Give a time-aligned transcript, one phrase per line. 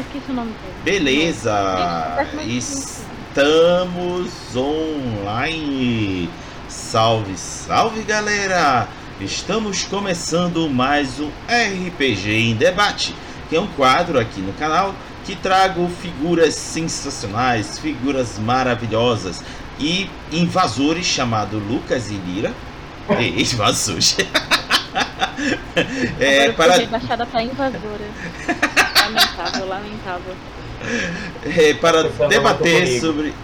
[0.00, 0.74] Ah, esqueci o nome dele.
[0.82, 6.30] Beleza, Isso, estamos online.
[6.68, 8.88] Salve, salve galera!
[9.20, 13.14] Estamos começando mais um RPG em Debate,
[13.50, 14.94] que é um quadro aqui no canal
[15.26, 19.44] que trago figuras sensacionais, figuras maravilhosas
[19.78, 22.54] e invasores chamado Lucas e Lira.
[23.20, 24.16] E invasores.
[26.18, 28.10] é, Agora para pra invasora.
[29.02, 30.36] lamentável, lamentável.
[31.44, 33.34] É, para debater sobre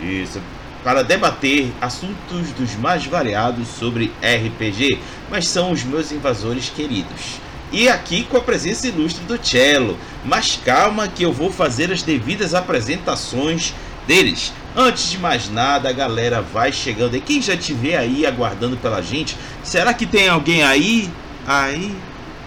[0.00, 0.40] isso,
[0.84, 4.98] para debater assuntos dos mais variados sobre RPG,
[5.30, 7.40] mas são os meus invasores queridos.
[7.70, 9.98] E aqui com a presença ilustre do Cello.
[10.24, 13.74] Mas calma que eu vou fazer as devidas apresentações
[14.06, 14.52] deles.
[14.76, 17.16] Antes de mais nada, a galera vai chegando.
[17.16, 21.10] E quem já vê aí aguardando pela gente, será que tem alguém aí?
[21.46, 21.96] Aí,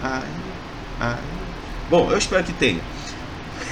[0.02, 0.22] aí,
[1.00, 1.16] aí.
[1.90, 2.80] Bom, eu espero que tenha.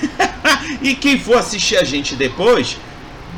[0.83, 2.77] e quem for assistir a gente depois,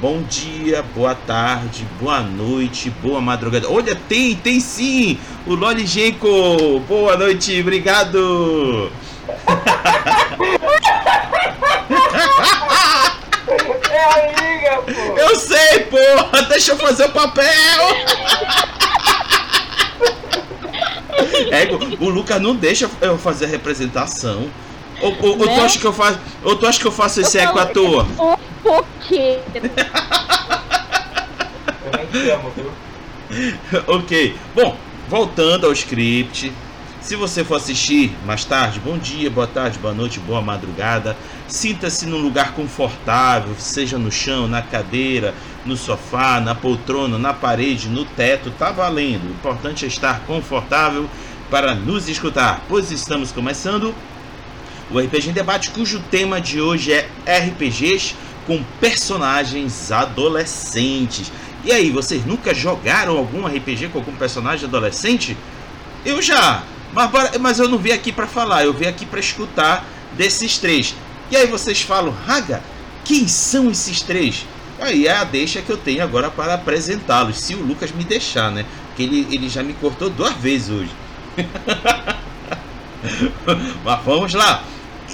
[0.01, 3.71] bom dia, boa tarde, boa noite, boa madrugada.
[3.71, 5.19] Olha, tem, tem sim!
[5.47, 6.81] O Loli Genko!
[6.89, 8.91] Boa noite, obrigado!
[13.93, 15.19] É a liga, pô!
[15.19, 16.43] Eu sei, porra!
[16.49, 17.45] Deixa eu fazer o papel!
[21.51, 21.69] É,
[22.01, 24.49] o Lucas não deixa eu fazer a representação.
[25.01, 25.61] Ou, ou, ou tu Né?
[25.61, 28.07] acha que eu faço, ou tu acha que eu faço esse eco à toa?
[28.63, 29.43] Fofoqueiro.
[32.55, 32.73] Viu?
[33.89, 34.37] ok.
[34.55, 34.77] Bom,
[35.09, 36.53] voltando ao script.
[37.01, 41.17] Se você for assistir mais tarde, bom dia, boa tarde, boa noite, boa madrugada.
[41.53, 45.35] Sinta-se num lugar confortável, seja no chão, na cadeira,
[45.67, 49.29] no sofá, na poltrona, na parede, no teto, tá valendo.
[49.29, 51.07] O importante é estar confortável
[51.51, 53.95] para nos escutar, pois estamos começando
[54.91, 58.15] o RPG em Debate, cujo tema de hoje é RPGs
[58.47, 61.31] com personagens adolescentes.
[61.67, 65.37] E aí, vocês nunca jogaram algum RPG com algum personagem adolescente?
[66.03, 66.63] Eu já,
[66.95, 70.95] mas, mas eu não vim aqui para falar, eu vim aqui para escutar desses três.
[71.33, 72.63] E aí vocês falam, Raga,
[73.07, 74.45] quem são esses três?
[74.79, 78.51] Aí é a deixa que eu tenho agora para apresentá-los, se o Lucas me deixar,
[78.51, 78.67] né?
[78.89, 80.91] Porque ele, ele já me cortou duas vezes hoje.
[83.83, 84.63] Mas vamos lá.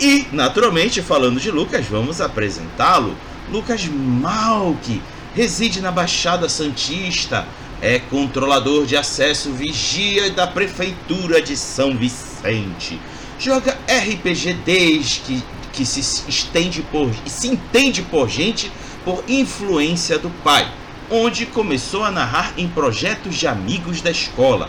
[0.01, 3.17] E, naturalmente, falando de Lucas, vamos apresentá-lo.
[3.49, 5.01] Lucas Malk
[5.37, 7.47] reside na Baixada Santista,
[7.81, 12.99] é controlador de acesso vigia da Prefeitura de São Vicente.
[13.39, 15.45] Joga RPG desde
[15.79, 18.71] que, se estende por se entende por gente
[19.05, 20.69] por influência do pai,
[21.09, 24.69] onde começou a narrar em projetos de amigos da escola.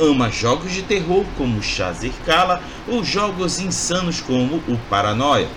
[0.00, 5.48] Ama jogos de terror como Chazer Kala ou jogos insanos como o Paranoia.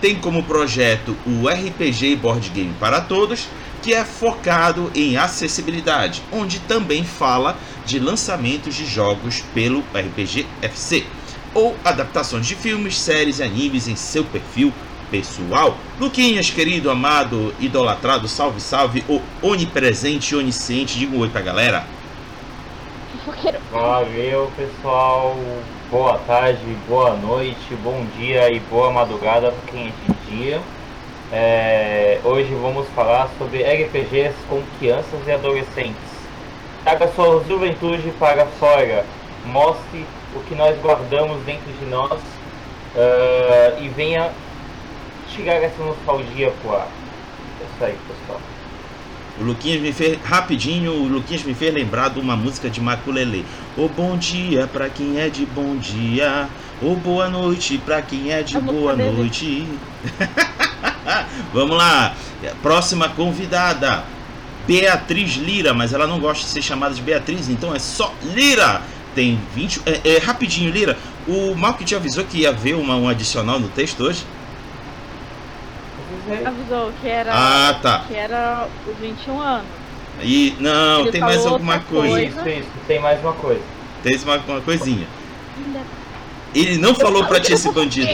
[0.00, 3.48] Tem como projeto o RPG Board Game para Todos,
[3.82, 11.04] que é focado em acessibilidade, onde também fala de lançamentos de jogos pelo RPG FC
[11.54, 14.72] ou adaptações de filmes, séries e animes em seu perfil
[15.10, 15.76] pessoal.
[15.98, 21.84] Luquinhas, querido, amado, idolatrado, salve, salve, o onipresente e onisciente, diga um oi pra galera.
[23.70, 25.36] Valeu, pessoal.
[25.90, 30.60] Boa tarde, boa noite, bom dia e boa madrugada para quem é de dia.
[31.32, 35.96] É, hoje vamos falar sobre RPGs com crianças e adolescentes.
[36.84, 39.04] Traga sua juventude para fora.
[39.46, 40.04] Mostre
[40.34, 42.20] o que nós guardamos dentro de nós
[42.96, 44.30] ah, e venha
[45.34, 46.88] tirar essa nostalgia pro ar.
[47.60, 48.40] É isso aí, pessoal.
[49.40, 53.44] O Luquinhas me fez, rapidinho, o Luquinhas me fez lembrar de uma música de Maculelê.
[53.76, 56.48] Ô bom dia pra quem é de bom dia,
[56.82, 59.12] ô boa noite pra quem é de boa dele.
[59.12, 59.68] noite.
[61.54, 62.16] Vamos lá,
[62.60, 64.02] próxima convidada,
[64.66, 68.82] Beatriz Lira, mas ela não gosta de ser chamada de Beatriz, então é só Lira.
[69.18, 69.82] Tem 20.
[69.84, 70.96] É, é, rapidinho, Lira.
[71.26, 74.24] O Malk te avisou que ia ver uma, um adicional no texto hoje?
[76.46, 77.32] Avisou que era.
[77.34, 78.04] Ah, tá.
[78.06, 79.66] Que era os 21 anos.
[80.22, 82.08] E não, Ele tem mais alguma coisa.
[82.08, 82.48] coisa.
[82.48, 83.60] Isso, isso, tem mais uma coisa.
[84.04, 85.08] Tem uma, uma coisinha.
[86.54, 88.08] Ele não falou pra ti esse bandido.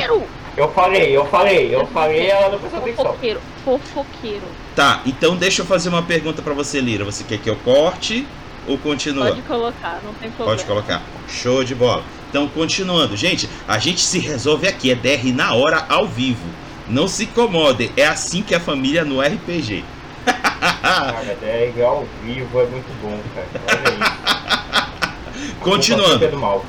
[0.57, 3.05] Eu falei, eu falei, eu falei, ela não prestou atenção.
[3.05, 3.41] Fofoqueiro.
[3.63, 4.47] Fofoqueiro.
[4.75, 7.05] Tá, então deixa eu fazer uma pergunta pra você, Lira.
[7.05, 8.27] Você quer que eu corte
[8.67, 9.29] ou continua?
[9.29, 10.57] Pode colocar, não tem problema.
[10.57, 11.03] Pode colocar.
[11.29, 12.03] Show de bola.
[12.29, 13.17] Então, continuando.
[13.17, 14.91] Gente, a gente se resolve aqui.
[14.91, 16.49] É DR na hora, ao vivo.
[16.89, 17.91] Não se incomodem.
[17.97, 19.85] É assim que é a família no RPG.
[20.25, 24.91] Cara, é igual ao vivo, é muito bom, cara.
[25.61, 26.39] Continuando.
[26.39, 26.65] Mal.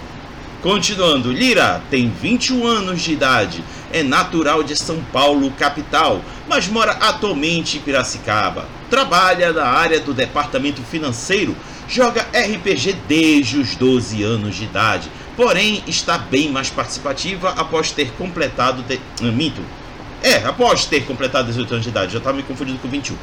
[0.65, 3.63] Continuando, Lira tem 21 anos de idade,
[3.93, 8.67] é natural de São Paulo, capital, mas mora atualmente em Piracicaba.
[8.89, 11.55] Trabalha na área do departamento financeiro,
[11.87, 18.11] joga RPG desde os 12 anos de idade, porém está bem mais participativa após ter
[18.11, 18.83] completado.
[18.83, 18.99] De...
[19.21, 19.63] Ah.
[20.23, 23.15] É, após ter completado 18 anos de idade, já estava me confundindo com 21.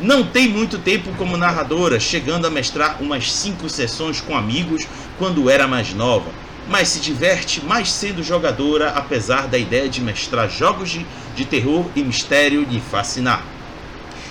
[0.00, 4.86] Não tem muito tempo como narradora, chegando a mestrar umas 5 sessões com amigos
[5.18, 6.30] quando era mais nova
[6.70, 11.04] mas se diverte mais sendo jogadora, apesar da ideia de mestrar jogos de,
[11.34, 13.42] de terror e mistério lhe fascinar.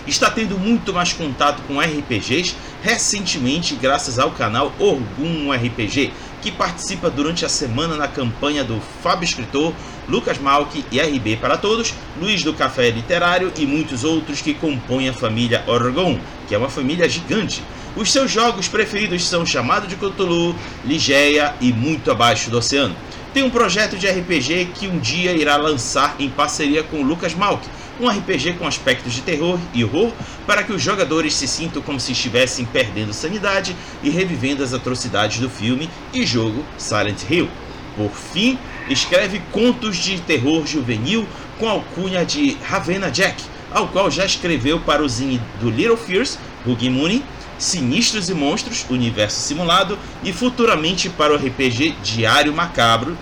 [0.10, 6.12] Está tendo muito mais contato com RPGs recentemente graças ao canal Orgum RPG,
[6.42, 9.72] que participa durante a semana na campanha do Fábio Escritor,
[10.08, 15.10] Lucas Malk e RB para Todos, Luiz do Café Literário e muitos outros que compõem
[15.10, 16.18] a família Orgon,
[16.48, 17.62] que é uma família gigante
[17.96, 22.96] os seus jogos preferidos são Chamado de Cthulhu, Ligeia e Muito Abaixo do Oceano.
[23.34, 27.68] Tem um projeto de RPG que um dia irá lançar em parceria com Lucas Malk,
[28.00, 30.12] um RPG com aspectos de terror e horror
[30.48, 35.40] para que os jogadores se sintam como se estivessem perdendo sanidade e revivendo as atrocidades
[35.40, 37.50] do filme e jogo Silent Hill.
[37.98, 38.57] Por fim,
[38.90, 44.80] escreve contos de terror juvenil com a alcunha de Ravenna Jack, ao qual já escreveu
[44.80, 47.24] para o zine do Little Fears, Boogie Mooney,
[47.57, 53.18] Sinistros e Monstros, Universo Simulado e futuramente para o RPG Diário Macabro,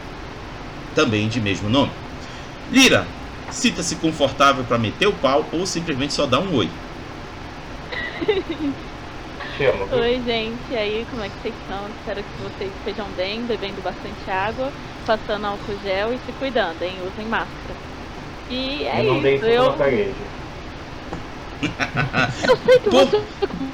[0.94, 1.92] também de mesmo nome.
[2.72, 3.08] Lira,
[3.52, 6.70] sinta-se confortável para meter o pau ou simplesmente só dar um oi.
[9.92, 10.60] Oi, gente.
[10.70, 11.88] E aí, como é que vocês estão?
[11.90, 14.72] Espero que vocês estejam bem, bebendo bastante água,
[15.06, 16.96] passando álcool gel e se cuidando, hein?
[17.12, 17.76] Usem máscara.
[18.50, 19.46] E é eu isso.
[19.46, 19.76] Eu...
[22.48, 23.22] Eu sei que você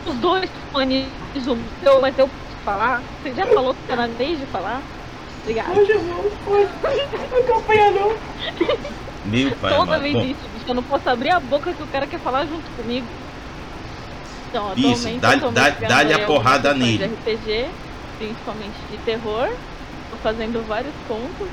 [0.05, 3.01] os dois fones o seu, mas eu posso falar?
[3.21, 4.81] Você já falou que você era de falar?
[5.41, 5.79] Obrigada.
[5.79, 6.31] Hoje eu vou,
[7.29, 8.15] não acompanha não.
[9.25, 12.05] Meu pai, Toda vez isso, bicho, eu não posso abrir a boca que o cara
[12.05, 13.07] quer falar junto comigo.
[14.49, 16.97] Então, isso, dá-lhe dá, a porrada nele.
[16.97, 17.69] De RPG,
[18.19, 19.49] principalmente de terror.
[20.11, 21.47] Tô fazendo vários contos.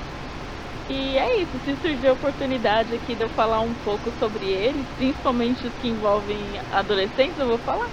[0.91, 4.85] E é isso, se surgir a oportunidade aqui de eu falar um pouco sobre eles,
[4.99, 6.37] principalmente os que envolvem
[6.73, 7.89] adolescentes, eu vou falar.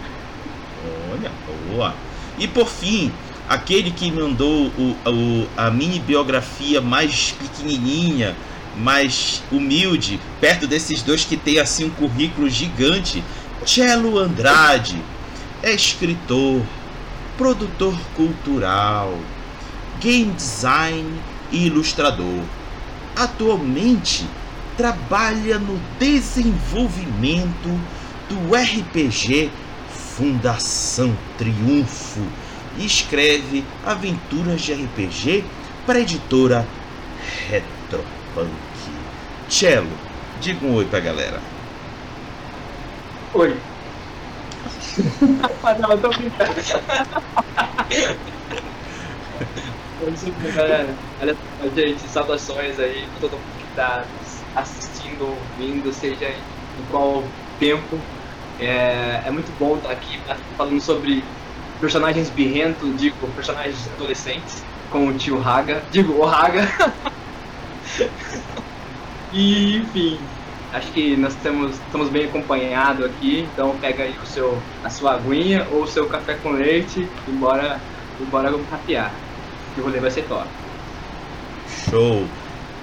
[1.11, 1.31] Olha,
[1.69, 1.93] boa.
[2.39, 3.11] E por fim,
[3.47, 8.35] aquele que mandou o, o, a mini biografia mais pequenininha,
[8.77, 13.23] mais humilde, perto desses dois que tem assim um currículo gigante,
[13.65, 15.01] Cello Andrade,
[15.63, 16.61] é escritor,
[17.37, 19.17] produtor cultural,
[19.99, 21.13] game design
[21.51, 22.43] e ilustrador
[23.17, 24.27] atualmente
[24.77, 27.79] trabalha no desenvolvimento
[28.29, 29.49] do RPG
[30.15, 32.21] Fundação Triunfo
[32.77, 35.43] e escreve aventuras de RPG
[35.85, 36.67] para a editora
[37.49, 38.66] Retropunk.
[39.47, 39.99] Cello,
[40.35, 41.43] diga um oi pra galera.
[43.33, 43.63] Oi.
[45.79, 46.53] Não, eu tô brincando.
[50.53, 50.99] galera.
[51.19, 54.09] Olha só, gente, saudações aí pra todo mundo que tá
[54.55, 58.07] assistindo, ouvindo, seja em qual tempo.
[58.59, 60.23] É, é muito bom estar aqui
[60.57, 61.31] falando sobre
[61.79, 66.67] personagens birrentos, digo, personagens adolescentes, com o tio Haga, digo, o Haga.
[69.37, 70.19] e, enfim,
[70.73, 75.13] acho que nós temos, estamos bem acompanhados aqui, então pega aí o seu, a sua
[75.13, 77.79] aguinha ou o seu café com leite e bora,
[78.19, 79.13] e bora rapear
[79.75, 80.47] que o rolê vai ser top.
[81.89, 82.25] Show!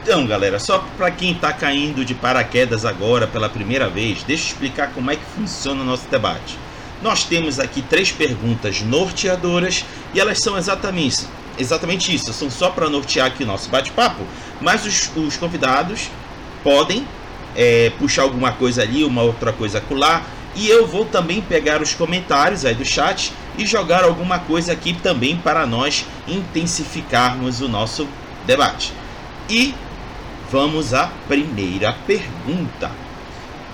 [0.03, 4.49] Então, galera, só para quem está caindo de paraquedas agora pela primeira vez, deixa eu
[4.49, 6.59] explicar como é que funciona o nosso debate.
[7.03, 9.85] Nós temos aqui três perguntas norteadoras
[10.15, 11.27] e elas são exatamente,
[11.59, 14.23] exatamente isso, são só para nortear aqui o nosso bate-papo,
[14.61, 16.11] mas os, os, convidados
[16.65, 17.07] podem
[17.55, 20.23] é, puxar alguma coisa ali, uma outra coisa acolá,
[20.57, 24.93] e eu vou também pegar os comentários aí do chat e jogar alguma coisa aqui
[24.95, 28.09] também para nós intensificarmos o nosso
[28.47, 28.93] debate.
[29.49, 29.75] E
[30.51, 32.91] vamos à primeira pergunta,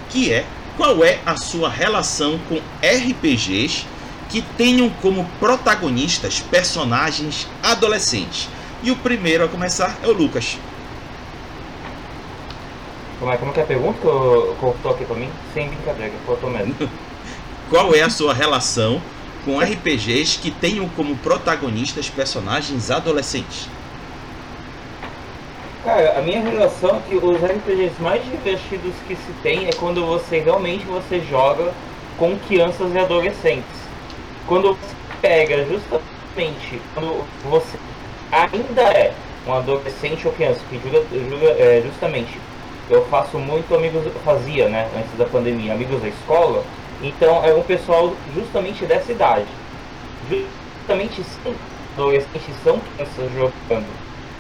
[0.09, 0.45] que é
[0.77, 3.85] qual é a sua relação com RPGs
[4.31, 8.49] que tenham como protagonistas personagens adolescentes?
[8.83, 10.57] E o primeiro a começar é o Lucas.
[13.21, 15.31] Como é, como que é a pergunta que eu, cortou aqui pra mim?
[15.55, 16.75] Sem brincadeira, cortou mesmo.
[17.71, 19.01] Qual é a sua relação
[19.45, 23.69] com RPGs que tenham como protagonistas personagens adolescentes?
[25.85, 30.05] Cara, a minha relação é que os RPGs mais divertidos que se tem é quando
[30.05, 31.73] você realmente você joga
[32.19, 33.81] com crianças e adolescentes.
[34.49, 36.11] Quando você pega justamente
[36.95, 37.79] quando você
[38.31, 39.13] ainda é
[39.47, 42.39] um adolescente ou criança, que julga, julga é, justamente,
[42.91, 46.65] eu faço muito amigos, fazia, né, antes da pandemia, amigos da escola,
[47.01, 49.47] então é um pessoal justamente dessa idade.
[50.29, 51.55] Justamente sim,
[51.95, 53.87] adolescentes são crianças jogando.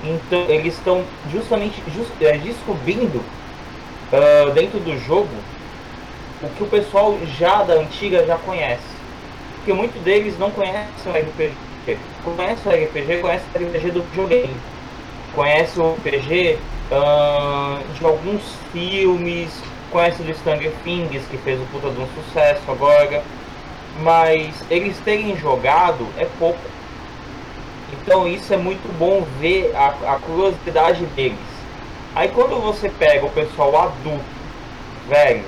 [0.02, 5.28] Então eles estão justamente just, é, descobrindo uh, dentro do jogo
[6.42, 8.82] o que o pessoal já da antiga já conhece.
[9.56, 11.52] Porque muitos deles não conhecem o RPG.
[12.24, 14.56] Conhece o RPG, conhece o RPG do videogame.
[15.34, 16.58] Conhece o RPG
[16.90, 19.50] uh, de alguns filmes,
[19.90, 23.22] conhece do Stranger Things, que fez o puta de um sucesso agora.
[24.02, 26.58] Mas eles terem jogado é pouco.
[27.92, 31.38] Então isso é muito bom ver a, a curiosidade deles.
[32.14, 34.24] Aí quando você pega o pessoal adulto,
[35.08, 35.44] velho,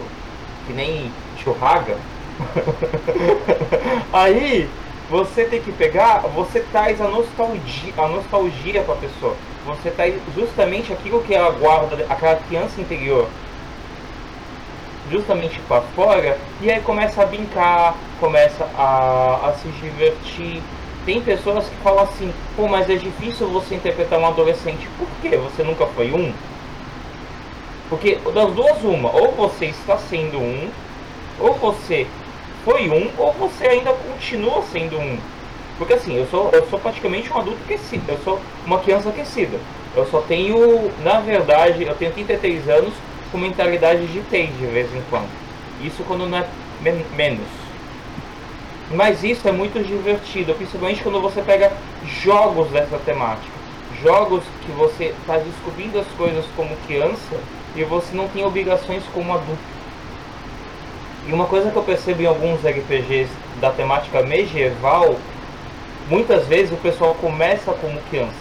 [0.67, 1.11] que nem
[1.43, 1.97] churraga,
[4.13, 4.69] aí
[5.11, 9.37] você tem que pegar, você traz a nostalgia, a nostalgia para a pessoa.
[9.65, 13.29] Você traz justamente aquilo que ela guarda, aquela criança interior,
[15.11, 20.63] justamente para fora, e aí começa a brincar, começa a, a se divertir.
[21.05, 24.89] Tem pessoas que falam assim, pô, mas é difícil você interpretar um adolescente.
[24.99, 25.37] Por quê?
[25.37, 26.33] Você nunca foi um?
[27.89, 30.71] Porque das duas uma, ou você está sendo um,
[31.39, 32.07] ou você
[32.65, 35.19] foi um, ou você ainda continua sendo um.
[35.79, 39.59] Porque assim, eu sou, eu sou praticamente um adulto aquecido, eu sou uma criança aquecida.
[39.95, 42.95] Eu só tenho, na verdade, eu tenho 33 anos
[43.31, 45.29] com mentalidade de TI de vez em quando.
[45.83, 46.47] Isso quando não é
[46.81, 47.47] men menos.
[48.91, 51.73] Mas isso é muito divertido, principalmente quando você pega
[52.23, 53.53] jogos dessa temática.
[54.03, 57.37] Jogos que você está descobrindo as coisas como criança
[57.75, 59.73] e você não tem obrigações como adulto.
[61.27, 65.17] E uma coisa que eu percebo em alguns RPGs da temática medieval,
[66.13, 68.33] muitas vezes o pessoal começa como criança,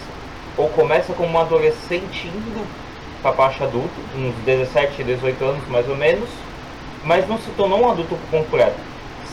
[0.58, 2.66] ou começa como um adolescente indo
[3.22, 6.28] para a parte adulto, uns 17, 18 anos mais ou menos,
[7.02, 8.76] mas não se tornou um adulto completo.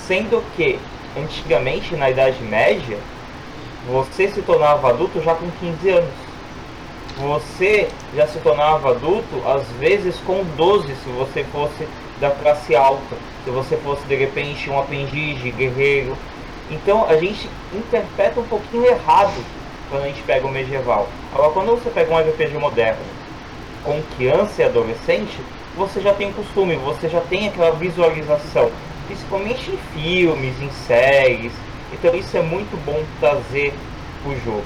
[0.08, 0.80] Sendo que
[1.18, 2.98] antigamente, na Idade Média,
[3.86, 6.30] você se tornava adulto já com 15 anos
[7.20, 11.86] você já se tornava adulto, às vezes com 12, se você fosse
[12.20, 16.16] da classe alta, se você fosse de repente um aprendiz guerreiro.
[16.70, 19.34] Então a gente interpreta um pouquinho errado
[19.90, 21.10] quando a gente pega o medieval.
[21.34, 23.02] Agora, quando você pega um RPG moderno
[23.84, 25.40] com criança e adolescente,
[25.76, 28.72] você já tem o costume, você já tem aquela visualização,
[29.08, 31.52] principalmente em filmes, em séries.
[31.92, 33.74] Então isso é muito bom trazer
[34.26, 34.66] o jogo.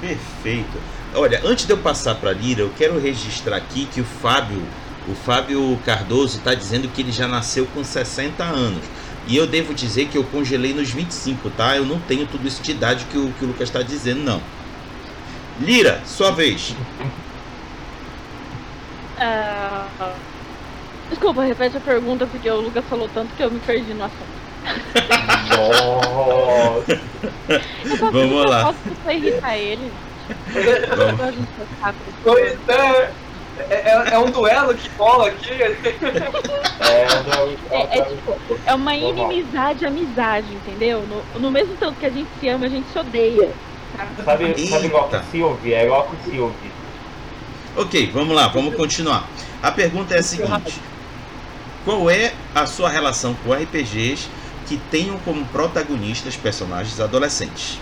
[0.00, 0.78] Perfeito.
[1.14, 4.62] Olha, antes de eu passar para a Lira, eu quero registrar aqui que o Fábio,
[5.08, 8.84] o Fábio Cardoso está dizendo que ele já nasceu com 60 anos.
[9.26, 11.76] E eu devo dizer que eu congelei nos 25, tá?
[11.76, 14.40] Eu não tenho tudo isso de idade que o, que o Lucas está dizendo, não.
[15.60, 16.74] Lira, sua vez.
[19.16, 20.12] Uh,
[21.08, 24.34] desculpa, repete a pergunta porque o Lucas falou tanto que eu me perdi no assunto.
[25.56, 27.00] Nossa!
[28.12, 28.64] Vamos lá.
[28.64, 29.92] Posso irritar ele?
[32.22, 32.58] Pois
[33.58, 35.50] é, é, é um duelo que rola aqui.
[35.50, 35.76] É,
[37.70, 41.02] é, é, tipo, é uma inimizade, amizade, entendeu?
[41.02, 43.50] No, no mesmo tanto que a gente se ama, a gente se odeia.
[43.96, 44.06] Tá?
[44.24, 46.72] Sabe, sabe igual que se ouvir, é igual que se ouvir.
[47.76, 49.28] Ok, vamos lá, vamos continuar.
[49.62, 50.80] A pergunta é a seguinte:
[51.84, 54.28] Qual é a sua relação com RPGs
[54.66, 57.78] que tenham como protagonistas personagens adolescentes?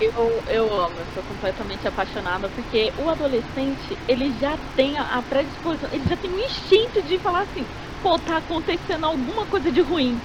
[0.00, 5.88] Eu, eu amo, eu sou completamente apaixonada porque o adolescente ele já tem a predisposição,
[5.90, 7.68] ele já tem um instinto de falar assim:
[8.00, 10.22] pô, tá acontecendo alguma coisa de ruim,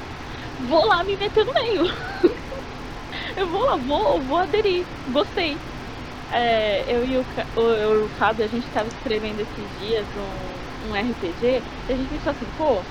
[0.60, 1.86] vou lá me meter no meio.
[3.36, 5.62] eu vou lá, vou, vou aderir, gostei.
[6.32, 7.26] É, eu e o,
[7.56, 12.10] o, o Fábio, a gente estava escrevendo esses dias um, um RPG e a gente
[12.10, 12.88] pensou assim: pô,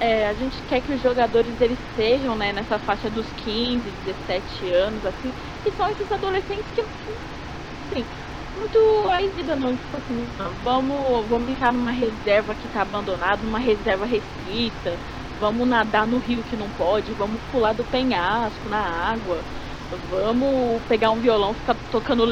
[0.00, 4.68] é, a gente quer que os jogadores eles sejam né, nessa faixa dos 15, 17
[4.70, 5.32] anos, assim,
[5.62, 8.08] que são esses adolescentes que, assim,
[8.54, 8.78] muito
[9.10, 14.06] aí vida não, tipo assim, vamos, vamos ficar numa reserva que está abandonada, numa reserva
[14.06, 15.00] restrita,
[15.34, 19.44] vamos nadar no rio que não pode, vamos pular do penhasco na água,
[19.90, 22.22] vamos pegar um violão, ficar tocando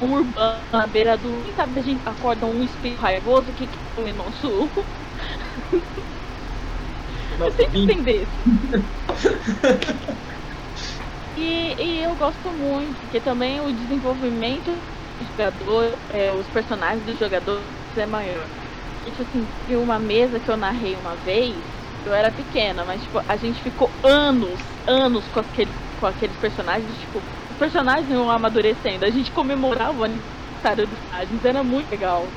[0.00, 0.32] urbano
[0.72, 1.52] na beira do.
[1.54, 4.70] Sabe, a gente acorda um espírito raivoso que quer o nosso.
[7.38, 8.26] Eu sempre entender
[11.34, 14.82] e, e eu gosto muito, porque também o desenvolvimento
[15.18, 18.50] do jogador, é, os personagens dos jogadores é maior.
[19.04, 21.66] Tipo assim, vi uma mesa que eu narrei uma vez,
[22.04, 26.98] Eu era pequena, mas tipo, a gente ficou anos, anos com aqueles, com aqueles personagens,
[26.98, 29.04] tipo, os personagens iam amadurecendo.
[29.06, 32.34] A gente comemorava o aniversário dos personagens, era muito legal.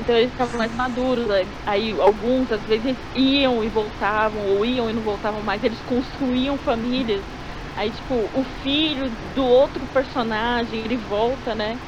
[0.00, 1.28] Então eles ficavam mais maduros.
[1.28, 1.54] né?
[1.66, 6.58] Aí alguns, às vezes, iam e voltavam, ou iam e não voltavam mais, eles construíam
[6.58, 7.26] famílias.
[7.74, 11.80] Aí, tipo, o filho do outro personagem, ele volta, né?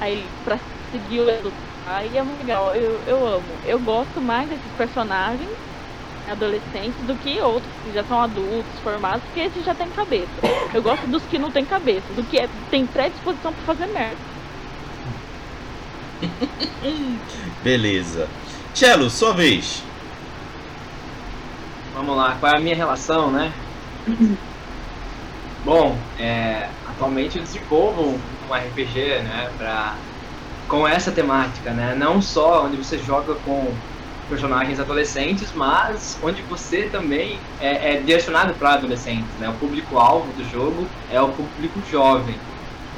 [0.00, 0.58] Aí pra
[0.90, 1.52] seguir o
[1.84, 2.74] pai, é muito legal.
[2.74, 3.60] Eu, eu amo.
[3.62, 5.50] Eu gosto mais desses personagens
[6.26, 10.40] adolescentes do que outros que já são adultos, formados, porque esses já têm cabeça.
[10.72, 14.22] Eu gosto dos que não têm cabeça, do que é, tem predisposição pra fazer merda.
[17.62, 18.28] Beleza.
[18.74, 19.82] Cello, sua vez.
[21.94, 23.52] Vamos lá, qual é a minha relação, né?
[25.64, 29.96] Bom, é, atualmente eu desenvolvo um RPG, né, pra,
[30.68, 31.94] com essa temática, né?
[31.98, 33.74] Não só onde você joga com
[34.28, 39.48] personagens adolescentes, mas onde você também é, é direcionado para adolescentes, né?
[39.48, 42.36] O público-alvo do jogo é o público jovem.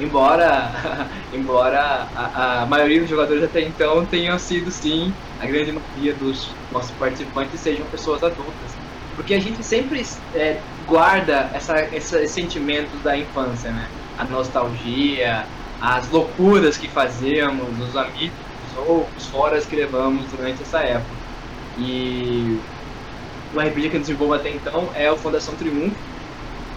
[0.01, 0.73] Embora,
[1.31, 1.79] embora
[2.15, 6.95] a, a maioria dos jogadores até então tenham sido, sim, a grande maioria dos nossos
[6.97, 8.81] participantes sejam pessoas adultas.
[9.15, 10.01] Porque a gente sempre
[10.33, 13.93] é, guarda essa, esse sentimento da infância, né?
[14.15, 18.35] A nostalgia, as loucuras que fazíamos, os amigos
[18.75, 21.21] ou os foras que levamos durante essa época.
[21.75, 22.65] E
[23.51, 26.09] o RPG que eu desenvolvo até então é o Fundação Triunfo.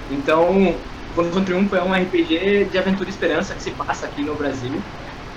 [0.08, 4.22] Então, o Fundação Triunfo é um RPG de aventura e esperança que se passa aqui
[4.22, 4.82] no Brasil.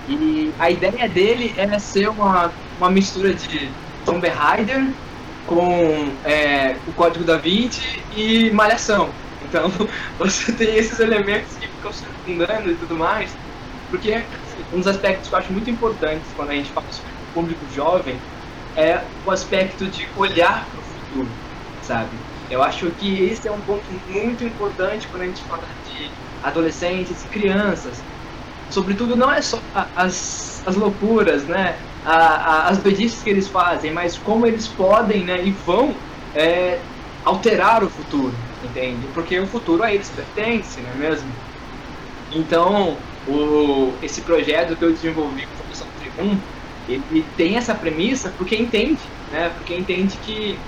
[0.10, 3.69] E a ideia dele é ser uma, uma mistura de
[4.03, 4.91] Tomb Raider
[5.46, 9.10] com é, o Código da Vinci e Malhação.
[9.48, 9.72] Então,
[10.17, 13.38] você tem esses elementos que ficam circundando e tudo mais,
[13.88, 14.25] porque
[14.74, 17.69] um dos aspectos que eu acho muito importantes quando a gente fala sobre o público
[17.69, 18.19] jovem
[18.75, 21.39] é o aspecto de olhar para o futuro,
[21.81, 22.26] sabe?
[22.49, 27.23] Eu acho que esse é um ponto muito importante quando a gente fala de adolescentes
[27.23, 28.07] e crianças.
[28.69, 31.83] Sobretudo, não é só as, as loucuras, né?
[32.03, 36.88] A, a, as doidices que eles fazem, mas como eles podem né, e vão é,
[37.23, 39.10] alterar o futuro, entende?
[39.10, 41.41] Porque o futuro a eles pertence, não é mesmo?
[42.29, 46.53] Então, o, esse projeto que eu desenvolvi com a Fundação Triunfo,
[46.88, 49.49] ele tem essa premissa porque entende, né?
[49.49, 50.65] Porque entende que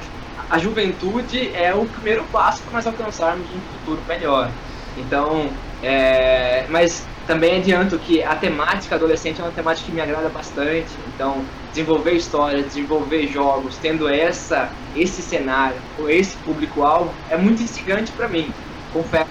[0.50, 4.52] a juventude é o primeiro passo para nós alcançarmos um futuro melhor.
[4.98, 5.48] Então,
[5.84, 10.90] é, mas também adianto que a temática adolescente é uma temática que me agrada bastante.
[11.14, 18.12] Então, desenvolver histórias, desenvolver jogos, tendo essa, esse cenário, ou esse público-alvo, é muito instigante
[18.12, 18.52] para mim,
[18.92, 19.30] confesso.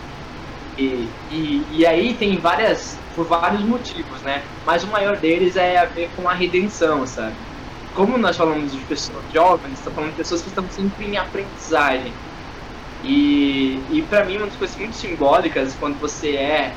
[0.79, 4.45] E, e, e aí tem várias, por vários motivos, né?
[4.65, 7.35] Mas o maior deles é a ver com a redenção, sabe?
[7.93, 12.15] Como nós falamos de pessoas jovens, estamos falando de pessoas que estão sempre em aprendizagem.
[13.03, 16.77] E, e para mim, uma das coisas muito simbólicas quando você é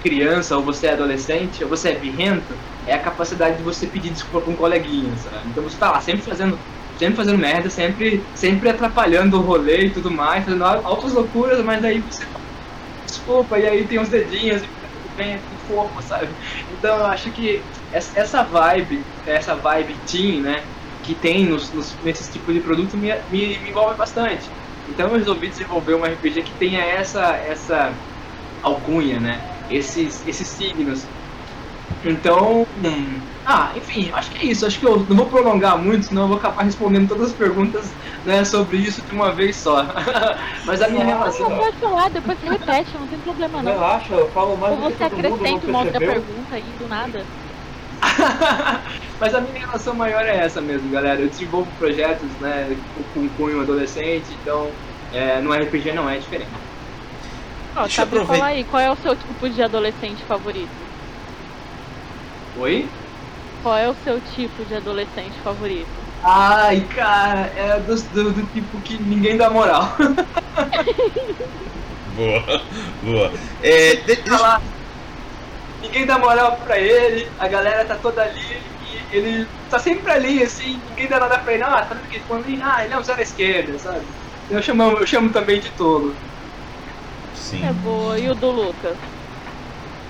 [0.00, 4.10] criança, ou você é adolescente, ou você é birrento, é a capacidade de você pedir
[4.10, 5.48] desculpa pra um coleguinha, sabe?
[5.50, 6.58] Então você tá lá sempre fazendo,
[6.96, 11.84] sempre fazendo merda, sempre, sempre atrapalhando o rolê e tudo mais, fazendo altas loucuras, mas
[11.84, 12.24] aí você
[13.06, 16.36] desculpa, e aí tem uns dedinhos e tudo bem, é fofo, sabe?
[16.70, 20.62] Então eu acho que essa vibe, essa vibe teen, né,
[21.02, 24.48] que tem nos, nos, nesses tipos de produto me, me, me envolve bastante.
[24.88, 27.92] Então eu resolvi desenvolver um RPG que tenha essa, essa
[28.62, 29.40] alcunha, né?
[29.70, 31.04] Esses, esses signos.
[32.04, 34.66] Então, hum, ah, enfim, acho que é isso.
[34.66, 37.90] Acho que eu não vou prolongar muito, senão eu vou acabar respondendo todas as perguntas
[38.24, 39.86] né, sobre isso de uma vez só.
[40.66, 41.56] Mas a minha Não, relação.
[41.56, 43.72] pode falar, depois você repete, não tem problema não.
[43.72, 47.24] Relaxa, eu falo mais Ou você mundo, acrescenta não uma outra pergunta aí do nada.
[49.20, 51.20] Mas a minha relação maior é essa mesmo, galera.
[51.20, 52.76] Eu desenvolvo projetos né,
[53.14, 54.70] com cunho adolescente, então
[55.12, 56.50] é, no RPG não é diferente.
[57.76, 60.68] Ó, Deixa eu sabe aproveitar- falar aí, qual é o seu tipo de adolescente favorito?
[62.58, 62.86] Oi?
[63.62, 65.88] Qual é o seu tipo de adolescente favorito?
[66.22, 69.94] Ai, cara, é do, do, do tipo que ninguém dá moral.
[72.16, 72.62] Boa,
[73.02, 73.30] boa.
[73.62, 74.60] É, de- deixa-
[75.86, 78.60] ninguém dá moral pra ele, a galera tá toda ali
[79.12, 81.62] e ele tá sempre ali, assim, ninguém dá nada pra ele.
[81.62, 84.00] Ah, tá vendo que quando ele, ah, ele é um zero à esquerda, sabe?
[84.50, 86.14] Eu chamo, eu chamo também de tolo.
[87.34, 87.66] Sim.
[87.66, 88.18] É boa.
[88.18, 88.96] E o do Lucas?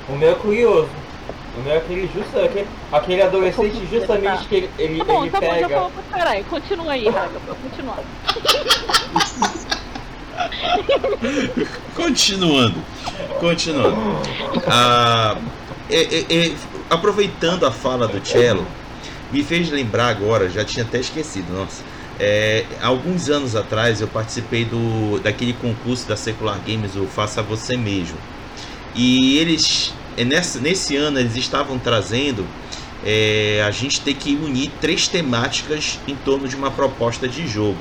[0.08, 0.88] O meu é curioso.
[1.56, 5.30] O meu é aquele, justa, aquele, aquele adolescente justamente que ele, ele, Tá bom, ele
[5.30, 5.68] tá bom, já pega.
[5.68, 6.44] falou caralho.
[6.44, 7.98] Continua aí, Raga, pra continuar.
[11.94, 12.74] Continuando,
[13.40, 13.96] continuando.
[14.66, 15.36] Ah,
[15.90, 16.54] é- é- é,
[16.90, 18.66] aproveitando a fala do Cello,
[19.32, 21.82] me fez lembrar agora, já tinha até esquecido, nossa.
[22.18, 27.76] É, alguns anos atrás eu participei do daquele concurso da Secular Games, o Faça Você
[27.76, 28.16] Mesmo.
[28.94, 32.46] E eles, nessa, nesse ano, eles estavam trazendo
[33.04, 37.78] é, a gente ter que unir três temáticas em torno de uma proposta de jogo.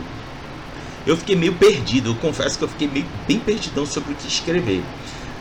[1.07, 4.27] Eu fiquei meio perdido, eu confesso que eu fiquei meio, bem perdidão sobre o que
[4.27, 4.83] escrever.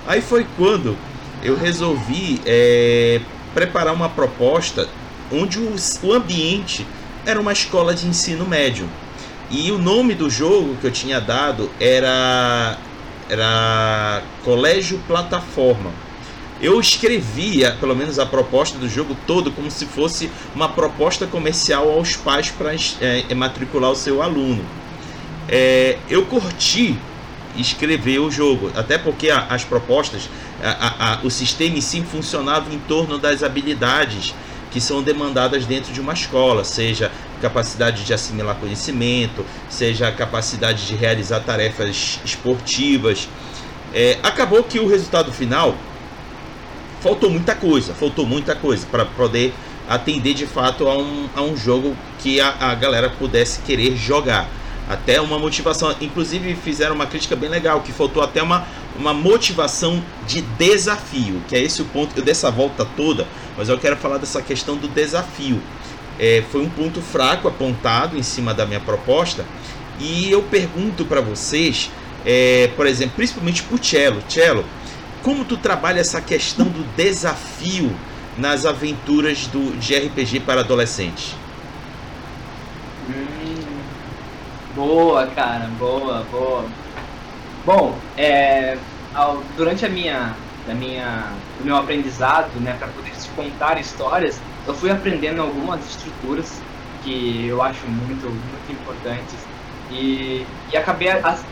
[0.07, 0.97] Aí foi quando
[1.45, 3.21] eu resolvi é,
[3.53, 4.89] preparar uma proposta
[5.31, 6.87] onde o, o ambiente
[7.27, 8.89] era uma escola de ensino médio.
[9.51, 12.79] E o nome do jogo que eu tinha dado era
[13.29, 15.91] era Colégio Plataforma.
[16.61, 21.91] Eu escrevia, pelo menos a proposta do jogo todo, como se fosse uma proposta comercial
[21.91, 24.65] aos pais para é, matricular o seu aluno.
[25.49, 26.99] É, eu curti
[27.57, 30.29] escrever o jogo, até porque a, as propostas,
[30.63, 34.35] a, a, o sistema em si funcionava em torno das habilidades
[34.71, 40.87] que são demandadas dentro de uma escola, seja capacidade de assimilar conhecimento, seja a capacidade
[40.87, 43.29] de realizar tarefas esportivas.
[43.93, 45.77] É, acabou que o resultado final
[47.01, 49.55] faltou muita coisa, faltou muita coisa para poder
[49.89, 54.49] atender de fato a um, a um jogo que a, a galera pudesse querer jogar
[54.89, 55.95] até uma motivação.
[56.01, 58.67] Inclusive fizeram uma crítica bem legal, que faltou até uma,
[58.99, 62.17] uma motivação de desafio, que é esse o ponto.
[62.17, 65.61] Eu dessa volta toda, mas eu quero falar dessa questão do desafio.
[66.19, 69.45] É, foi um ponto fraco apontado em cima da minha proposta.
[69.99, 71.91] E eu pergunto para vocês,
[72.25, 74.65] é, por exemplo, principalmente para o Cello, Cello,
[75.23, 77.95] como tu trabalha essa questão do desafio
[78.37, 81.35] nas aventuras do, de RPG para adolescentes?
[84.75, 86.77] Boa, cara, boa, boa.
[87.65, 93.79] Bom, é, ao, durante a minha, a minha, meu aprendizado, né, para poder se contar
[93.81, 96.67] histórias, eu fui aprendendo algumas estruturas
[97.01, 99.51] que eu acho muito, muito importantes
[99.89, 101.09] e, e acabei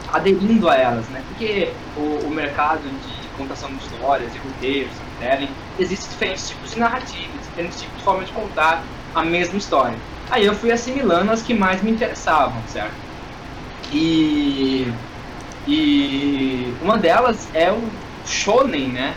[0.08, 1.22] aderindo a elas, né?
[1.26, 6.78] Porque o, o mercado de contação de histórias, de roteiros, storytelling, existem diferentes tipos de
[6.78, 10.04] narrativas, diferentes tipos de forma de contar a mesma história.
[10.30, 13.11] Aí eu fui assimilando as que mais me interessavam, certo?
[13.92, 14.90] E,
[15.68, 17.82] e uma delas é o
[18.26, 19.14] shonen, né?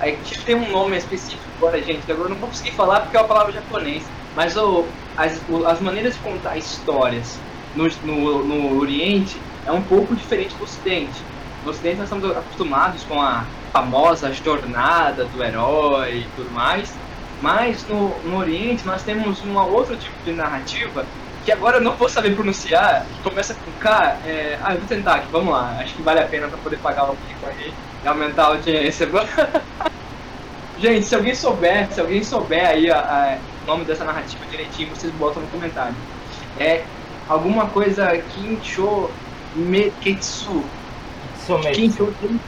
[0.00, 3.00] A gente tem um nome específico agora, gente, que agora eu não vou conseguir falar
[3.00, 4.04] porque é uma palavra japonês.
[4.36, 4.84] Mas o,
[5.16, 7.38] as, as maneiras de contar histórias
[7.74, 9.36] no, no, no Oriente
[9.66, 11.20] é um pouco diferente do Ocidente.
[11.64, 16.92] No Ocidente nós estamos acostumados com a famosa jornada do herói e tudo mais.
[17.40, 21.04] Mas no, no Oriente nós temos um outro tipo de narrativa
[21.48, 24.58] que agora eu não vou saber pronunciar, que começa com K, é...
[24.62, 27.04] ah, eu vou tentar aqui, vamos lá, acho que vale a pena para poder pagar
[27.04, 27.72] o pico aí
[28.04, 29.08] e aumentar a audiência.
[30.78, 35.40] Gente, se alguém souber, se alguém souber aí o nome dessa narrativa direitinho, vocês botam
[35.40, 35.94] no comentário.
[36.60, 36.84] É
[37.26, 39.08] alguma coisa Kincho
[39.56, 40.62] Meketsu.
[41.72, 42.40] Kincho tem,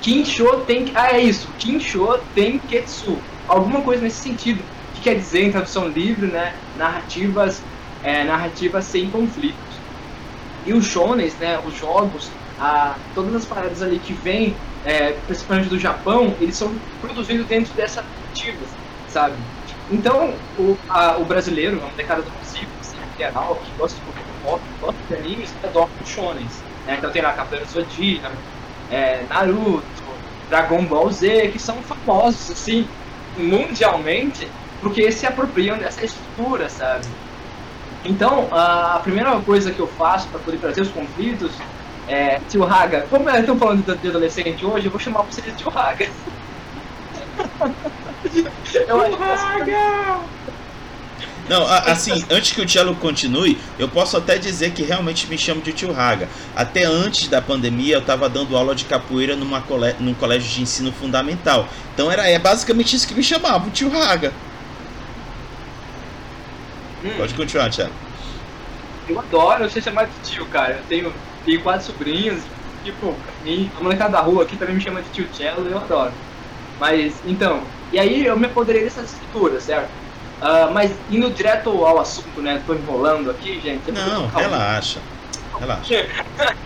[0.00, 0.90] Kincho tem.
[0.96, 1.46] Ah, é isso.
[1.56, 3.16] Kincho Tenketsu.
[3.46, 4.60] Alguma coisa nesse sentido.
[4.96, 6.52] Que quer dizer, em tradução livre, né?
[6.76, 7.62] Narrativas
[8.02, 9.84] é, narrativa sem conflitos.
[10.64, 15.68] E os shonens, né, os jogos, a, todas as paradas ali que vêm, é, principalmente
[15.68, 18.66] do Japão, eles são produzidos dentro dessa narrativa,
[19.06, 19.42] sabe?
[19.88, 24.62] Então, o, a, o brasileiro, a decada do Brasil, assim, geral, que gosta de pop,
[24.78, 26.66] gosta de animes, adora os shonens.
[26.84, 26.96] Né?
[26.98, 28.42] Então tem lá Cavaleiro Zodíaco,
[28.88, 32.90] é, Naruto, Dragon Ball Z, que são famosos, assim,
[33.36, 37.19] mundialmente, porque se apropriam dessa estrutura, sabe?
[38.04, 41.52] Então, a primeira coisa que eu faço para poder trazer os conflitos
[42.08, 45.52] é, tio Haga, como é estão falando de adolescente hoje, eu vou chamar você de
[45.52, 46.08] tio Haga.
[48.74, 50.20] eu tio Haga!
[51.48, 55.60] Não, assim, antes que o Cello continue, eu posso até dizer que realmente me chamo
[55.60, 56.28] de tio Haga.
[56.54, 59.96] Até antes da pandemia, eu estava dando aula de capoeira numa cole...
[59.98, 61.68] num colégio de ensino fundamental.
[61.92, 64.32] Então era é basicamente isso que me chamavam, tio Haga.
[67.04, 67.16] Hum.
[67.16, 67.92] Pode continuar, Thiago.
[69.08, 70.76] Eu adoro ser chamado de tio, cara.
[70.76, 71.12] Eu tenho,
[71.44, 72.42] tenho quatro sobrinhos,
[72.84, 76.12] tipo, e a molecada da rua aqui também me chama de tio Cello, eu adoro.
[76.78, 79.90] Mas, então, e aí eu me apoderei dessas estruturas, certo?
[80.40, 82.62] Uh, mas indo direto ao assunto, né?
[82.66, 83.92] Tô enrolando aqui, gente.
[83.92, 85.00] Não, relaxa.
[85.58, 86.06] Relaxa.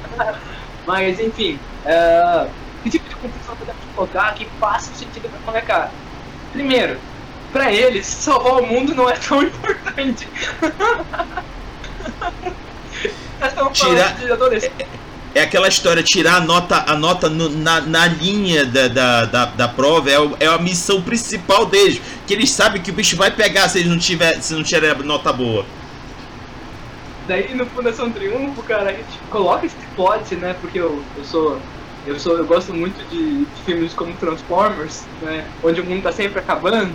[0.86, 2.48] mas, enfim, uh,
[2.82, 5.90] que tipo de confusão podemos colocar que faça sentido pra molecada?
[6.52, 7.00] Primeiro,
[7.54, 10.26] pra eles, salvar o mundo não é tão importante.
[13.72, 14.16] Tirar...
[14.52, 14.86] É,
[15.36, 19.44] é aquela história, tirar a nota, a nota no, na, na linha da, da, da,
[19.46, 22.00] da prova é, o, é a missão principal deles.
[22.26, 24.96] Que eles sabem que o bicho vai pegar se eles não tiver, se não tiver
[25.04, 25.64] nota boa.
[27.28, 30.56] daí no Fundação Triunfo, cara, a gente coloca esse plot, né?
[30.60, 31.60] Porque eu, eu sou.
[32.04, 32.36] Eu sou.
[32.36, 35.46] Eu gosto muito de, de filmes como Transformers, né?
[35.62, 36.92] Onde o mundo tá sempre acabando.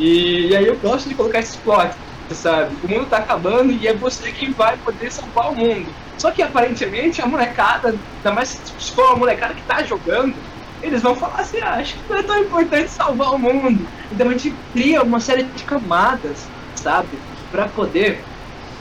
[0.00, 1.94] E, e aí eu gosto de colocar esse plot,
[2.32, 2.74] sabe?
[2.82, 5.94] O mundo tá acabando e é você quem vai poder salvar o mundo.
[6.16, 10.34] Só que aparentemente a molecada, ainda mais se for uma molecada que tá jogando,
[10.80, 13.86] eles vão falar assim, ah, acho que não é tão importante salvar o mundo.
[14.10, 17.08] Então a gente cria uma série de camadas, sabe?
[17.50, 18.24] Para poder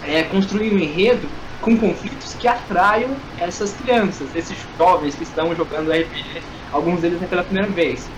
[0.01, 1.27] é, construir um enredo
[1.59, 7.27] com conflitos que atraiam essas crianças, esses jovens que estão jogando RPG, alguns deles é
[7.27, 8.09] pela primeira vez.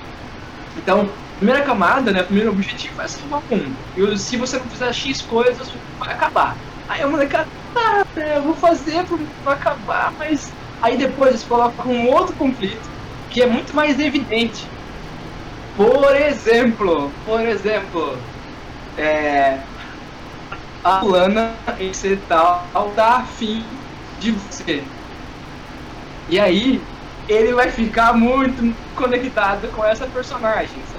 [0.75, 1.09] Então,
[1.41, 3.75] primeira camada, né, primeiro objetivo é salvar o mundo.
[3.97, 6.55] E se você não fizer X coisas, vai acabar.
[6.87, 9.03] Aí a molecada, tá, né, eu vou fazer
[9.43, 10.51] pra acabar, mas
[10.83, 12.87] aí depois eles colocam um outro conflito
[13.31, 14.67] que é muito mais evidente.
[15.75, 18.15] Por exemplo, por exemplo,
[18.95, 19.57] é,
[20.83, 23.65] a fulana esse tal tá afim
[24.19, 24.83] de você.
[26.29, 26.79] E aí
[27.27, 30.90] ele vai ficar muito conectado com essa personagem?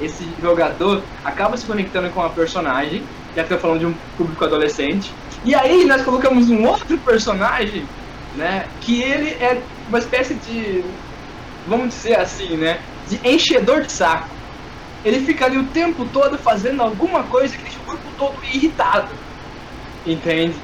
[0.00, 3.02] Esse jogador acaba se conectando com a personagem,
[3.34, 5.12] já estou falando de um público adolescente.
[5.44, 7.86] E aí nós colocamos um outro personagem,
[8.34, 8.66] né?
[8.80, 10.84] Que ele é uma espécie de,
[11.66, 12.80] vamos dizer assim, né?
[13.08, 14.28] De enchedor de saco.
[15.04, 19.08] Ele fica ali o tempo todo fazendo alguma coisa que deixa o corpo todo irritado.
[20.04, 20.54] Entende?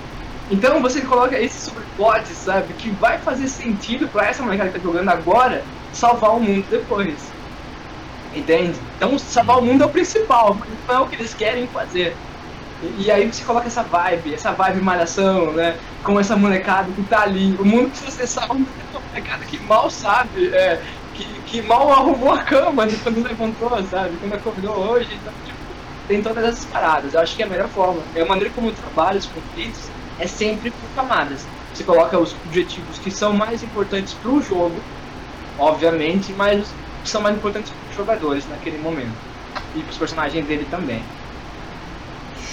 [0.50, 2.72] Então você coloca esse subplot, sabe?
[2.74, 7.32] Que vai fazer sentido para essa molecada que tá jogando agora salvar o mundo depois.
[8.32, 8.90] Entende?
[8.96, 12.22] Então salvar o mundo é o principal, não é o que eles querem fazer.
[12.80, 15.80] E, e aí você coloca essa vibe, essa vibe malhação, né?
[16.02, 17.56] Com essa molecada que tá ali.
[17.58, 21.90] O mundo que você salva é uma molecada que mal sabe, é, que, que mal
[21.92, 24.18] arrumou a cama quando levantou, sabe?
[24.18, 25.16] Quando acordou hoje.
[25.16, 27.14] Então, tipo, tem todas essas paradas.
[27.14, 28.10] Eu acho que é a melhor forma.
[28.14, 31.50] É a maneira como eu trabalho os conflitos é sempre por camadas.
[31.72, 34.88] Você coloca os objetivos que são mais importantes para o jogo,
[35.56, 39.16] obviamente, mas que são mais importantes jogadores naquele momento.
[39.74, 41.02] E para os personagens dele também.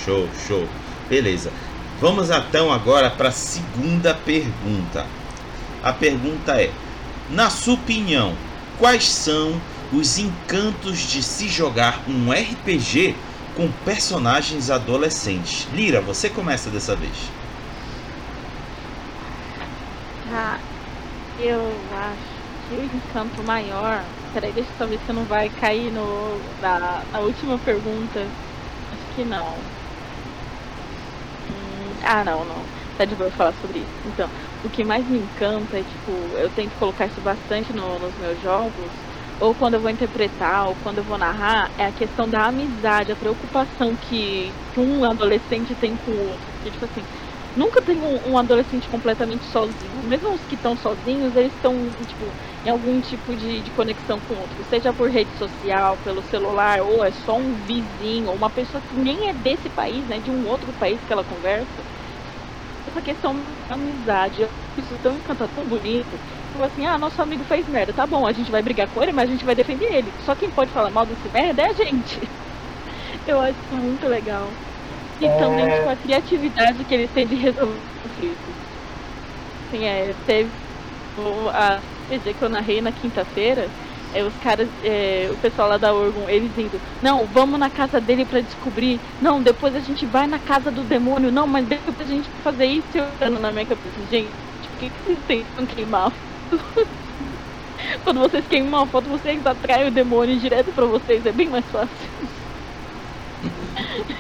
[0.04, 0.68] Show, show.
[1.10, 1.52] Beleza.
[2.00, 5.06] Vamos então agora para a segunda pergunta.
[5.84, 6.72] A pergunta é:
[7.30, 8.34] na sua opinião,
[8.78, 9.60] quais são
[9.92, 13.16] os encantos de se jogar um RPG
[13.56, 15.68] com personagens adolescentes?
[15.74, 17.16] Lira, você começa dessa vez.
[20.32, 20.58] Ah,
[21.40, 24.04] eu acho que o encanto maior.
[24.32, 26.78] Peraí, deixa eu só ver se não vai cair no, na,
[27.12, 28.36] na última pergunta.
[28.92, 29.72] Acho que não.
[31.52, 32.70] Hum, ah, não, não.
[32.96, 34.08] Tá de boa falar sobre isso.
[34.08, 34.30] Então,
[34.62, 38.40] o que mais me encanta é, tipo, eu tento colocar isso bastante no, nos meus
[38.40, 38.94] jogos,
[39.40, 43.12] ou quando eu vou interpretar, ou quando eu vou narrar, é a questão da amizade,
[43.12, 46.52] a preocupação que, que um adolescente tem com o outro.
[46.54, 47.06] Porque, tipo assim,
[47.56, 50.04] nunca tem um, um adolescente completamente sozinho.
[50.04, 54.36] Mesmo os que estão sozinhos, eles estão, tipo, em algum tipo de, de conexão com
[54.36, 54.64] outro.
[54.64, 58.96] Seja por rede social, pelo celular, ou é só um vizinho, ou uma pessoa que
[58.96, 61.86] nem é desse país, né, de um outro país que ela conversa.
[62.86, 66.20] Essa questão da amizade, isso tão encantador, tão bonito.
[66.50, 69.14] Tipo assim, ah, nosso amigo fez merda, tá bom, a gente vai brigar com ele,
[69.14, 70.16] mas a gente vai defender ele.
[70.18, 72.20] Só quem pode falar mal desse merda é a gente.
[73.26, 74.60] Eu acho isso muito legal.
[75.20, 75.38] E é...
[75.38, 77.80] também, tipo, a criatividade que eles têm de resolver.
[78.04, 78.56] Conflitos.
[79.68, 80.50] Assim, é, teve
[81.54, 83.68] a PG que eu narrei na quinta-feira,
[84.14, 88.02] é, os caras, é, o pessoal lá da Orgon, eles indo, não, vamos na casa
[88.02, 92.00] dele para descobrir, não, depois a gente vai na casa do demônio, não, mas depois
[92.00, 94.32] a gente fazer isso, eu na minha cabeça, gente,
[94.64, 96.12] por que, que vocês tentam queimar?
[98.04, 101.66] Quando vocês queimam uma foto, vocês atraem o demônio direto pra vocês, é bem mais
[101.70, 102.10] fácil.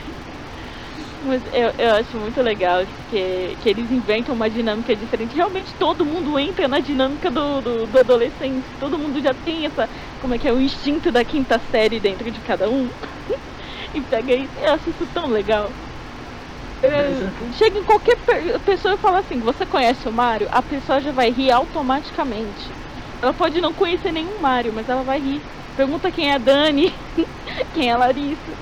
[1.29, 5.35] Mas eu, eu acho muito legal que, que eles inventam uma dinâmica diferente.
[5.35, 8.75] Realmente todo mundo entra na dinâmica do, do, do adolescente.
[8.79, 9.87] Todo mundo já tem essa.
[10.19, 10.53] Como é que é?
[10.53, 12.91] O instinto da quinta série dentro de cada um.
[13.93, 14.57] e pega isso.
[14.59, 15.75] Eu acho isso tão legal.
[17.51, 18.17] Chega em qualquer
[18.63, 20.47] pessoa e fala assim, você conhece o Mario?
[20.51, 22.77] A pessoa já vai rir automaticamente.
[23.21, 25.45] Ela pode não conhecer nenhum Mario, mas ela vai rir.
[25.75, 26.93] Pergunta quem é a Dani,
[27.73, 28.57] quem é a Larissa.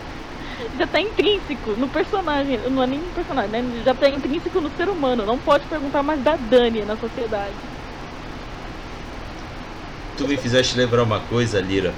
[0.77, 3.83] Já tá intrínseco no personagem, não é nem no personagem, né?
[3.83, 5.25] Já tá intrínseco no ser humano.
[5.25, 7.53] Não pode perguntar mais da Dani na sociedade.
[10.17, 11.93] Tu me fizeste lembrar uma coisa, Lira.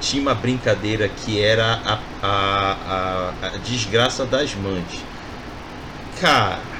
[0.00, 5.08] Tinha uma brincadeira que era a, a, a, a desgraça das mães
[6.20, 6.77] Cara,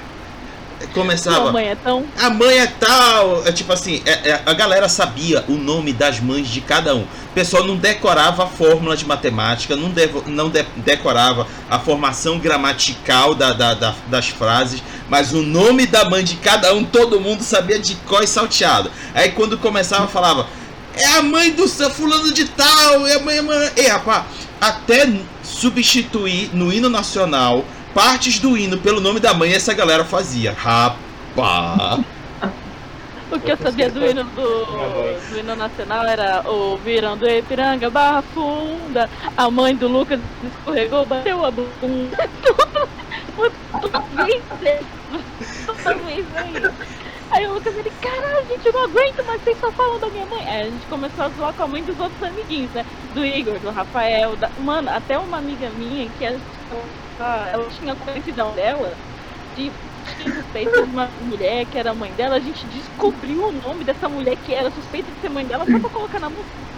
[0.87, 1.49] começava.
[1.49, 2.05] A mãe é tão.
[2.19, 3.47] A mãe é tal.
[3.47, 7.03] É tipo assim, é, é, a galera sabia o nome das mães de cada um.
[7.03, 12.38] O pessoal não decorava a fórmula de matemática, não, devo, não de, decorava a formação
[12.38, 17.21] gramatical da, da, da, das frases, mas o nome da mãe de cada um, todo
[17.21, 18.91] mundo sabia de có e salteado.
[19.14, 20.47] Aí quando começava, falava.
[20.95, 23.71] É a mãe do seu fulano de tal, é a mãe, é a mãe.
[23.77, 24.25] Ei, rapaz,
[24.61, 25.09] até
[25.45, 30.53] substituir no hino nacional partes do hino pelo nome da mãe essa galera fazia.
[30.53, 32.05] Rapaz.
[33.31, 37.90] O que eu sabia do hino do, do hino nacional era o virão do Ipiranga,
[37.90, 41.68] barra funda, a mãe do Lucas escorregou, bateu a bunda,
[42.42, 42.88] tudo,
[43.70, 44.42] toda vez,
[45.66, 47.46] toda vez aí.
[47.46, 50.48] O Lucas ele, caralho, gente, eu não aguento, mas vocês só falam da minha mãe.
[50.48, 52.87] Aí a gente começou a zoar com a mãe dos outros amiguinhos, né?
[53.12, 54.51] Do Igor, do Rafael, da...
[54.59, 56.24] mano, até uma amiga minha que
[57.19, 58.95] ela, tinha a conhecida dela
[59.57, 59.71] de
[60.23, 64.37] suspeita de uma mulher que era mãe dela, a gente descobriu o nome dessa mulher
[64.45, 66.69] que era suspeita de ser mãe dela só pra colocar na música.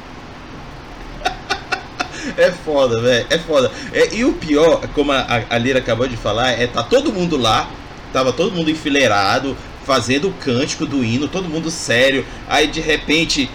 [2.36, 3.26] É foda, velho.
[3.30, 3.70] É foda.
[3.92, 7.36] É, e o pior, como a, a Lira acabou de falar, é tá todo mundo
[7.36, 7.70] lá,
[8.12, 12.24] tava todo mundo enfileirado, fazendo o cântico do hino, todo mundo sério.
[12.48, 13.50] Aí de repente,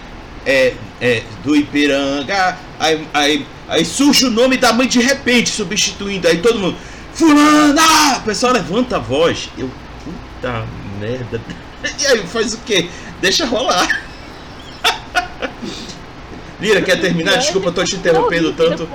[0.46, 6.28] é, é do Ipiranga, aí, aí, aí surge o nome da mãe de repente, substituindo.
[6.28, 6.78] Aí todo mundo,
[7.14, 8.18] Fulana!
[8.18, 9.50] O pessoal levanta a voz.
[9.58, 9.70] Eu,
[10.04, 10.66] puta
[11.00, 11.42] merda.
[12.00, 12.90] E aí faz o quê?
[13.22, 13.88] Deixa rolar.
[16.60, 17.38] Lira, quer terminar?
[17.38, 18.90] Desculpa, eu tô te interrompendo tanto.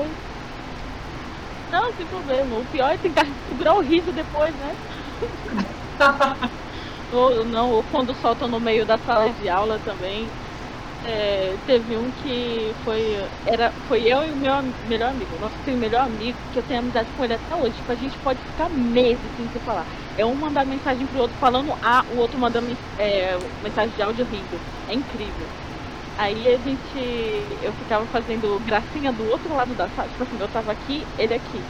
[1.71, 2.57] Não, sem problema.
[2.57, 4.75] O pior é tentar segurar o riso depois, né?
[7.13, 10.27] ou não, ou quando soltam no meio da sala de aula também.
[11.03, 13.15] É, teve um que foi.
[13.45, 15.39] Era, foi eu e o meu melhor amigo.
[15.39, 17.77] Nosso melhor amigo, que eu tenho amizade com ele até hoje.
[17.79, 19.87] Tipo, a gente pode ficar meses sem se falar.
[20.15, 24.27] É um mandar mensagem pro outro falando A, o outro mandando é, mensagem de áudio
[24.27, 24.63] rindo.
[24.87, 25.51] É incrível.
[26.17, 26.99] Aí a gente.
[27.61, 30.09] Eu ficava fazendo gracinha do outro lado da sala.
[30.09, 31.67] Tipo assim, eu tava aqui, ele aqui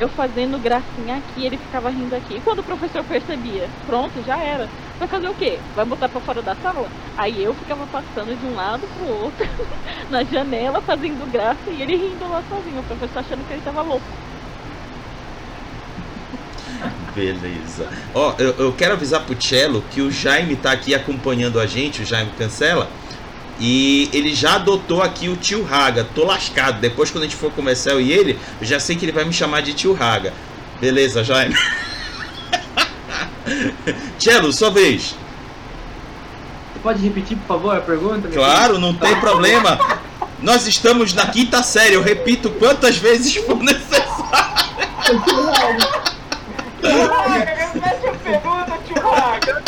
[0.00, 2.36] eu fazendo gracinha aqui, ele ficava rindo aqui.
[2.36, 4.68] E quando o professor percebia, pronto, já era.
[4.98, 5.58] Vai fazer o quê?
[5.74, 6.88] Vai botar pra fora da sala?
[7.16, 9.46] Aí eu ficava passando de um lado pro outro,
[10.10, 12.80] na janela, fazendo graça e ele rindo lá sozinho.
[12.80, 14.06] O professor achando que ele tava louco.
[17.14, 17.88] Beleza.
[18.14, 22.02] Ó, eu, eu quero avisar pro Cello que o Jaime tá aqui acompanhando a gente,
[22.02, 22.88] o Jaime Cancela.
[23.60, 26.06] E ele já adotou aqui o tio Raga.
[26.14, 26.80] Tô lascado.
[26.80, 29.24] Depois, quando a gente for começar eu e ele, eu já sei que ele vai
[29.24, 30.32] me chamar de tio Raga.
[30.80, 31.56] Beleza, Jaime?
[34.18, 35.16] Tchelo, sua vez.
[36.72, 38.28] Você pode repetir, por favor, a pergunta?
[38.28, 39.78] Claro, não tem problema.
[40.40, 41.94] Nós estamos na quinta série.
[41.94, 44.08] Eu repito quantas vezes for necessário.
[46.80, 49.62] Repete a pergunta, tio Raga.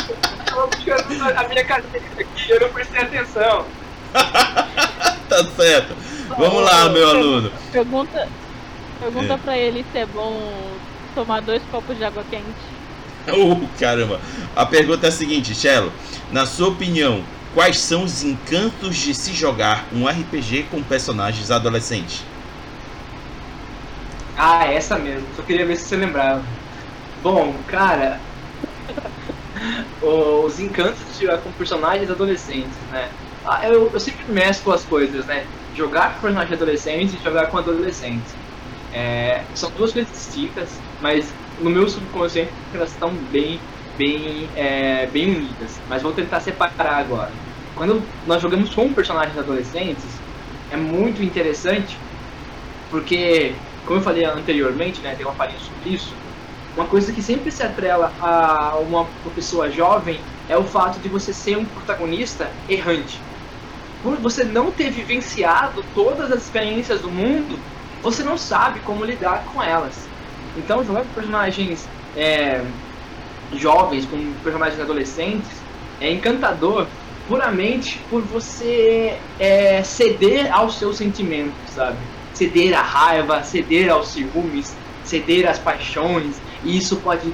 [1.36, 3.66] a minha caneta aqui, eu não prestei atenção.
[5.28, 5.94] tá certo.
[6.36, 7.52] Vamos lá, meu aluno.
[7.72, 8.28] Pergunta,
[8.98, 9.38] pergunta é.
[9.38, 10.40] pra ele se é bom
[11.14, 12.44] tomar dois copos de água quente.
[13.28, 14.20] Oh, caramba.
[14.54, 15.92] A pergunta é a seguinte, Chelo.
[16.30, 17.22] Na sua opinião,
[17.54, 22.22] quais são os encantos de se jogar um RPG com personagens adolescentes?
[24.36, 25.26] Ah, essa mesmo.
[25.36, 26.42] Só queria ver se você lembrava.
[27.22, 28.18] Bom, cara,
[30.00, 33.10] os encantos de jogar com personagens adolescentes, né?
[33.44, 35.46] Ah, eu, eu sempre mesclo as coisas, né?
[35.72, 38.38] Jogar com personagens adolescentes e jogar com adolescentes.
[38.92, 43.64] É, são duas coisas distintas, mas no meu subconsciente elas estão bem,
[43.96, 45.82] bem, é, bem unidas.
[45.86, 47.38] Mas vou tentar separar agora.
[47.74, 50.24] Quando nós jogamos com personagens adolescentes,
[50.68, 52.04] é muito interessante,
[52.90, 56.18] porque, como eu falei anteriormente, né, tem uma palhinha sobre isso,
[56.74, 61.34] uma coisa que sempre se atrela a uma pessoa jovem é o fato de você
[61.34, 63.29] ser um protagonista errante.
[64.02, 67.58] Por você não ter vivenciado todas as experiências do mundo,
[68.02, 70.08] você não sabe como lidar com elas.
[70.56, 71.86] Então, jogar com personagens
[72.16, 72.62] é,
[73.56, 75.50] jovens, com personagens adolescentes,
[76.00, 76.86] é encantador
[77.28, 81.96] puramente por você é, ceder aos seus sentimentos, sabe?
[82.34, 87.32] Ceder à raiva, ceder aos ciúmes, ceder às paixões, e isso pode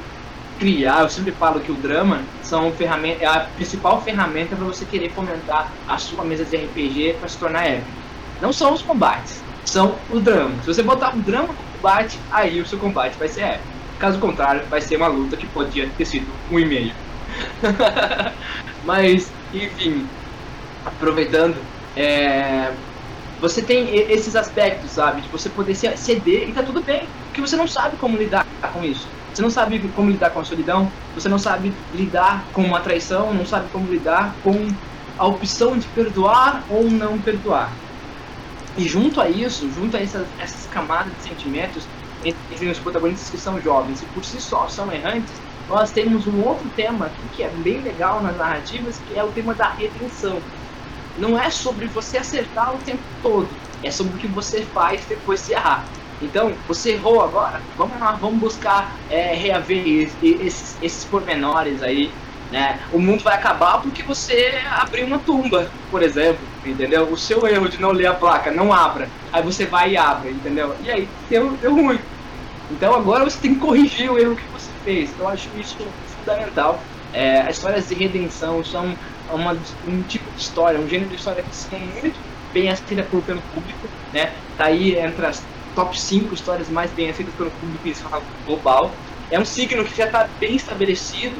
[0.58, 1.02] criar.
[1.02, 5.10] Eu sempre falo que o drama são ferramenta, é a principal ferramenta para você querer
[5.10, 7.90] fomentar a sua mesa de RPG para se tornar épico.
[8.40, 10.60] Não são os combates, são o drama.
[10.62, 13.76] Se você botar um drama no combate, aí o seu combate vai ser épico.
[13.98, 16.94] Caso contrário, vai ser uma luta que podia ter sido um e-mail.
[18.84, 20.06] Mas, enfim,
[20.84, 21.56] aproveitando,
[21.96, 22.76] é,
[23.40, 25.22] você tem esses aspectos, sabe?
[25.22, 28.84] De você poder ceder e tá tudo bem, porque você não sabe como lidar com
[28.84, 29.15] isso.
[29.36, 33.34] Você não sabe como lidar com a solidão, você não sabe lidar com uma traição,
[33.34, 34.66] não sabe como lidar com
[35.18, 37.70] a opção de perdoar ou não perdoar.
[38.78, 41.86] E junto a isso, junto a essas, essas camadas de sentimentos
[42.24, 45.34] entre os protagonistas que são jovens e por si só são errantes,
[45.68, 49.30] nós temos um outro tema aqui que é bem legal nas narrativas, que é o
[49.32, 50.40] tema da redenção.
[51.18, 53.50] Não é sobre você acertar o tempo todo,
[53.82, 55.84] é sobre o que você faz depois de errar.
[56.20, 62.10] Então, você errou agora, vamos lá, vamos buscar é, reaver esses, esses pormenores aí
[62.50, 62.80] né?
[62.92, 67.10] O mundo vai acabar porque você abriu uma tumba, por exemplo, entendeu?
[67.10, 69.08] O seu erro de não ler a placa, não abra.
[69.32, 70.74] Aí você vai e abre, entendeu?
[70.82, 71.98] E aí deu, deu ruim.
[72.70, 75.10] Então agora você tem que corrigir o erro que você fez.
[75.10, 75.76] Então eu acho isso
[76.18, 76.80] fundamental.
[77.12, 78.96] É, as histórias de redenção são
[79.28, 79.52] uma,
[79.86, 82.18] um tipo de história, um gênero de história que são muito
[82.52, 84.32] bem aceitas pelo público, né?
[84.56, 85.40] Tá aí entre as
[85.76, 87.84] top 5 histórias mais bem aceitas pelo público
[88.44, 88.90] global.
[89.30, 91.36] É um signo que já está bem estabelecido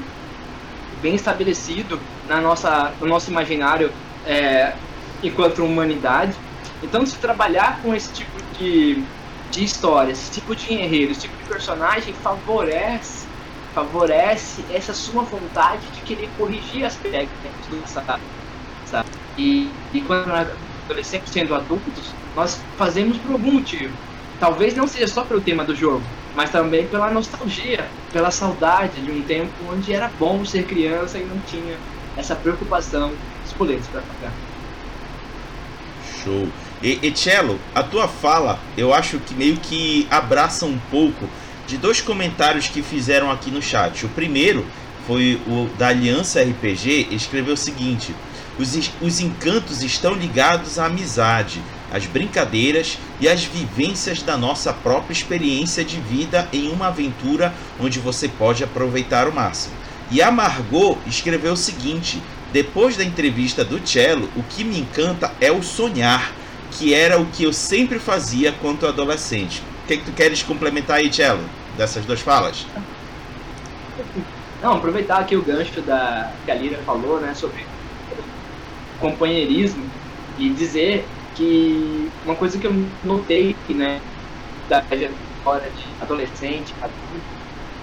[1.02, 3.90] bem estabelecido na nossa, no nosso imaginário
[4.24, 4.74] é,
[5.22, 6.36] enquanto humanidade.
[6.82, 9.04] Então, se trabalhar com esse tipo de,
[9.50, 13.26] de história, esse tipo de enredo, esse tipo de personagem, favorece
[13.76, 18.22] favorece essa sua vontade de querer corrigir aspectos do passado.
[19.36, 20.48] E, e quando nós
[20.88, 23.92] adolescentes sendo adultos, nós fazemos por algum motivo.
[24.38, 26.02] Talvez não seja só pelo tema do jogo,
[26.34, 31.24] mas também pela nostalgia, pela saudade de um tempo onde era bom ser criança e
[31.24, 31.76] não tinha
[32.16, 33.12] essa preocupação
[33.42, 34.32] dos boletos para pagar.
[36.22, 36.48] Show.
[36.82, 41.28] E, e Cello, a tua fala, eu acho que meio que abraça um pouco
[41.66, 44.04] de dois comentários que fizeram aqui no chat.
[44.04, 44.66] O primeiro
[45.06, 48.14] foi o da Aliança RPG, escreveu o seguinte:
[48.58, 51.62] os, os encantos estão ligados à amizade,
[51.92, 57.98] as brincadeiras e as vivências da nossa própria experiência de vida em uma aventura onde
[57.98, 59.74] você pode aproveitar o máximo.
[60.10, 62.22] E a Margot escreveu o seguinte:
[62.52, 66.32] depois da entrevista do Cello, o que me encanta é o sonhar,
[66.72, 69.62] que era o que eu sempre fazia quando adolescente.
[69.84, 71.44] O que, é que tu queres complementar aí, Cello,
[71.76, 72.66] dessas duas falas?
[74.62, 77.64] Não, aproveitar aqui o gancho da que a Lira falou, né, sobre
[78.98, 79.84] companheirismo
[80.38, 81.06] e dizer
[81.36, 82.74] que uma coisa que eu
[83.04, 84.00] notei, né,
[84.68, 86.74] da história de adolescente,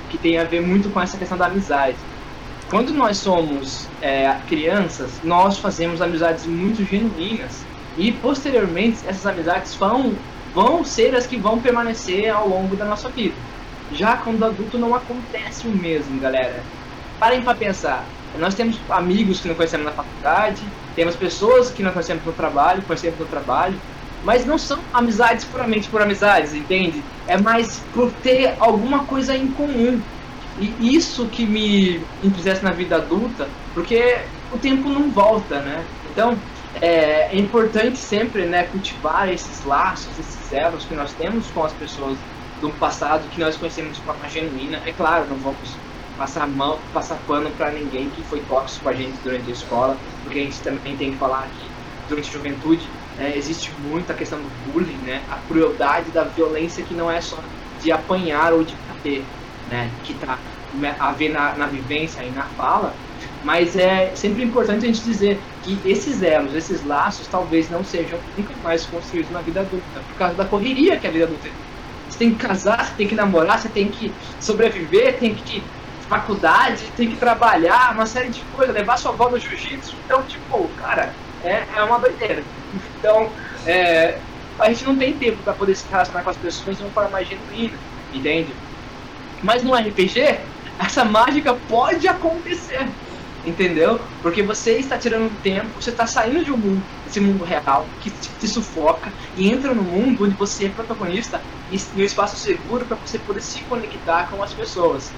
[0.10, 1.96] que tem a ver muito com essa questão da amizade.
[2.70, 7.64] Quando nós somos é, crianças, nós fazemos amizades muito genuínas
[7.98, 10.14] e posteriormente essas amizades vão,
[10.54, 13.36] vão ser as que vão permanecer ao longo da nossa vida.
[13.92, 16.64] Já quando adulto não acontece o mesmo, galera.
[17.20, 18.04] Parem para pensar.
[18.40, 20.64] Nós temos amigos que não conhecemos na faculdade,
[20.96, 23.76] temos pessoas que nós conhecemos no trabalho, conhecemos no trabalho,
[24.24, 27.04] mas não são amizades puramente por amizades, entende?
[27.28, 30.00] É mais por ter alguma coisa em comum.
[30.60, 34.20] E isso que me entristece na vida adulta, porque
[34.52, 35.84] o tempo não volta, né?
[36.12, 36.38] Então,
[36.80, 41.74] é, é, importante sempre né, cultivar esses laços, esses elos que nós temos com as
[41.74, 42.18] pessoas
[42.62, 44.80] do passado que nós conhecemos de forma genuína.
[44.86, 45.76] É claro, não vamos
[46.16, 50.02] passar mão, passar pano para ninguém que foi tóxico com a gente durante a escola,
[50.22, 54.42] porque a gente também tem que falar que durante a juventude é, existe muita questão
[54.42, 55.26] do bullying, né?
[55.30, 57.44] A crueldade da violência que não é só
[57.78, 59.34] de apanhar ou de bater,
[59.66, 60.00] né?
[60.04, 60.44] Que tá
[61.00, 63.00] a ver na, na vivência e na fala,
[63.42, 68.24] mas é sempre importante a gente dizer que esses elos, esses laços, talvez não sejam
[68.36, 71.48] nunca mais construídos na vida adulta, por causa da correria que a vida adulta
[72.08, 75.74] Você tem que casar, você tem que namorar, você tem que sobreviver, tem que
[76.08, 79.96] faculdade, tem que trabalhar, uma série de coisas, levar sua avó no jiu-jitsu.
[80.06, 82.44] Então, tipo, cara, é, é uma doideira.
[83.00, 83.30] Então,
[83.66, 84.20] é,
[84.60, 87.10] a gente não tem tempo para poder se relacionar com as pessoas de uma forma
[87.10, 87.78] mais genuína,
[88.14, 88.54] entende?
[89.42, 90.40] Mas no RPG,
[90.80, 92.88] essa mágica pode acontecer,
[93.46, 94.00] entendeu?
[94.22, 98.10] Porque você está tirando tempo, você está saindo de um mundo, esse mundo real, que
[98.10, 101.42] te sufoca, e entra no mundo onde você é protagonista
[101.72, 105.12] e um espaço seguro para você poder se conectar com as pessoas.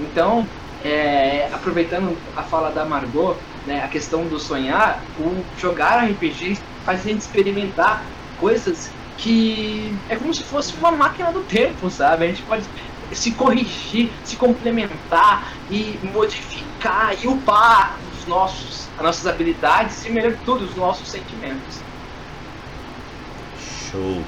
[0.00, 0.46] Então,
[0.84, 3.36] é, aproveitando a fala da Margot,
[3.66, 8.04] né, a questão do sonhar, o jogar RPG faz a gente experimentar
[8.38, 12.24] coisas que é como se fosse uma máquina do tempo, sabe?
[12.24, 12.64] A gente pode
[13.12, 20.34] se corrigir, se complementar e modificar e upar os nossos, as nossas habilidades e, melhor
[20.44, 21.80] tudo, os nossos sentimentos.
[23.90, 24.22] Show!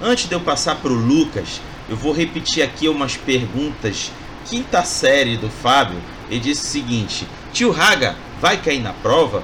[0.00, 4.12] Antes de eu passar para o Lucas, eu vou repetir aqui umas perguntas
[4.48, 9.42] quinta série do Fábio, ele disse o seguinte: Tio Raga vai cair na prova?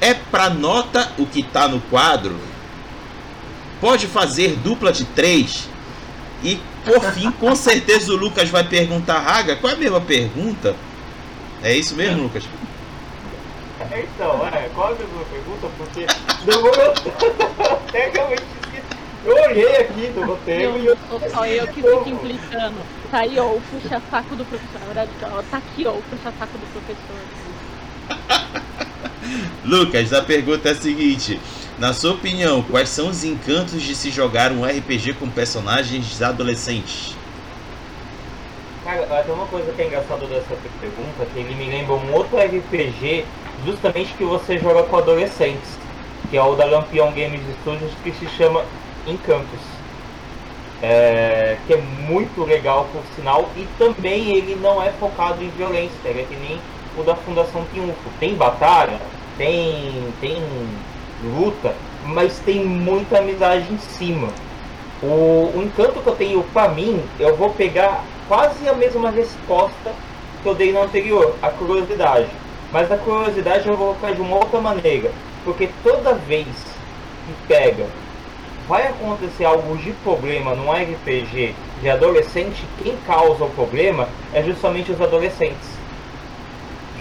[0.00, 2.36] É pra nota o que tá no quadro?
[3.80, 5.68] Pode fazer dupla de três?
[6.42, 10.74] E por fim, com certeza o Lucas vai perguntar, Raga, qual é a mesma pergunta?
[11.62, 12.44] É isso mesmo, Lucas?
[13.80, 15.68] Então, é, qual é a mesma pergunta?
[15.76, 16.06] Porque
[16.44, 16.92] demorou
[17.88, 18.42] até realmente
[19.24, 20.96] eu olhei aqui no roteiro e eu.
[21.30, 22.76] Só eu que fico implicando.
[23.10, 24.80] Tá aí, ó, o puxa-saco do professor.
[24.80, 27.16] Na verdade, ó, tá aqui, ó, o puxa-saco do professor.
[29.64, 31.40] Lucas, a pergunta é a seguinte:
[31.78, 37.16] Na sua opinião, quais são os encantos de se jogar um RPG com personagens adolescentes?
[38.84, 42.38] Cara, tem uma coisa que é engraçada dessa pergunta, que ele me lembra um outro
[42.38, 43.24] RPG
[43.66, 45.78] justamente que você joga com adolescentes,
[46.30, 48.64] que é o da Lampião Games Studios, que se chama
[49.08, 49.60] Encantos.
[50.80, 55.96] É, que é muito legal por sinal e também ele não é focado em violência,
[56.04, 56.60] ele é que nem
[56.96, 58.10] o da Fundação Triunfo.
[58.20, 59.00] Tem batalha,
[59.36, 60.40] tem, tem
[61.24, 64.28] luta, mas tem muita amizade em cima.
[65.02, 69.92] O, o encanto que eu tenho para mim, eu vou pegar quase a mesma resposta
[70.42, 72.28] que eu dei no anterior, a curiosidade.
[72.72, 75.10] Mas a curiosidade eu vou colocar de uma outra maneira,
[75.44, 77.86] porque toda vez que pega
[78.68, 84.92] vai acontecer algo de problema num RPG de adolescente, quem causa o problema é justamente
[84.92, 85.78] os adolescentes.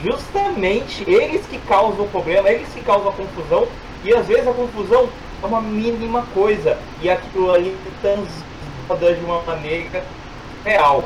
[0.02, 3.68] Justamente eles que causam o problema, eles que causam a confusão,
[4.04, 5.10] e às vezes a confusão
[5.44, 10.04] é uma mínima coisa, e aquilo ali transborda de uma maneira
[10.64, 11.04] real.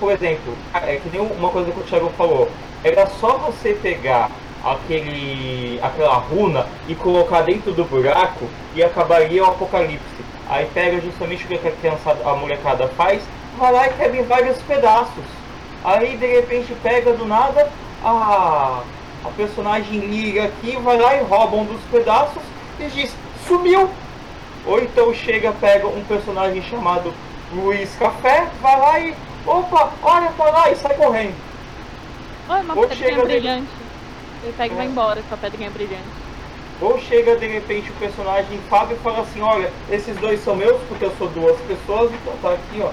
[0.00, 2.50] Por exemplo, é que nem uma coisa que o Thiago falou,
[2.82, 4.30] era só você pegar
[4.64, 10.24] aquele, aquela runa e colocar dentro do buraco e acabaria o apocalipse.
[10.48, 13.22] Aí pega justamente o que a criança, a molecada faz,
[13.58, 15.24] vai lá e quebra em vários pedaços.
[15.84, 17.70] Aí de repente pega do nada
[18.02, 18.82] a,
[19.24, 22.42] a personagem liga aqui, vai lá e rouba um dos pedaços
[22.80, 23.14] e diz,
[23.46, 23.88] sumiu!
[24.66, 27.12] Ou então chega, pega um personagem chamado
[27.52, 29.14] Luiz Café, vai lá e,
[29.46, 31.34] opa, olha, tá lá e sai correndo.
[32.48, 33.68] Olha, uma Ou chega brilhante.
[34.48, 36.08] Ele pega e vai embora com a pedrinha brilhante.
[36.80, 40.80] Ou chega de repente o personagem Fábio e fala assim, olha, esses dois são meus
[40.88, 42.90] porque eu sou duas pessoas, então tá aqui, ó.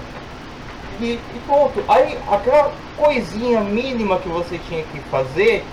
[0.99, 1.81] E, e pronto.
[1.87, 5.63] Aí aquela coisinha mínima que você tinha que fazer,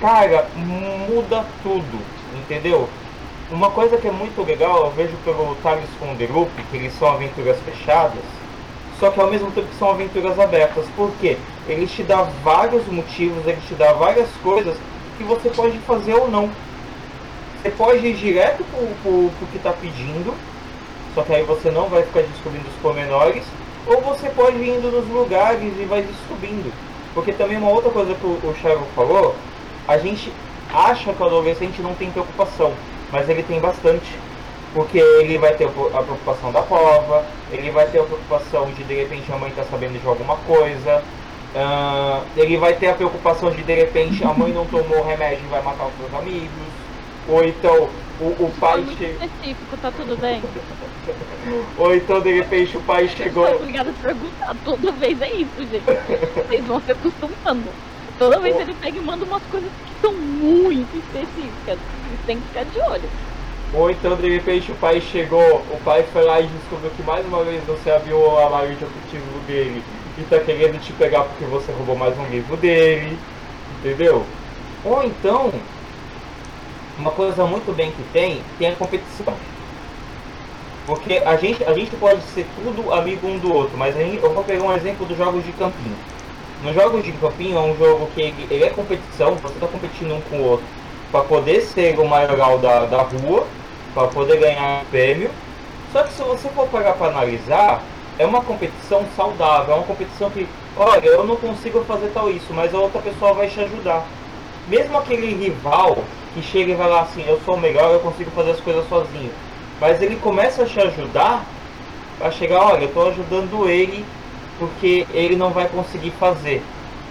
[0.00, 2.00] cara, muda tudo,
[2.36, 2.88] entendeu?
[3.52, 6.98] Uma coisa que é muito legal, eu vejo pelo Tales com The Loop, que eles
[6.98, 8.24] são aventuras fechadas,
[8.98, 10.86] só que ao mesmo tempo são aventuras abertas.
[10.96, 11.36] Por quê?
[11.68, 14.76] Eles te dão vários motivos, eles te dão várias coisas
[15.16, 16.50] que você pode fazer ou não.
[17.62, 20.34] Você pode ir direto pro, pro que está pedindo,
[21.14, 23.44] só que aí você não vai ficar descobrindo os pormenores,
[23.86, 26.72] ou você pode ir indo nos lugares e vai descobrindo.
[27.14, 29.34] Porque também uma outra coisa que o, o Thiago falou,
[29.86, 30.32] a gente
[30.72, 32.72] acha que o adolescente não tem preocupação,
[33.12, 34.10] mas ele tem bastante.
[34.74, 38.94] Porque ele vai ter a preocupação da prova, ele vai ter a preocupação de de
[38.94, 41.00] repente a mãe tá sabendo de alguma coisa,
[41.54, 45.44] ah, ele vai ter a preocupação de de repente a mãe não tomou o remédio
[45.44, 46.50] e vai matar os seus amigos,
[47.28, 47.88] ou então
[48.20, 49.04] o, o pai muito che...
[49.04, 50.42] específico, tá tudo bem?
[51.78, 53.46] ou então de repente o pai chegou.
[53.46, 54.56] Sou obrigada a perguntar.
[54.64, 55.84] Toda vez é isso, gente.
[56.34, 57.68] Vocês vão se acostumando.
[58.18, 61.78] Toda vez ele pega e manda umas coisas que são muito específicas.
[61.78, 63.10] Vocês têm que ficar de olho.
[63.72, 67.26] Ou então de repente o pai chegou, o pai foi lá e descobriu que mais
[67.26, 69.82] uma vez você abriu o armário de objetivo dele
[70.16, 73.18] e tá querendo te pegar porque você roubou mais um livro dele,
[73.78, 74.24] entendeu?
[74.84, 75.52] Ou então,
[76.98, 79.34] uma coisa muito bem que tem, tem a competição.
[80.86, 84.44] Porque a gente, a gente pode ser tudo amigo um do outro, mas eu vou
[84.44, 85.96] pegar um exemplo dos jogos de campinho.
[86.62, 90.14] Nos jogos de campinho é um jogo que ele, ele é competição, você está competindo
[90.14, 90.66] um com o outro
[91.10, 93.46] para poder ser o mais legal da, da rua,
[93.94, 95.30] para poder ganhar prêmio.
[95.92, 97.82] Só que se você for parar para analisar,
[98.18, 100.46] é uma competição saudável, é uma competição que,
[100.76, 104.06] olha, eu não consigo fazer tal isso, mas a outra pessoa vai te ajudar.
[104.68, 105.98] Mesmo aquele rival
[106.32, 108.88] que chega e vai lá assim, eu sou o melhor, eu consigo fazer as coisas
[108.88, 109.30] sozinho.
[109.80, 111.44] Mas ele começa a te ajudar
[112.20, 114.04] a chegar, olha, eu estou ajudando ele
[114.58, 116.62] porque ele não vai conseguir fazer.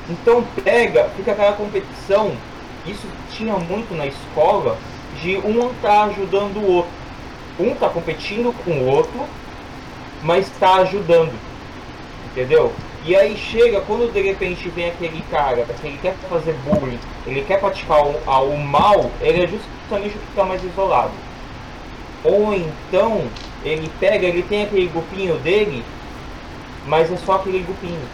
[0.09, 2.31] Então pega, fica aquela competição,
[2.85, 4.77] isso tinha muito na escola,
[5.21, 6.91] de um tá ajudando o outro.
[7.59, 9.25] Um tá competindo com o outro,
[10.23, 11.33] mas tá ajudando.
[12.31, 12.73] Entendeu?
[13.05, 17.43] E aí chega quando de repente vem aquele cara que ele quer fazer bullying, ele
[17.43, 21.11] quer praticar o, o mal, ele é justamente o que está mais isolado.
[22.23, 23.25] Ou então
[23.63, 25.83] ele pega, ele tem aquele grupinho dele,
[26.87, 28.07] mas é só aquele grupinho.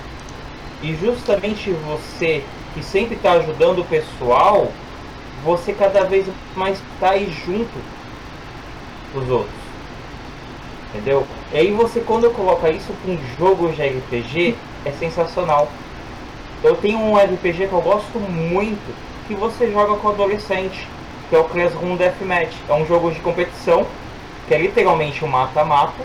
[0.82, 2.43] E justamente você
[2.74, 4.72] que sempre está ajudando o pessoal,
[5.43, 7.80] você cada vez mais está aí junto
[9.14, 9.60] dos outros.
[10.89, 11.28] Entendeu?
[11.52, 15.68] E aí você quando coloca isso com jogos de RPG é sensacional.
[16.64, 18.95] Eu tenho um RPG que eu gosto muito
[19.28, 20.88] que você joga com adolescente,
[21.28, 22.56] que é o Classroom Deathmatch.
[22.68, 23.86] É um jogo de competição
[24.47, 26.04] que é literalmente um mata-mata.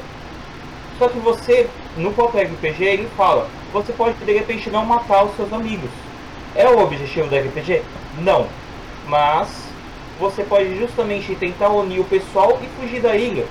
[0.98, 5.36] Só que você, no próprio RPG, ele fala, você pode de repente não matar os
[5.36, 5.90] seus amigos.
[6.54, 7.82] É o objetivo do RPG?
[8.18, 8.46] Não.
[9.06, 9.68] Mas
[10.18, 13.44] você pode justamente tentar unir o pessoal e fugir da ilha.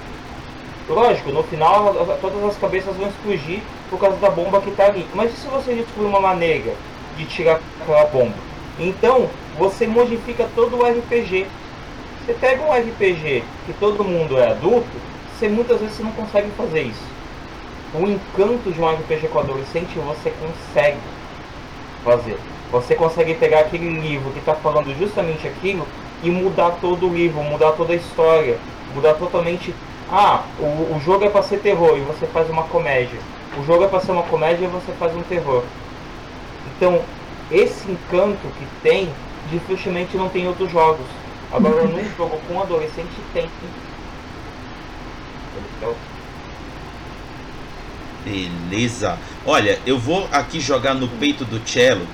[0.89, 5.07] Lógico, no final todas as cabeças vão explodir por causa da bomba que está ali.
[5.13, 6.73] Mas e se você descobrir uma maneira
[7.17, 8.35] de tirar aquela bomba?
[8.79, 11.47] Então, você modifica todo o RPG.
[12.25, 14.87] Você pega um RPG que todo mundo é adulto,
[15.37, 17.13] você muitas vezes não consegue fazer isso.
[17.93, 20.97] O encanto de um RPG com adolescente você consegue
[22.03, 22.37] fazer.
[22.71, 25.85] Você consegue pegar aquele livro que está falando justamente aquilo
[26.23, 28.57] e mudar todo o livro, mudar toda a história,
[28.95, 29.75] mudar totalmente.
[30.11, 33.19] Ah, o, o jogo é para ser terror e você faz uma comédia.
[33.57, 35.63] O jogo é para ser uma comédia e você faz um terror.
[36.75, 37.01] Então,
[37.51, 39.09] esse encanto que tem,
[39.49, 41.05] dificilmente não tem outros jogos.
[41.51, 43.47] Agora, num jogo com adolescente, tem.
[48.25, 49.17] Beleza.
[49.45, 52.07] Olha, eu vou aqui jogar no peito do Cello.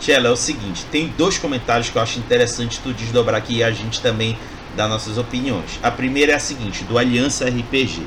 [0.00, 3.64] Cello, é o seguinte, tem dois comentários que eu acho interessante tu desdobrar aqui e
[3.64, 4.36] a gente também
[4.76, 5.80] dar nossas opiniões.
[5.82, 8.06] A primeira é a seguinte, do Aliança RPG.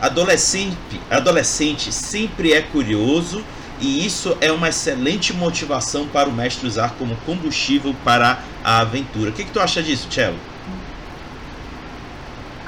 [0.00, 0.76] Adolescente,
[1.10, 3.44] adolescente sempre é curioso
[3.80, 9.30] e isso é uma excelente motivação para o mestre usar como combustível para a aventura.
[9.30, 10.38] O que, que tu acha disso, Cello?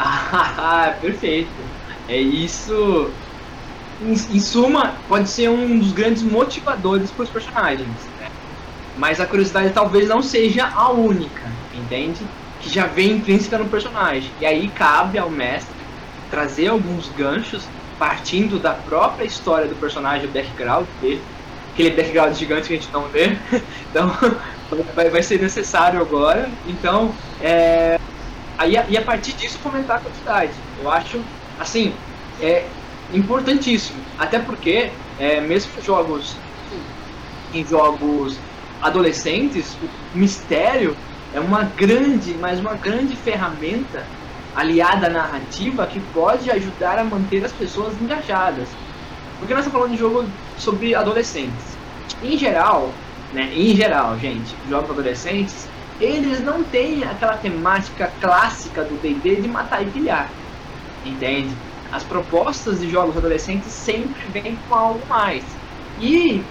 [0.02, 1.50] Ah, perfeito.
[2.08, 3.10] É isso.
[4.00, 7.88] Em, em, suma, pode ser um dos grandes motivadores para os personagens.
[8.18, 8.28] Né?
[8.96, 12.20] Mas a curiosidade talvez não seja a única, entende?
[12.60, 14.30] Que já vem intrínseca no personagem.
[14.40, 15.74] E aí cabe ao mestre
[16.30, 21.20] trazer alguns ganchos partindo da própria história do personagem, o background dele,
[21.72, 23.36] aquele background gigante que a gente não vê.
[23.90, 24.08] Então,
[24.94, 26.48] vai, vai ser necessário agora.
[26.64, 27.98] Então, é,
[28.56, 30.52] aí, e a partir disso fomentar a quantidade.
[30.80, 31.20] Eu acho,
[31.58, 31.92] assim,
[32.40, 32.64] é
[33.12, 34.00] importantíssimo.
[34.16, 36.36] Até porque, é, mesmo em jogos,
[37.52, 38.38] em jogos
[38.80, 40.96] adolescentes, o mistério
[41.34, 44.04] é uma grande, mas uma grande ferramenta
[44.54, 48.68] aliada à narrativa que pode ajudar a manter as pessoas engajadas.
[49.38, 50.24] Porque nós estamos falando de jogo
[50.58, 51.76] sobre adolescentes.
[52.22, 52.92] Em geral,
[53.32, 55.68] né, em geral, gente, jogos adolescentes,
[56.00, 60.28] eles não têm aquela temática clássica do D&D de matar e pilhar.
[61.04, 61.54] Entende?
[61.92, 65.44] As propostas de jogos adolescentes sempre vêm com algo mais.
[65.98, 66.42] E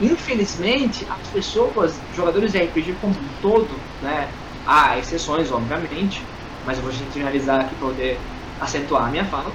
[0.00, 3.68] infelizmente, as pessoas, jogadores de RPG como um todo,
[4.02, 4.28] né,
[4.66, 6.22] há exceções, obviamente,
[6.64, 8.18] mas eu vou generalizar aqui para poder
[8.60, 9.52] acentuar a minha fala,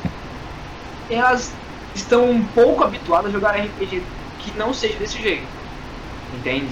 [1.10, 1.54] elas
[1.94, 4.04] estão um pouco habituadas a jogar RPG
[4.40, 5.48] que não seja desse jeito,
[6.34, 6.70] entende?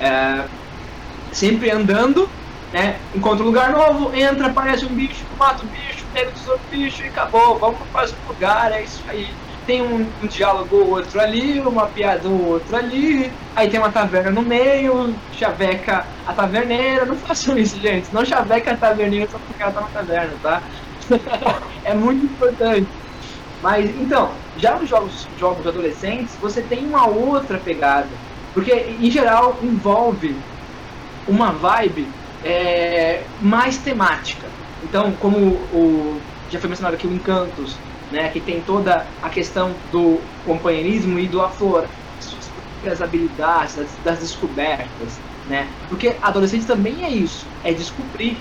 [0.00, 0.44] É,
[1.32, 2.28] sempre andando,
[2.72, 2.98] né?
[3.14, 6.70] Encontra um lugar novo, entra, aparece um bicho, mata o bicho, pega o tesouro do
[6.70, 9.28] bicho e acabou, vamos para mais um lugar, é isso aí.
[9.66, 13.92] Tem um, um diálogo ou outro ali, uma piada ou outro ali, aí tem uma
[13.92, 19.38] taverna no meio, chaveca a taverneira, não façam isso, gente, não chaveca a taverneira só
[19.40, 20.62] porque ela tá na taverna, tá?
[21.84, 22.90] é muito importante.
[23.60, 28.20] Mas então, já nos jogos, jogos adolescentes, você tem uma outra pegada.
[28.52, 30.44] Porque em geral envolve
[31.26, 34.54] uma vibe é, mais temática.
[34.80, 35.38] Então, como
[35.70, 41.18] o, já foi mencionado aqui o Encantos, né, que tem toda a questão do companheirismo
[41.18, 41.86] e do aflor,
[42.20, 45.68] suas próprias habilidades, das, das descobertas, né?
[45.88, 48.38] Porque adolescente também é isso, é descobrir.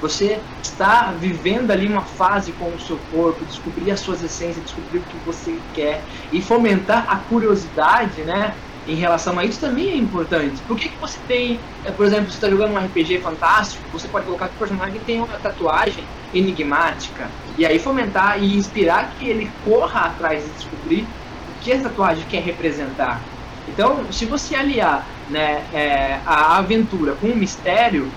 [0.00, 4.98] Você está vivendo ali uma fase com o seu corpo, descobrir as suas essências, descobrir
[4.98, 8.54] o que você quer e fomentar a curiosidade, né?
[8.86, 10.62] em relação a isso também é importante.
[10.62, 14.06] Por que, que você tem, é, por exemplo, você está jogando um RPG fantástico, você
[14.06, 17.28] pode colocar que o personagem tem uma tatuagem enigmática,
[17.58, 22.24] e aí fomentar e inspirar que ele corra atrás de descobrir o que essa tatuagem
[22.28, 23.20] quer representar.
[23.68, 28.10] Então, se você aliar né, é, a aventura com o mistério,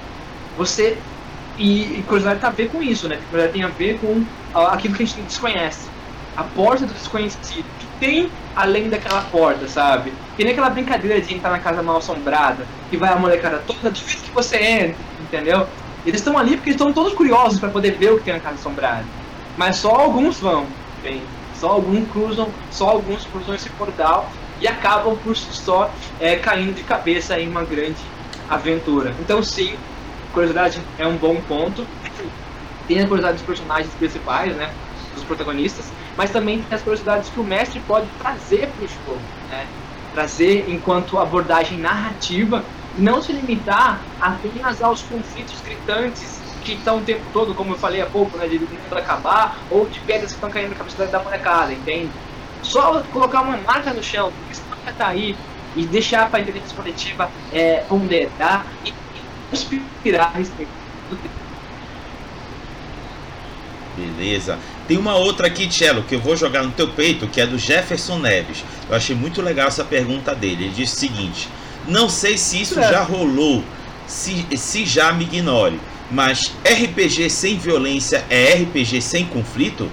[0.57, 0.97] você.
[1.57, 3.17] E, e curiosidade tem a ver com isso, né?
[3.29, 4.23] Curiosidade tem a ver com
[4.67, 5.89] aquilo que a gente desconhece.
[6.37, 7.65] A porta do desconhecido
[7.99, 10.13] tem além daquela porta, sabe?
[10.37, 13.91] Que nem aquela brincadeira de entrar na casa mal assombrada, que vai a molecada toda,
[13.91, 15.67] difícil que você entra, entendeu?
[16.05, 18.55] Eles estão ali porque estão todos curiosos para poder ver o que tem na casa
[18.55, 19.18] assombrada.
[19.59, 20.65] Mas só alguns vão,
[21.03, 21.21] bem,
[21.53, 24.31] só alguns cruzam, só alguns cruzam esse portal
[24.61, 27.97] e acabam por só é, caindo de cabeça em uma grande
[28.49, 29.13] aventura.
[29.19, 29.75] Então sim,
[30.31, 31.85] curiosidade é um bom ponto.
[32.87, 34.71] Tem a curiosidade dos personagens principais, né?
[35.13, 39.21] dos protagonistas, mas também tem as curiosidades que o mestre pode trazer para o jogo,
[39.49, 39.67] né?
[40.13, 42.63] trazer enquanto abordagem narrativa,
[42.97, 46.38] não se limitar apenas aos conflitos gritantes
[46.71, 49.85] que estão o tempo todo, como eu falei há pouco, né, de mundo acabar, ou
[49.87, 52.09] de pedras que estão caindo na cabeça da molecada, entende?
[52.61, 55.35] Só colocar uma marca no chão, porque essa marca tá aí,
[55.75, 58.93] e deixar para a inteligência coletiva é, ponderar e, e
[59.53, 60.71] inspirar a respeito
[61.09, 61.39] do tempo.
[63.95, 64.57] Beleza.
[64.87, 67.57] Tem uma outra aqui, Cello, que eu vou jogar no teu peito, que é do
[67.57, 68.63] Jefferson Neves.
[68.89, 70.65] Eu achei muito legal essa pergunta dele.
[70.65, 71.49] Ele diz o seguinte:
[71.87, 73.63] Não sei se isso já rolou,
[74.07, 75.79] se, se já me ignore,
[76.11, 79.89] mas RPG sem violência é RPG sem conflito?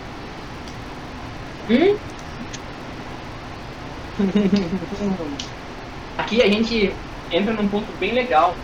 [1.71, 1.97] Hum?
[6.19, 6.93] Aqui a gente
[7.31, 8.57] entra num ponto bem legal,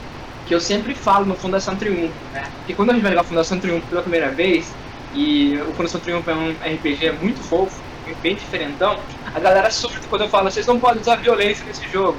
[0.46, 2.44] que eu sempre falo no Fundação Triunfo, né?
[2.58, 4.72] Porque quando a gente vai jogar Fundação Triunfo pela primeira vez,
[5.14, 7.80] e o Fundação Triunfo é um RPG muito fofo,
[8.22, 8.98] bem diferentão,
[9.34, 12.16] a galera surta quando eu falo, vocês não podem usar violência nesse jogo.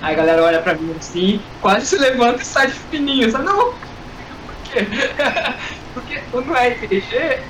[0.00, 3.44] Aí a galera olha pra mim assim, quase se levanta e sai de fininho, sabe?
[3.44, 3.74] Não,
[5.94, 7.40] Porque no RPG,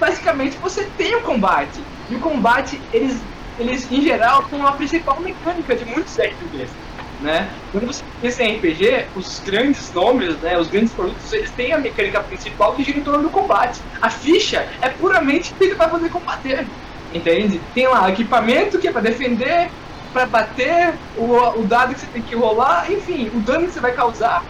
[0.00, 1.80] basicamente você tem o combate.
[2.10, 3.20] E o combate, eles,
[3.58, 6.72] eles em geral, são a principal mecânica de muitos RPGs.
[7.20, 7.48] Né?
[7.70, 11.78] Quando você pensa em RPG, os grandes nomes, né, os grandes produtos, eles têm a
[11.78, 13.80] mecânica principal que gira em torno do combate.
[14.00, 16.66] A ficha é puramente feita para poder combater,
[17.14, 17.60] entende?
[17.72, 19.70] Tem lá equipamento que é para defender,
[20.12, 23.80] para bater, o, o dado que você tem que rolar, enfim, o dano que você
[23.80, 24.42] vai causar.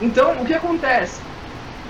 [0.00, 1.20] Então, o que acontece?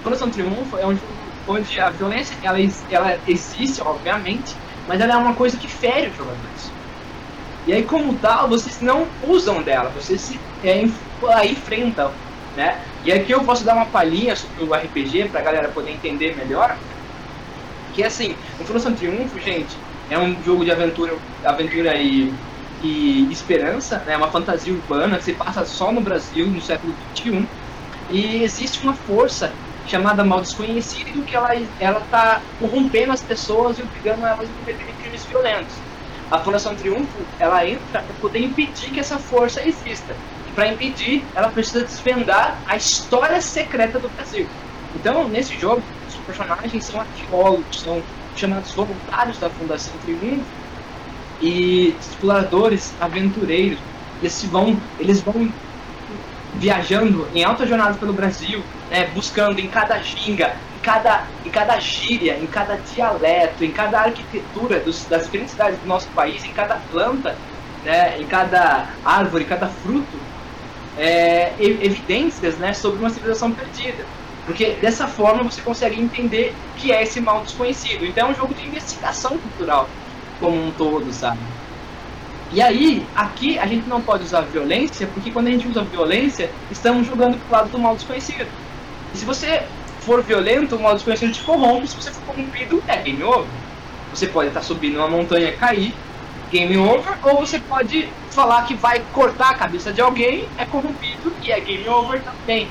[0.03, 1.13] Coração Triunfo é um jogo
[1.47, 2.59] onde a violência ela,
[2.91, 4.55] ela existe, obviamente,
[4.89, 6.73] mas ela é uma coisa que fere os jogadores.
[7.67, 10.83] E aí, como tal, vocês não usam dela, vocês se é,
[11.45, 12.11] enfrentam,
[12.57, 12.81] né?
[13.05, 16.77] E aqui eu posso dar uma palhinha sobre o RPG pra galera poder entender melhor.
[17.95, 19.77] Que assim, o Fundação Triunfo, gente,
[20.11, 22.35] é um jogo de aventura, aventura e,
[22.83, 24.17] e esperança, né?
[24.17, 27.49] Uma fantasia urbana que se passa só no Brasil, no século XXI.
[28.11, 29.53] E existe uma força
[29.87, 34.95] chamada Mal Desconhecida que ela, ela tá corrompendo as pessoas e obrigando elas a cometerem
[34.95, 35.93] crimes violentos
[36.33, 40.17] a Fundação Triunfo ela entra para poder impedir que essa força exista.
[40.49, 44.47] E para impedir, ela precisa desvendar a história secreta do Brasil.
[44.95, 48.03] Então, nesse jogo, os personagens são arqueólogos, são
[48.35, 50.47] chamados voluntários da Fundação Triunfo
[51.43, 53.79] e exploradores, aventureiros.
[54.23, 55.53] Eles vão, eles vão
[56.55, 62.39] viajando em alta jornada pelo Brasil, né, buscando em cada ginga, cada, em cada gíria,
[62.39, 66.77] em cada dialeto, em cada arquitetura dos, das diferentes cidades do nosso país, em cada
[66.77, 67.37] planta,
[67.85, 70.19] né, em cada árvore, cada fruto,
[70.97, 74.05] é, evidências né, sobre uma civilização perdida.
[74.45, 78.05] Porque dessa forma você consegue entender o que é esse mal desconhecido.
[78.05, 79.89] Então é um jogo de investigação cultural
[80.39, 81.39] como um todo, sabe?
[82.53, 86.51] E aí, aqui a gente não pode usar violência, porque quando a gente usa violência,
[86.71, 88.47] estamos jogando pro lado do mal desconhecido.
[89.15, 89.63] E se você
[90.01, 91.89] for violento, o modo desconhecido te corrompe.
[91.89, 93.49] Se você for corrompido, é game over.
[94.13, 95.95] Você pode estar subindo uma montanha e cair,
[96.51, 101.33] game over, ou você pode falar que vai cortar a cabeça de alguém, é corrompido
[101.43, 102.69] e é game over também.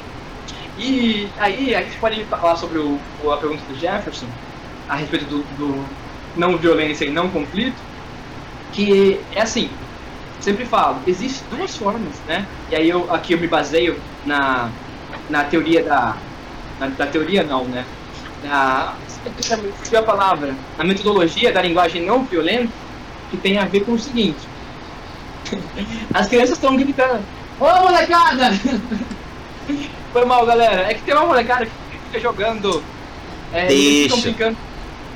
[0.78, 3.00] E aí a gente pode falar sobre o,
[3.32, 4.28] a pergunta do Jefferson
[4.88, 5.86] a respeito do, do
[6.36, 7.78] não violência e não conflito,
[8.72, 9.70] que é assim,
[10.40, 12.46] sempre falo, existem duas formas, né?
[12.70, 14.70] E aí eu aqui eu me baseio na,
[15.30, 16.16] na teoria da
[16.80, 17.86] na, da teoria não, né?
[18.44, 18.96] Na,
[19.78, 22.72] fugiu a palavra, a metodologia da linguagem não violenta,
[23.30, 24.40] que tem a ver com o seguinte.
[26.14, 27.24] As crianças estão gritando,
[27.60, 28.52] ô molecada!
[30.12, 30.92] Foi mal, galera.
[30.92, 31.72] É que tem uma molecada que
[32.08, 32.84] fica jogando.
[33.54, 34.30] É, Deixa.
[34.30, 34.56] em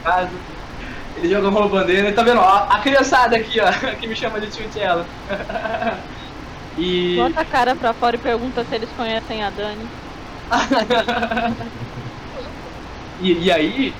[0.03, 0.29] casa.
[1.17, 2.13] Eles jogam rolo bandeira.
[2.13, 2.39] Tá vendo?
[2.39, 5.05] Ó, a criançada aqui, ó, que me chama de ela.
[6.77, 7.15] e.
[7.15, 9.87] Bota a cara pra fora e pergunta se eles conhecem a Dani.
[13.21, 13.93] e, e aí,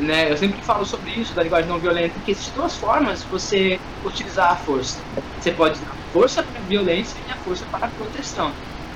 [0.00, 3.28] né, eu sempre falo sobre isso da linguagem não violenta, que existem duas formas de
[3.28, 5.00] você utilizar a força.
[5.38, 8.52] Você pode usar a força para a violência e a força para a proteção.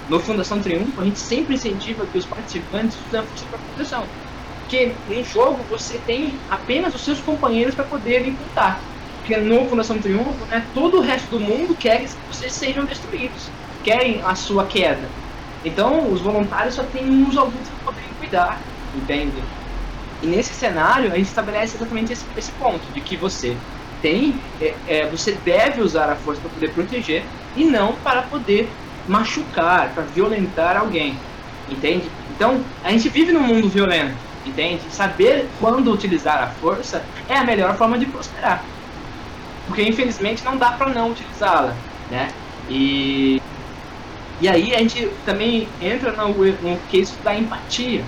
[0.08, 3.62] No Fundação Triunfo, a gente sempre incentiva que os participantes usem a força para a
[3.62, 4.08] proteção.
[4.68, 8.78] Porque no jogo você tem apenas os seus companheiros para poderem lutar.
[9.16, 13.48] Porque no Fundação Triunfo, né, todo o resto do mundo quer que vocês sejam destruídos,
[13.82, 15.08] querem a sua queda.
[15.64, 18.60] Então, os voluntários só têm uns alguns para poderem cuidar,
[18.94, 19.42] entende?
[20.22, 23.56] E nesse cenário, a gente estabelece exatamente esse, esse ponto, de que você
[24.02, 27.24] tem, é, é, você deve usar a força para poder proteger
[27.56, 28.68] e não para poder
[29.06, 31.18] machucar, para violentar alguém,
[31.70, 32.10] entende?
[32.28, 34.82] Então, a gente vive num mundo violento, entende?
[34.90, 38.64] Saber quando utilizar a força é a melhor forma de prosperar.
[39.66, 41.74] Porque infelizmente não dá para não utilizá-la,
[42.10, 42.28] né?
[42.68, 43.40] E
[44.40, 48.04] e aí a gente também entra no, no quesito da empatia.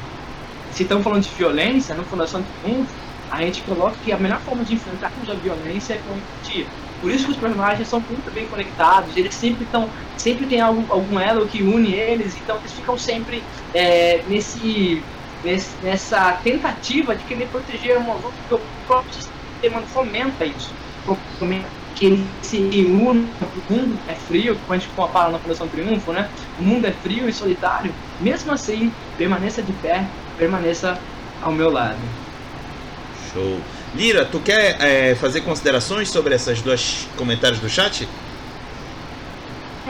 [0.70, 2.95] Se estamos falando de violência, no Fundação Triunfo,
[3.30, 6.66] a gente coloca que a melhor forma de enfrentarmos a violência é com empatia.
[7.01, 10.84] Por isso que os personagens são muito bem conectados, eles sempre estão, sempre tem algum,
[10.93, 15.03] algum elo que une eles, então eles ficam sempre é, nesse,
[15.82, 20.72] nessa tentativa de querer proteger uma outra, porque o próprio sistema fomenta isso,
[21.95, 23.28] que ele se une,
[23.68, 26.28] o mundo é frio, como a gente fala na Fundação Triunfo, né?
[26.59, 30.07] O mundo é frio e solitário, mesmo assim, permaneça de pé,
[30.38, 30.99] permaneça
[31.43, 31.99] ao meu lado.
[33.32, 33.59] Show.
[33.95, 38.09] Lira, tu quer é, fazer considerações sobre essas duas comentários do chat?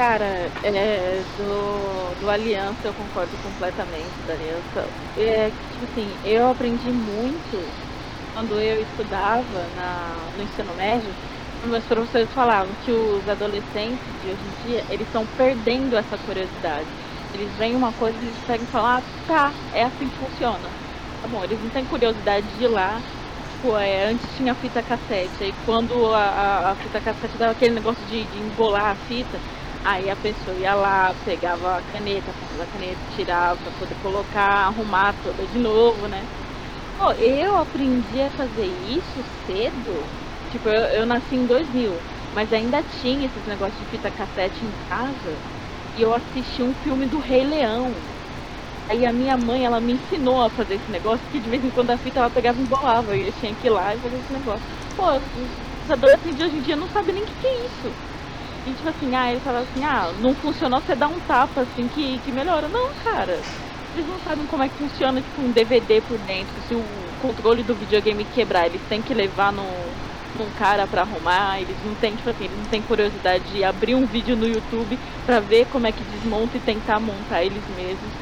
[0.00, 4.90] Cara, é, do, do Aliança eu concordo completamente da Aliança.
[5.14, 7.76] É, tipo assim, eu aprendi muito
[8.32, 11.16] quando eu estudava na, no ensino médio,
[11.62, 16.96] meus professores falavam que os adolescentes de hoje em dia, eles estão perdendo essa curiosidade.
[17.32, 20.74] Eles veem uma coisa e eles pegam e falam, ah, tá, é assim que funciona.
[21.20, 23.04] Tá bom, eles não têm curiosidade de ir lá
[23.48, 27.74] tipo, é, antes tinha fita cassete, aí quando a, a, a fita cassete dava aquele
[27.74, 29.42] negócio de, de, embolar a fita,
[29.84, 35.14] aí a pessoa ia lá, pegava a caneta, a caneta, tirava pra poder colocar, arrumar
[35.14, 36.28] toda de novo, né?
[36.96, 40.12] Pô, eu aprendi a fazer isso cedo,
[40.48, 44.72] tipo, eu, eu nasci em 2000, mas ainda tinha esses negócios de fita cassete em
[44.74, 45.42] casa,
[45.94, 48.12] e eu assisti um filme do Rei Leão,
[48.90, 51.70] Aí a minha mãe, ela me ensinou a fazer esse negócio, que de vez em
[51.70, 54.18] quando a fita ela pegava e embolava, e eu tinha que ir lá e fazer
[54.18, 54.68] esse negócio.
[54.96, 55.04] Pô,
[55.82, 57.96] os adolescentes de hoje em dia não sabem nem o que, que, é isso.
[58.64, 61.88] E tipo assim, ah, ele fala assim, ah, não funcionou, você dá um tapa assim
[61.88, 62.68] que, que melhora.
[62.68, 63.46] Não, cara.
[63.92, 66.60] Eles não sabem como é que funciona tipo um DVD por dentro.
[66.60, 69.98] Se o controle do videogame quebrar, eles têm que levar no,
[70.32, 73.96] num cara para arrumar, eles não têm, tipo assim, eles não têm curiosidade de abrir
[73.96, 78.16] um vídeo no YouTube para ver como é que desmonta e tentar montar eles mesmos.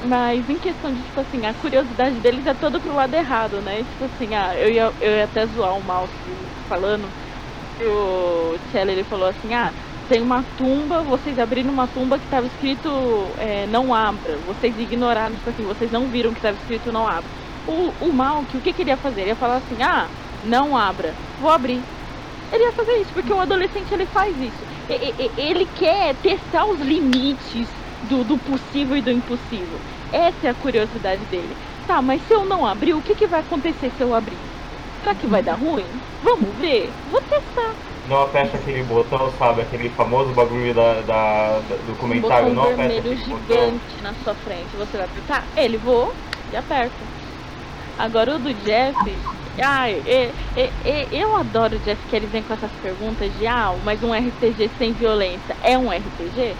[0.00, 3.84] Mas em questão de, tipo assim, a curiosidade deles é toda pro lado errado, né?
[3.84, 6.16] Tipo assim, ah, eu ia, eu ia até zoar o mouse
[6.68, 7.12] falando.
[7.80, 9.72] O Tchelle, ele falou assim, ah,
[10.08, 12.88] tem uma tumba, vocês abriram uma tumba que estava escrito
[13.38, 14.36] é, não abra.
[14.46, 17.30] Vocês ignoraram, tipo assim, vocês não viram que estava escrito não abra.
[17.66, 19.20] O, o Malk, o que, que ele ia fazer?
[19.20, 20.08] Ele ia falar assim, ah,
[20.42, 21.82] não abra, vou abrir.
[22.50, 24.66] Ele ia fazer isso, porque o adolescente ele faz isso.
[25.36, 27.68] Ele quer testar os limites
[28.00, 29.78] do, do possível e do impossível.
[30.10, 31.54] Essa é a curiosidade dele.
[31.86, 34.38] Tá, mas se eu não abrir, o que, que vai acontecer se eu abrir?
[35.02, 36.02] Será que vai dar ruim?
[36.22, 36.90] Vamos ver?
[37.10, 37.74] Vou testar.
[38.08, 39.62] Não aperta aquele botão, sabe?
[39.62, 42.48] Aquele famoso bagulho da, da, do comentário.
[42.48, 43.80] Um botão não vermelho gigante botão.
[44.02, 44.68] na sua frente.
[44.76, 45.44] Você vai apertar?
[45.56, 46.14] Ele voou
[46.52, 46.96] e aperta.
[47.98, 48.96] Agora o do Jeff.
[49.60, 53.46] Ai, é, é, é, eu adoro o Jeff que ele vem com essas perguntas de
[53.46, 56.54] ah, mas um RPG sem violência é um RPG?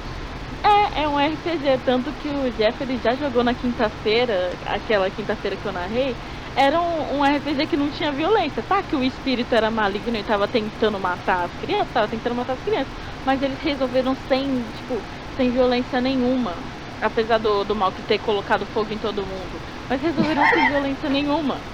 [0.64, 5.56] É, é um RPG, tanto que o Jeff ele já jogou na quinta-feira, aquela quinta-feira
[5.56, 6.16] que eu narrei,
[6.58, 8.82] era um, um, RPG que não tinha violência, tá?
[8.82, 12.62] Que o espírito era maligno e tava tentando matar as crianças, tava tentando matar as
[12.62, 12.92] crianças,
[13.24, 16.66] mas eles resolveram sem, tipo, sem violência nenhuma.
[17.00, 19.62] Apesar do, do mal que ter colocado fogo em todo mundo.
[19.88, 21.64] Mas resolveram sem violência nenhuma.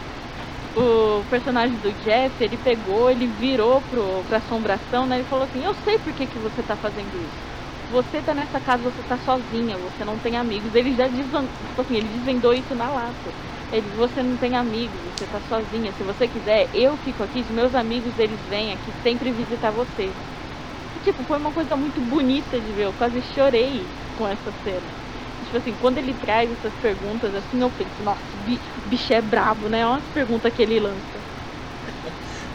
[0.77, 5.17] O personagem do Jeff, ele pegou, ele virou pro, pra assombração, né?
[5.17, 7.45] Ele falou assim, eu sei por que, que você tá fazendo isso
[7.87, 10.75] você tá nessa casa, você tá sozinha, você não tem amigos.
[10.75, 13.35] Ele já desvendou, tipo assim, ele desvendou isso na lata.
[13.75, 15.93] Ele você não tem amigos, você tá sozinha.
[15.99, 20.05] Se você quiser, eu fico aqui, os meus amigos eles vêm aqui sempre visitar você.
[20.05, 23.85] E, tipo, foi uma coisa muito bonita de ver, eu quase chorei
[24.17, 25.05] com essa cena.
[25.45, 29.69] Tipo assim, quando ele traz essas perguntas, assim, eu penso, nossa, o bicho é brabo,
[29.69, 29.85] né?
[29.85, 30.97] Olha as perguntas que ele lança.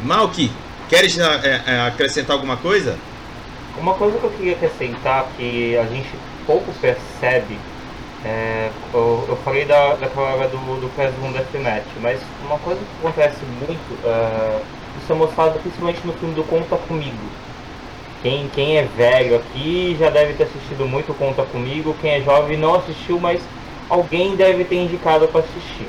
[0.02, 0.50] Malky,
[0.88, 2.98] queres é, é, acrescentar alguma coisa?
[3.78, 6.10] Uma coisa que eu queria acrescentar que a gente
[6.46, 7.58] pouco percebe,
[8.26, 13.08] é, eu, eu, falei da, daquela hora do, do PS1 Deathmatch, mas uma coisa que
[13.08, 14.60] acontece muito, é,
[15.02, 17.16] isso é mostrado principalmente no filme do Conta Comigo.
[18.22, 22.58] Quem, quem é velho aqui já deve ter assistido muito Conta Comigo, quem é jovem
[22.58, 23.42] não assistiu, mas
[23.90, 25.88] alguém deve ter indicado para assistir.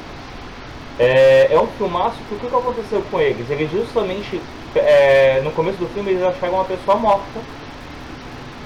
[0.99, 3.51] É, é um filmaço porque o que aconteceu com eles?
[3.51, 4.41] Eles justamente,
[4.77, 7.41] é, no começo do filme, eles acharam uma pessoa morta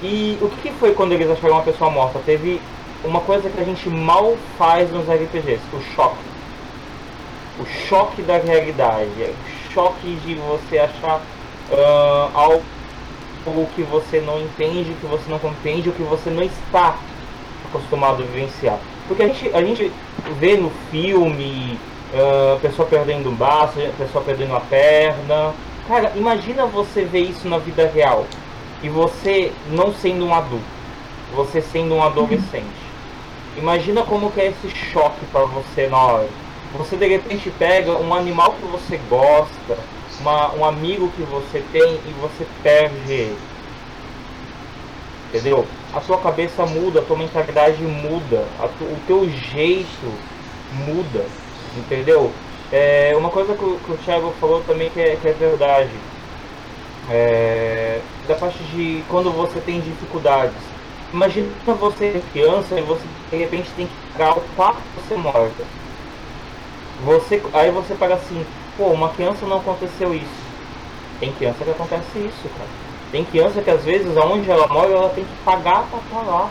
[0.03, 2.19] e o que, foi quando eles acharam uma pessoa morta?
[2.25, 2.61] Teve
[3.05, 6.35] uma coisa que a gente mal faz nos RPGs, o choque.
[7.59, 11.21] O choque da realidade, o choque de você achar
[11.71, 12.63] uh, algo
[13.75, 16.97] que você não entende, que você não compreende, o que você não está
[17.69, 18.77] acostumado a vivenciar.
[19.07, 19.91] Porque a gente, a gente
[20.39, 21.79] vê no filme,
[22.13, 25.53] uh, pessoa perdendo um braço, pessoa perdendo a perna.
[25.87, 28.25] Cara, imagina você ver isso na vida real
[28.81, 30.65] e você não sendo um adulto,
[31.33, 32.84] você sendo um adolescente.
[33.57, 36.29] Imagina como que é esse choque para você na hora.
[36.77, 39.77] Você de repente pega um animal que você gosta,
[40.19, 43.37] uma, um amigo que você tem e você perde ele.
[45.29, 45.65] Entendeu?
[45.93, 48.45] A sua cabeça muda, a tua mentalidade muda,
[48.77, 50.13] tu, o teu jeito
[50.73, 51.25] muda.
[51.77, 52.31] Entendeu?
[52.71, 55.91] É, uma coisa que o, que o Thiago falou também que é, que é verdade.
[57.09, 60.75] É, da parte de quando você tem dificuldades.
[61.15, 61.47] Imagina
[61.79, 65.63] você criança e você de repente tem que pagar o quarto você morta.
[67.05, 68.45] Você, aí você paga assim,
[68.75, 70.45] pô, uma criança não aconteceu isso.
[71.21, 72.69] Tem criança que acontece isso, cara.
[73.13, 76.49] Tem criança que às vezes aonde ela mora ela tem que pagar para estar lá.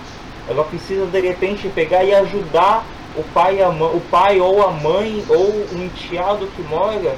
[0.49, 2.87] Ela precisa de repente pegar e ajudar
[3.19, 7.15] o pai, a o pai ou a mãe ou um enteado que mora.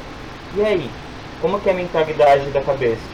[0.57, 0.91] E aí?
[1.41, 3.07] Como que é a mentalidade da cabeça?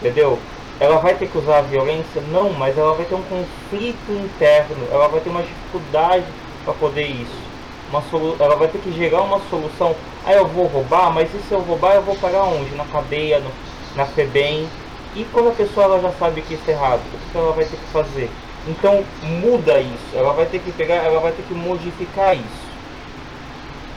[0.00, 0.38] Entendeu?
[0.78, 2.20] Ela vai ter que usar a violência?
[2.30, 6.26] Não, mas ela vai ter um conflito interno, ela vai ter uma dificuldade
[6.64, 7.46] para poder isso.
[7.88, 9.96] Uma solu ela vai ter que gerar uma solução.
[10.26, 12.74] Ah, eu vou roubar, mas e se eu roubar eu vou parar onde?
[12.74, 13.50] Na cadeia, no,
[13.94, 14.68] na FEBEM.
[15.14, 17.64] E quando a pessoa ela já sabe que isso é errado, o que ela vai
[17.64, 18.30] ter que fazer?
[18.68, 22.66] Então muda isso, ela vai ter que pegar, ela vai ter que modificar isso.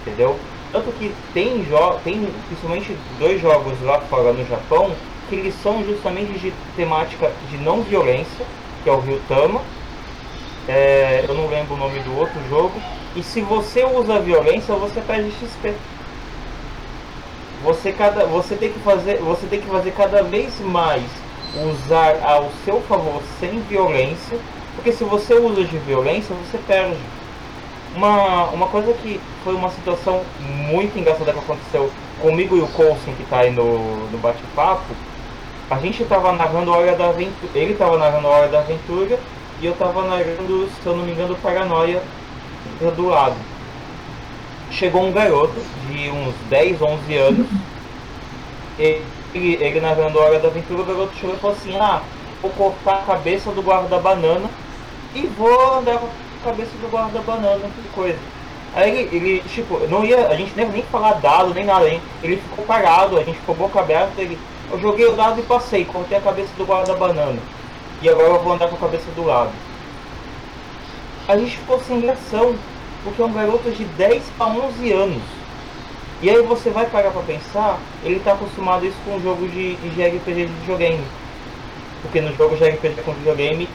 [0.02, 0.40] Entendeu?
[0.72, 1.68] Tanto que tem,
[2.06, 4.96] tem principalmente dois jogos lá fora no Japão
[5.30, 8.46] que eles são justamente de temática de não violência,
[8.84, 9.62] que é o Ryutama.
[10.68, 12.74] É, eu não lembro o nome do outro jogo.
[13.16, 15.74] E se você usa violência, você perde XP.
[17.64, 21.04] Você, cada, você, tem que fazer, você tem que fazer cada vez mais
[21.56, 24.38] usar ao seu favor sem violência
[24.80, 26.98] porque se você usa de violência, você perde.
[27.94, 33.14] Uma, uma coisa que foi uma situação muito engraçada que aconteceu comigo e o Coulson,
[33.18, 34.86] que está aí no, no bate-papo,
[35.70, 39.20] a gente estava narrando a Hora da Aventura, ele estava narrando a Hora da Aventura
[39.62, 42.02] e eu estava narrando, se eu não me engano, Paranoia
[42.96, 43.36] do lado.
[44.72, 47.48] Chegou um garoto de uns 10, 11 anos,
[48.80, 49.04] ele,
[49.36, 52.02] ele narrando a Hora da Aventura, o garoto chegou e falou assim, ah,
[52.42, 54.50] vou cortar a cabeça do guarda banana
[55.14, 58.18] e vou andar com a cabeça do guarda banana, que coisa.
[58.76, 62.02] Aí ele, ele, tipo, não ia, a gente nem, nem falar dado, nem nada, hein?
[62.24, 64.38] Ele ficou parado, a gente ficou boca aberta, ele,
[64.72, 67.40] eu joguei o dado e passei, cortei a cabeça do guarda banana.
[68.02, 69.52] E agora eu vou andar com a cabeça do lado.
[71.28, 72.56] A gente ficou sem reação,
[73.04, 75.24] porque é um garoto de 10 a 11 anos.
[76.22, 79.76] E aí você vai parar pra pensar, ele está acostumado isso com o jogo de,
[79.76, 81.04] de RPG de videogame.
[82.02, 83.68] Porque no jogo de RPG com videogame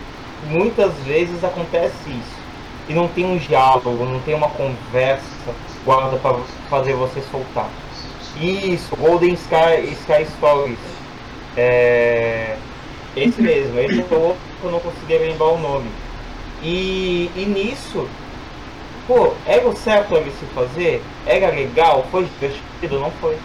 [0.49, 2.45] muitas vezes acontece isso.
[2.88, 5.24] E não tem um diálogo, não tem uma conversa
[5.84, 6.36] guarda para
[6.68, 7.68] fazer você soltar.
[8.41, 10.78] Isso, Golden Sky, Sky Stories.
[11.57, 12.57] É,
[13.16, 15.89] esse mesmo, esse é outro que eu não conseguia lembrar o nome.
[16.62, 18.09] E, e nisso,
[19.07, 21.03] pô, era o certo ele se fazer?
[21.26, 22.05] Era legal?
[22.11, 22.99] Foi divertido?
[22.99, 23.37] Não foi.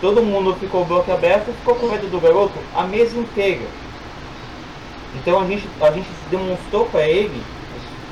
[0.00, 3.66] Todo mundo ficou bloco aberto e ficou com medo do garoto a mesa inteira.
[5.14, 7.42] Então a gente, a gente demonstrou para ele,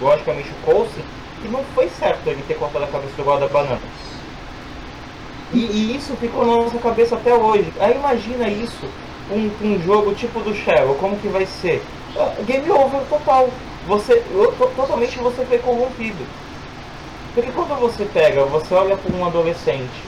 [0.01, 1.03] logicamente o Coulson,
[1.42, 3.80] que não foi certo ele ter cortado a cabeça do guarda-banana.
[5.55, 7.72] E, e, isso ficou na nossa cabeça até hoje.
[7.78, 8.86] Aí imagina isso,
[9.30, 11.82] um, um jogo tipo do Shadow, como que vai ser?
[12.16, 13.48] Ah, game over total.
[13.86, 14.22] Você,
[14.76, 16.26] totalmente você foi corrompido.
[17.34, 20.02] Porque quando você pega, você olha para um adolescente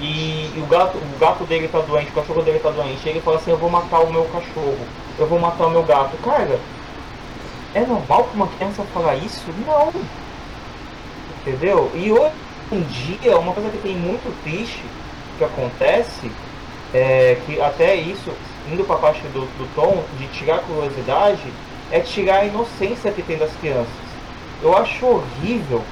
[0.00, 3.10] e, e, o, gato, o gato dele tá doente, o cachorro dele tá doente, e
[3.10, 4.78] ele fala assim, eu vou matar o meu cachorro
[5.20, 6.16] eu vou matar o meu gato.
[6.24, 6.58] Cara,
[7.74, 9.44] é normal para uma criança falar isso?
[9.66, 9.92] Não.
[11.40, 11.90] Entendeu?
[11.94, 12.32] E hoje
[12.72, 14.82] em dia, uma coisa que tem muito triste
[15.38, 16.30] que acontece
[16.92, 18.32] é que até isso,
[18.70, 21.52] indo para a parte do, do tom de tirar a curiosidade,
[21.90, 23.88] é tirar a inocência que tem das crianças.
[24.62, 25.82] Eu acho horrível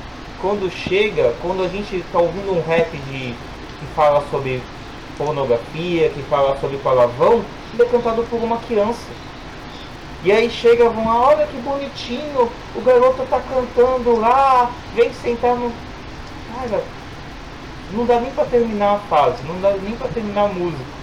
[0.41, 4.63] quando chega, quando a gente está ouvindo um rap de, que fala sobre
[5.17, 7.45] pornografia, que fala sobre palavrão,
[7.79, 9.11] é cantado por uma criança.
[10.25, 15.55] E aí chega, vão lá, olha que bonitinho, o garoto tá cantando lá, vem sentar
[15.55, 15.73] no.
[16.59, 16.83] Cara,
[17.93, 20.99] não dá nem para terminar a fase, não dá nem para terminar a música.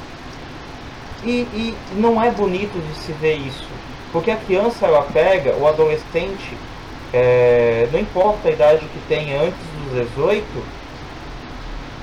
[1.23, 3.69] E, e não é bonito de se ver isso.
[4.11, 6.57] Porque a criança ela pega, o adolescente,
[7.13, 10.45] é, não importa a idade que tem antes dos 18,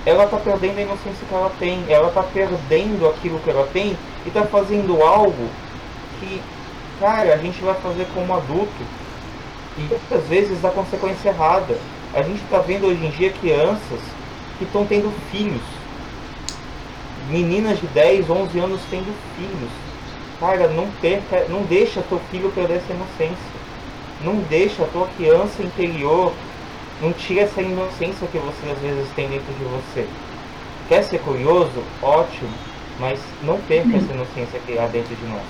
[0.07, 3.97] ela está perdendo a inocência que ela tem, ela está perdendo aquilo que ela tem
[4.25, 5.49] e está fazendo algo
[6.19, 6.41] que,
[6.99, 8.83] cara, a gente vai fazer como adulto
[9.77, 11.77] e muitas vezes dá consequência errada.
[12.15, 14.01] A gente está vendo hoje em dia crianças
[14.59, 15.63] que estão tendo filhos.
[17.31, 19.71] Meninas de 10, 11 anos tendo filhos.
[20.39, 23.63] Cara, não perca, não deixa teu filho perder essa inocência.
[24.23, 26.33] Não deixa a tua criança interior,
[27.01, 30.07] não tira essa inocência que você às vezes tem dentro de você.
[30.89, 31.83] Quer ser curioso?
[32.03, 32.51] Ótimo,
[33.01, 35.43] mas não perca essa inocência que há dentro de nós.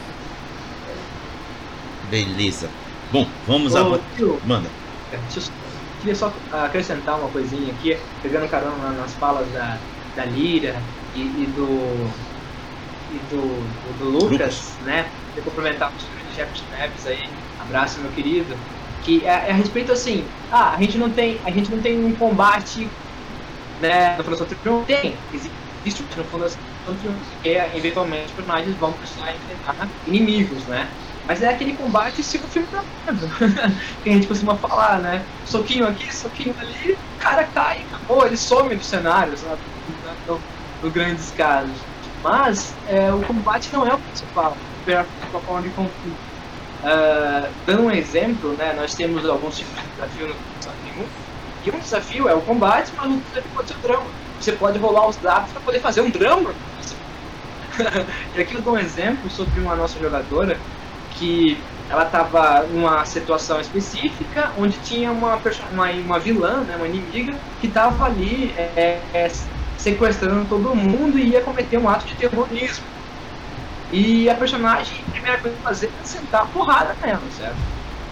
[2.09, 2.69] Beleza.
[3.11, 4.01] Bom, vamos Ô, a.
[4.17, 4.69] tio, Manda.
[5.13, 5.62] é, deixa eu
[6.03, 9.79] queria só acrescentar uma coisinha aqui, pegando carona nas falas da,
[10.17, 10.75] da Lira
[11.15, 12.11] e, e do
[13.13, 14.77] e do, do, do Lucas, Lucas.
[14.81, 15.07] né?
[15.29, 17.23] Queria cumprimentar o Jefferson Neves aí,
[17.61, 18.55] abraço meu querido.
[19.05, 22.05] Que é, é a respeito assim, ah, a gente não tem, a gente não tem
[22.05, 22.89] um combate
[23.81, 28.93] né, no Fundação Triunfo tem, existe no Fundação Triunfo, que é, eventualmente os personagens vão
[28.93, 29.75] precisar enfrentar
[30.07, 30.89] inimigos, né?
[31.25, 33.29] Mas é aquele combate estilo filme da Marvel,
[34.03, 35.29] que a gente costuma falar, né?
[35.45, 39.63] Soquinho aqui, soquinho ali, o cara cai acabou, ele some do cenário, sabe?
[40.27, 40.47] No,
[40.81, 41.89] no grandes casos.
[42.23, 46.21] Mas é, o combate não é o principal, pela pela forma de conflito.
[46.83, 50.43] Ah, dando um exemplo, né, nós temos alguns tipos de desafio no
[50.81, 51.15] Triunfo,
[51.63, 54.15] e um desafio é o combate, mas um desafio pode ser o drama.
[54.39, 56.59] Você pode rolar os dados para poder fazer um drama.
[58.35, 60.65] e aqui eu dou um exemplo sobre uma nossa jogadora
[61.23, 61.57] que
[61.89, 65.39] ela estava numa situação específica onde tinha uma,
[65.71, 69.31] uma, uma vilã, né, uma inimiga, que estava ali é, é,
[69.79, 72.85] sequestrando todo mundo e ia cometer um ato de terrorismo.
[73.93, 77.57] E a personagem, a primeira coisa a fazer é sentar a porrada nela, certo?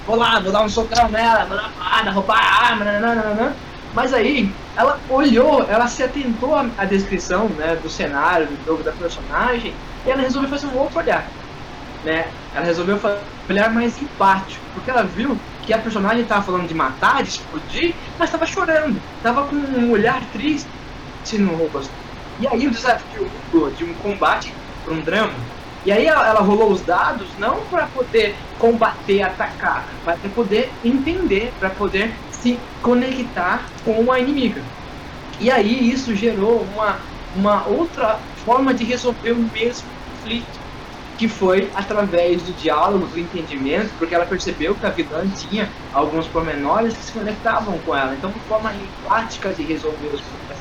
[0.06, 3.56] Vou lá, vou dar um socão nela, vou dar uma porrada, roubar a arma, nananana.
[3.92, 8.84] Mas aí, ela olhou, ela se atentou à, à descrição né, do cenário, do jogo,
[8.84, 11.26] da personagem, e ela resolveu fazer um outro olhar.
[12.04, 12.26] Né?
[12.52, 12.98] Ela resolveu
[13.48, 17.96] olhar mais empático, porque ela viu que a personagem estava falando de matar, de explodir,
[18.18, 20.68] mas estava chorando, estava com um olhar triste
[21.38, 21.94] no rosto.
[22.38, 25.50] E aí o desafio mudou de um combate para um drama.
[25.84, 30.76] E aí ela, ela rolou os dados não para poder combater, atacar, mas para poder
[30.82, 34.70] entender, para poder se conectar com a inimiga.
[35.38, 40.59] E aí isso gerou uma, uma outra forma de resolver o mesmo conflito,
[41.20, 46.26] que foi através do diálogo, do entendimento, porque ela percebeu que a vilã tinha alguns
[46.26, 48.14] pormenores que se conectavam com ela.
[48.14, 50.58] Então, forma empática de resolver os problemas,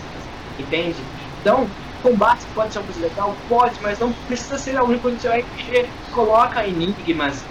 [0.60, 0.98] entende?
[1.40, 1.66] Então,
[2.04, 3.38] combate pode ser uma coisa legal?
[3.48, 7.42] Pode, mas não precisa ser a única que você RPG coloca enigmas,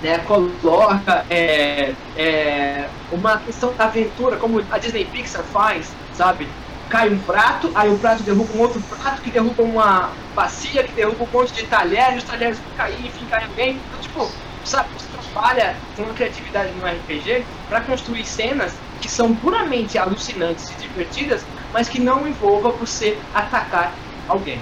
[0.00, 6.48] né, coloca é, é, uma questão da aventura, como a Disney Pixar faz, sabe?
[6.90, 10.92] Cai um prato, aí o prato derruba um outro prato, que derruba uma bacia, que
[10.92, 13.80] derruba um monte de talheres, os talheres vão cair, enfim, cai alguém.
[13.88, 14.30] Então, tipo,
[14.64, 20.70] sabe, você trabalha com uma criatividade no RPG para construir cenas que são puramente alucinantes
[20.70, 23.94] e divertidas, mas que não envolva você atacar
[24.28, 24.60] alguém.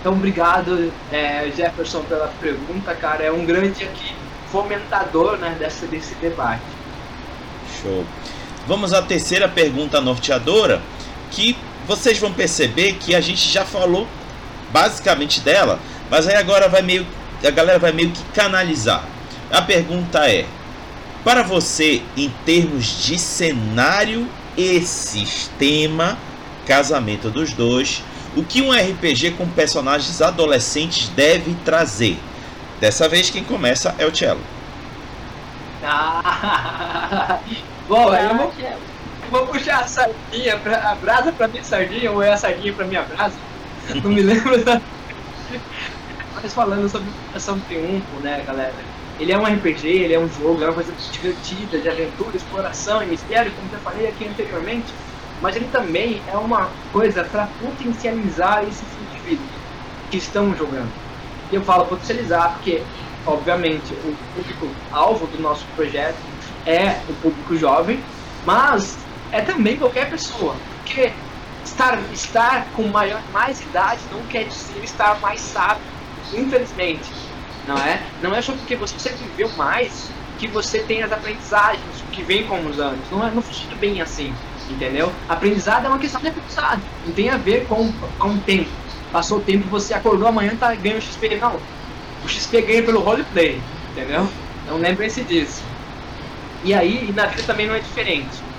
[0.00, 3.22] Então, obrigado, é, Jefferson, pela pergunta, cara.
[3.22, 4.12] É um grande aqui
[4.50, 6.60] fomentador né, dessa, desse debate.
[7.80, 8.04] Show.
[8.66, 10.82] Vamos à terceira pergunta norteadora,
[11.32, 11.56] que
[11.86, 14.06] vocês vão perceber que a gente já falou
[14.70, 15.78] basicamente dela,
[16.10, 17.06] mas aí agora vai meio
[17.44, 19.04] a galera vai meio que canalizar.
[19.50, 20.46] A pergunta é:
[21.24, 26.16] para você, em termos de cenário e sistema,
[26.66, 28.02] casamento dos dois,
[28.36, 32.18] o que um RPG com personagens adolescentes deve trazer?
[32.80, 34.40] Dessa vez quem começa é o Cello.
[35.84, 37.38] Ah,
[37.88, 38.52] bom, eu vou,
[39.32, 42.86] vou puxar a sardinha, pra, a brasa pra minha sardinha ou é a sardinha pra
[42.86, 43.34] minha brasa?
[44.04, 44.80] Não me lembro da...
[46.34, 48.74] Mas falando sobre Ação Triunfo, né, galera?
[49.18, 53.02] Ele é um RPG, ele é um jogo, é uma coisa divertida, de aventura, exploração
[53.02, 54.92] e mistério, como já falei aqui anteriormente.
[55.40, 59.42] Mas ele também é uma coisa para potencializar esse fim de vida
[60.10, 60.90] que estamos jogando.
[61.50, 62.82] E eu falo potencializar porque,
[63.26, 66.16] obviamente, o público-alvo do nosso projeto
[66.64, 68.00] é o público jovem,
[68.44, 68.96] mas
[69.32, 70.54] é também qualquer pessoa.
[70.78, 71.10] Porque
[71.64, 75.82] estar, estar com maior, mais idade não quer dizer estar mais sábio,
[76.32, 77.10] infelizmente.
[77.66, 78.02] Não é?
[78.22, 82.64] Não é só porque você viveu mais que você tem as aprendizagens que vem com
[82.66, 83.00] os anos.
[83.10, 84.34] Não, é, não funciona bem assim,
[84.68, 85.12] entendeu?
[85.28, 86.82] Aprendizado é uma questão de aprendizado.
[87.06, 88.68] Não tem a ver com, com o tempo.
[89.12, 91.36] Passou o tempo, você acordou amanhã tá ganhando XP.
[91.36, 91.58] Não.
[92.24, 93.60] O XP ganha pelo roleplay,
[93.92, 94.28] entendeu?
[94.64, 95.62] Então lembrem-se disso.
[96.64, 98.51] E aí, e na vida também não é diferente.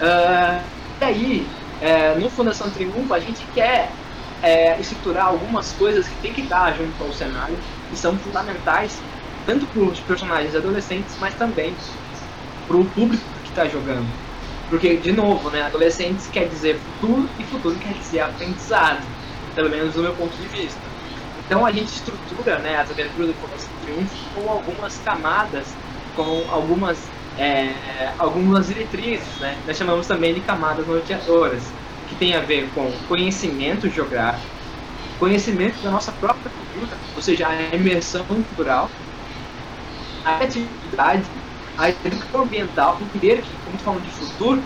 [0.00, 4.02] Ah, e aí, é, no Fundação Triunfo, a gente quer
[4.40, 9.06] é, estruturar algumas coisas que tem que estar junto ao cenário, que são fundamentais,
[9.44, 11.84] tanto para os personagens adolescentes, mas também
[12.66, 14.20] para o público que está jogando.
[14.68, 19.16] Porque, de novo, né, adolescentes quer dizer futuro e futuro quer dizer aprendizado,
[19.54, 20.94] pelo menos do meu ponto de vista.
[21.36, 25.80] Então a gente estrutura né, as aventuras do Força Triunfo com algumas camadas,
[26.12, 29.62] com algumas, é, algumas diretrizes, né?
[29.66, 31.76] nós chamamos também de camadas norteadoras,
[32.08, 34.46] que tem a ver com conhecimento geográfico,
[35.18, 38.88] conhecimento da nossa própria cultura, ou seja, a imersão cultural,
[40.24, 41.30] a atividade,
[41.76, 44.62] a educação ambiental, entender que, como falando de futuro,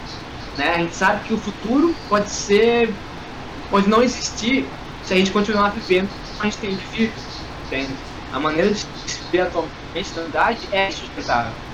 [0.57, 3.03] né, a gente sabe que o futuro pode ser,
[3.69, 7.15] pode não existir se a gente continuar vivendo como a gente tem vivido,
[7.65, 8.05] entende?
[8.31, 11.70] A maneira de se viver atualmente na verdade é sustentável.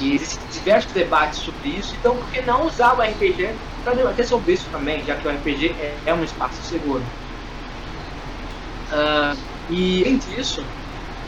[0.00, 3.50] E existem diversos debates sobre isso, então por que não usar o RPG
[3.82, 7.02] para debater sobre isso também, já que o RPG é, é um espaço seguro.
[8.92, 9.36] Uh,
[9.70, 10.62] e além disso,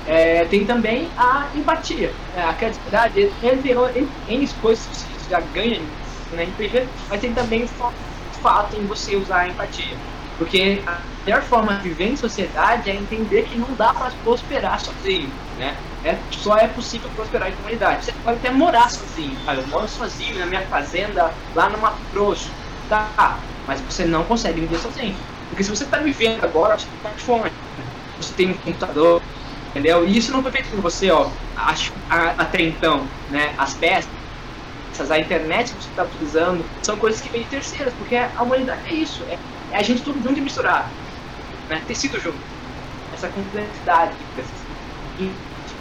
[0.07, 3.75] é, tem também a empatia, é, a criatividade, entre
[4.29, 5.81] N coisas que você já ganha
[6.33, 7.69] na RPG, mas tem também o
[8.41, 9.97] fato em você usar a empatia.
[10.39, 14.81] Porque a melhor forma de viver em sociedade é entender que não dá para prosperar
[14.81, 15.77] sozinho, né?
[16.09, 18.07] É, só é possível prosperar em comunidade.
[18.07, 19.37] Você pode até morar sozinho.
[19.47, 22.51] Ah, eu moro sozinho na minha fazenda, lá no Mato Grosso.
[22.89, 25.15] Tá, mas você não consegue viver sozinho.
[25.51, 27.51] Porque se você está vivendo agora, você está com fome.
[28.17, 29.21] Você tem um computador,
[29.69, 30.09] entendeu?
[30.09, 31.31] E isso não foi feito por você, ó.
[32.09, 33.55] Até então, né?
[33.59, 34.09] As peças,
[35.11, 38.81] a internet que você está utilizando, são coisas que vêm de terceiras, porque a humanidade
[38.89, 39.23] é isso.
[39.25, 39.35] É,
[39.73, 40.89] é a gente tudo junto e misturado.
[41.69, 41.83] Né?
[41.87, 42.39] Tecido junto.
[43.13, 44.17] Essa complexidade.
[45.19, 45.31] E,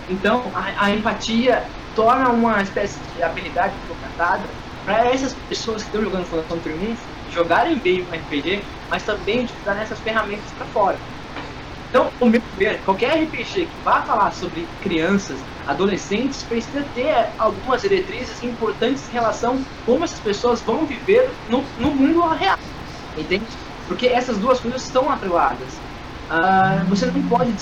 [0.09, 1.63] então, a, a, empatia
[1.95, 4.43] torna uma espécie de habilidade procatada
[4.85, 9.81] para essas pessoas que estão jogando Fundação Triunfo jogarem bem o RPG, mas também utilizar
[9.81, 10.97] essas ferramentas para fora.
[11.89, 17.81] Então, o meu ver, qualquer RPG que vá falar sobre crianças, adolescentes, precisa ter algumas
[17.81, 22.57] diretrizes importantes em relação a como essas pessoas vão viver no, no mundo real.
[23.17, 23.45] Entende?
[23.87, 25.73] Porque essas duas coisas estão atreladas.
[26.29, 27.53] Uh, você não pode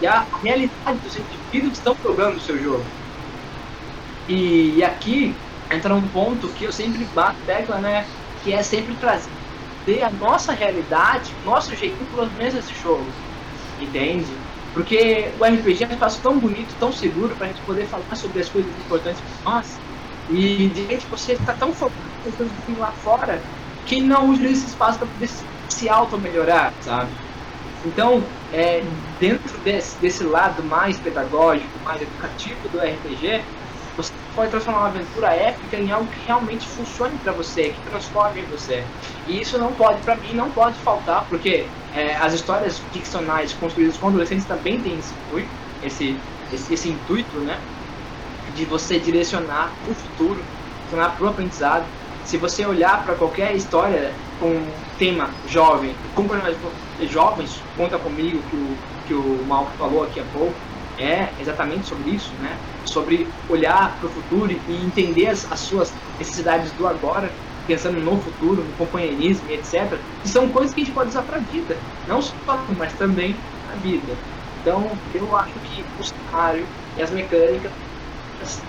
[0.00, 2.84] e a realidade dos indivíduos que estão jogando o seu jogo.
[4.28, 5.34] E, e, aqui
[5.70, 8.06] entra um ponto que eu sempre bato tecla, né?
[8.44, 13.06] Que é sempre trazer a nossa realidade, nosso jeitinho pelas mesas de jogo.
[13.80, 14.26] Entende?
[14.74, 18.14] Porque o RPG é um espaço tão bonito, tão seguro para a gente poder falar
[18.14, 19.78] sobre as coisas importantes para nós.
[20.28, 23.42] E de repente você está tão focado nas coisas lá fora
[23.86, 25.30] que não usa esse espaço para poder
[25.70, 27.10] se auto-melhorar, sabe?
[27.84, 28.22] Então,
[28.52, 28.82] é,
[29.20, 33.40] dentro desse, desse lado mais pedagógico, mais educativo do RPG,
[33.96, 38.42] você pode transformar uma aventura épica em algo que realmente funcione para você, que transforme
[38.42, 38.84] você.
[39.26, 43.96] E isso não pode, para mim, não pode faltar, porque é, as histórias ficcionais construídas
[43.96, 45.48] com adolescentes também têm esse intuito,
[45.82, 46.16] esse,
[46.52, 47.58] esse, esse intuito, né?
[48.54, 50.40] De você direcionar o futuro,
[50.88, 51.84] direcionar para o aprendizado,
[52.24, 54.62] se você olhar para qualquer história com
[54.98, 56.26] tema jovem, com
[57.06, 58.76] jovens, conta comigo que o,
[59.06, 60.54] que o Malco falou aqui há pouco,
[60.98, 62.56] é exatamente sobre isso, né?
[62.84, 67.30] Sobre olhar para o futuro e entender as, as, suas necessidades do agora,
[67.66, 69.98] pensando no futuro, no companheirismo, etc.
[70.22, 71.76] Que são coisas que a gente pode usar para a vida,
[72.08, 72.34] não só
[72.76, 73.36] mas também
[73.68, 74.12] na vida.
[74.60, 76.66] Então, eu acho que o cenário
[76.96, 77.70] e as mecânicas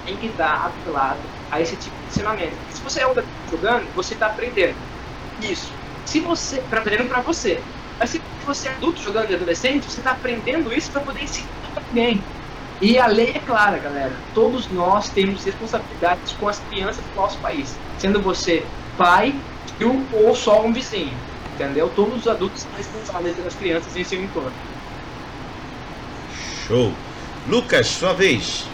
[0.06, 1.20] têm que estar atrelado
[1.52, 2.56] a esse tipo de ensinamento.
[2.70, 3.14] Se você é um
[3.50, 4.76] jogando, você está aprendendo
[5.42, 5.72] isso.
[6.06, 7.62] Se você aprendendo para você,
[8.00, 11.50] mas se você é adulto jogando de adolescente, você está aprendendo isso para poder ensinar
[11.74, 12.24] para alguém.
[12.82, 14.14] E a lei é clara, galera.
[14.34, 17.76] Todos nós temos responsabilidades com as crianças do nosso país.
[17.98, 18.66] Sendo você
[18.98, 19.36] pai
[20.14, 21.14] ou só um vizinho.
[21.56, 21.92] Entendeu?
[21.94, 24.54] Todos os adultos são responsáveis pelas crianças em seu entorno.
[26.66, 26.94] Show.
[27.48, 28.66] Lucas, sua vez.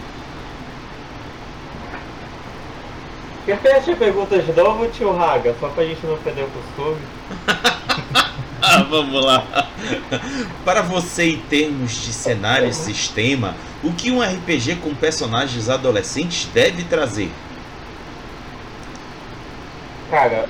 [3.46, 7.00] Repete a pergunta de novo, tio Raga, só pra gente não perder o costume.
[8.66, 9.46] ah, vamos lá.
[10.64, 16.46] Para você, em termos de cenário e sistema, o que um RPG com personagens adolescentes
[16.52, 17.30] deve trazer?
[20.10, 20.48] Cara,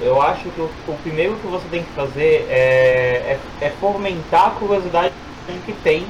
[0.00, 4.48] eu acho que o, o primeiro que você tem que fazer é, é, é fomentar
[4.48, 5.12] a curiosidade
[5.66, 6.06] que tem,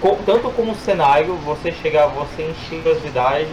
[0.00, 3.48] com, tanto com o cenário, você chegar, você encher curiosidade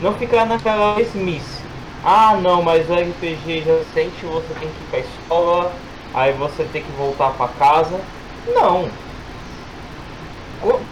[0.00, 1.62] não ficar naquela mesmice.
[2.02, 5.72] Ah, não, mas o RPG já sente você tem que ir pra escola,
[6.14, 8.00] aí você tem que voltar para casa.
[8.46, 8.88] Não.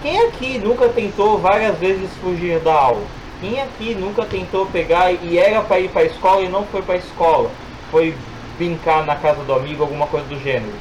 [0.03, 3.03] Quem aqui nunca tentou várias vezes fugir da aula?
[3.40, 6.97] Quem aqui nunca tentou pegar e era para ir para escola e não foi para
[6.97, 7.51] escola?
[7.90, 8.15] Foi
[8.59, 10.74] brincar na casa do amigo, alguma coisa do gênero.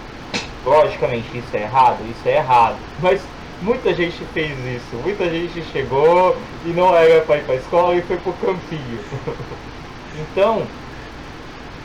[0.65, 2.76] Logicamente, isso é errado, isso é errado.
[2.99, 3.22] Mas
[3.61, 4.95] Muita gente fez isso.
[5.03, 6.35] Muita gente chegou
[6.65, 8.99] e não era para ir para escola e foi pro campinho.
[10.13, 10.63] Então,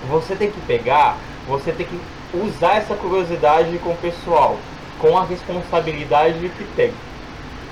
[0.08, 1.16] você tem que pegar,
[1.46, 1.98] você tem que
[2.34, 4.56] usar essa curiosidade com o pessoal,
[5.00, 6.92] com a responsabilidade que tem.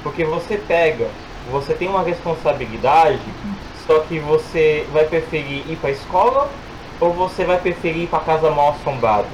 [0.02, 1.08] Porque você pega,
[1.50, 3.18] você tem uma responsabilidade,
[3.86, 6.50] só que você vai preferir ir para a escola
[7.00, 9.28] ou você vai preferir ir para casa mal assombrada?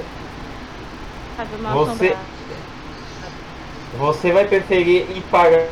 [1.36, 2.40] Casa mal Você- assombrada.
[3.98, 5.66] Você vai preferir ir para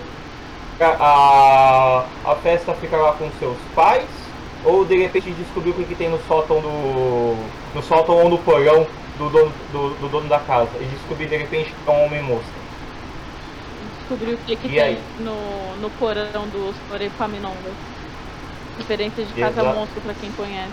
[0.80, 4.04] a, a festa ficar lá com seus pais?
[4.64, 7.36] Ou de repente descobrir o que, que tem no sótão do.
[7.74, 8.86] no sótão ou no porão
[9.18, 10.70] do dono, do, do dono da casa?
[10.80, 12.52] E descobrir de repente que é um homem mosca?
[13.98, 14.98] Descobrir o que, que E tem aí?
[15.18, 17.74] no, no porão dos Epaminondas.
[18.78, 19.78] Referência de Casa Exato.
[19.78, 20.72] Monstro pra quem conhece.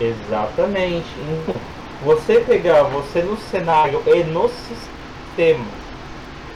[0.00, 1.06] Exatamente.
[1.18, 1.54] Então,
[2.00, 5.66] você pegar você no cenário e no sistema,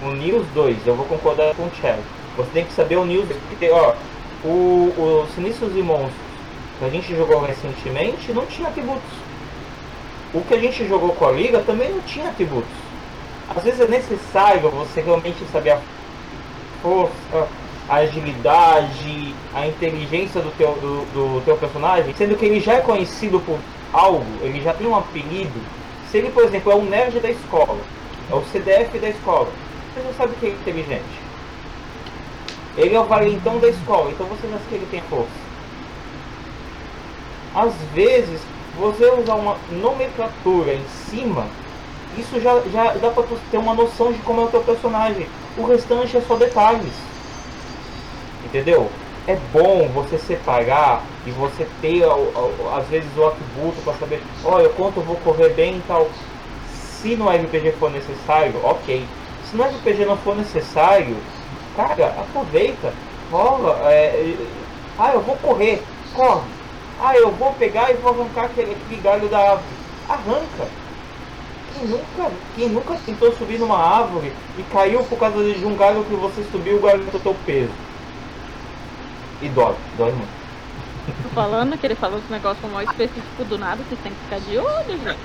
[0.03, 2.03] unir os dois, eu vou concordar com o Thiago.
[2.37, 3.95] Você tem que saber unir os dois, porque ó,
[4.43, 6.25] o, o Sinistros e Monstros
[6.79, 9.24] que a gente jogou recentemente não tinha atributos.
[10.35, 12.69] O que a gente jogou com a Liga também não tinha atributos.
[13.49, 15.81] Às vezes é necessário você realmente saber a
[16.83, 17.49] força,
[17.89, 22.81] a agilidade, a inteligência do teu, do, do teu personagem, sendo que ele já é
[22.81, 23.59] conhecido por
[23.93, 25.61] algo, ele já tem um apelido.
[26.11, 27.79] Se ele, por exemplo, é um nerd da escola,
[28.31, 29.49] é o CDF da escola,
[29.95, 31.25] você já sabe que é inteligente.
[32.77, 35.45] Ele é o valentão da escola, então você já sabe que ele tem força.
[37.55, 38.41] Às vezes,
[38.79, 41.47] você usar uma nomenclatura em cima,
[42.17, 45.27] isso já, já dá tu ter uma noção de como é o teu personagem.
[45.57, 46.93] O restante é só detalhes.
[48.45, 48.91] Entendeu?
[49.27, 52.05] É bom você separar e você ter
[52.77, 56.09] às vezes o atributo para saber, olha, quanto eu vou correr bem e tal.
[57.01, 59.05] Se no RPG for necessário, ok.
[59.51, 61.17] Se no RPG não for necessário,
[61.77, 62.93] cara, aproveita,
[63.31, 63.79] rola.
[63.91, 64.35] é,
[64.99, 65.83] ah, eu vou correr,
[66.15, 66.54] corre.
[67.01, 69.77] Ah, eu vou pegar e vou arrancar aquele, aquele galho da árvore.
[70.09, 70.69] Arranca.
[71.75, 76.05] Quem nunca, quem nunca tentou subir numa árvore e caiu por causa de um galho
[76.05, 77.73] que você subiu, o galho botou o peso?
[79.43, 80.45] E dói, dói muito.
[81.23, 84.41] Tô falando que ele falou esse negócio mal específico do nada, vocês têm que ficar
[84.41, 85.19] de olho, gente.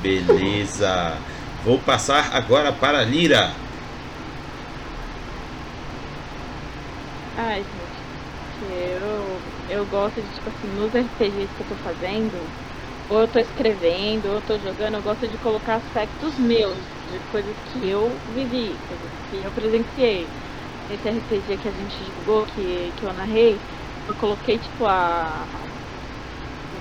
[0.02, 1.16] Beleza.
[1.64, 3.52] Vou passar agora para a Lira.
[7.36, 9.27] Ai, gente, eu,
[9.68, 12.54] eu gosto de, tipo assim, nos RPGs que eu tô fazendo,
[13.08, 17.20] ou eu tô escrevendo, ou eu tô jogando, eu gosto de colocar aspectos meus, de
[17.22, 20.32] coisas que eu vivi, coisas que eu presenciei.
[20.88, 23.62] Esse RPG que a gente jogou, que, que eu narrei,
[24.08, 25.46] eu coloquei, tipo, a.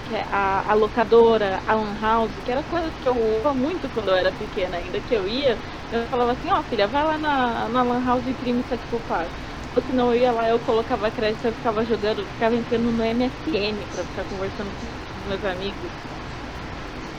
[0.10, 0.24] é?
[0.30, 3.16] A, a locadora, a Lan House, que era coisa que eu
[3.46, 5.60] ia muito quando eu era pequena, ainda que eu ia,
[5.90, 8.88] eu falava assim, ó filha, vai lá na, na Lan House e imprime isso aqui
[8.88, 9.32] pro pai.
[9.78, 13.88] Ou senão eu ia lá, eu colocava crédito, eu ficava jogando, ficava entrando no MSN
[13.88, 14.92] pra ficar conversando com
[15.24, 15.94] meus amigos.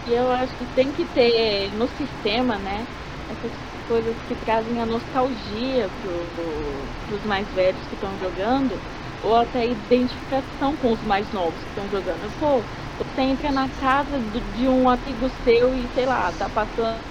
[0.05, 2.89] E eu acho que tem que ter no sistema, né,
[3.27, 3.53] essas
[3.87, 8.83] coisas que trazem a nostalgia pro, pro, pros mais velhos que estão jogando,
[9.21, 12.31] ou até identificação com os mais novos que estão jogando.
[12.33, 12.67] Pô,
[12.97, 17.05] você entra na casa do- de um amigo seu e, sei lá, tá passando.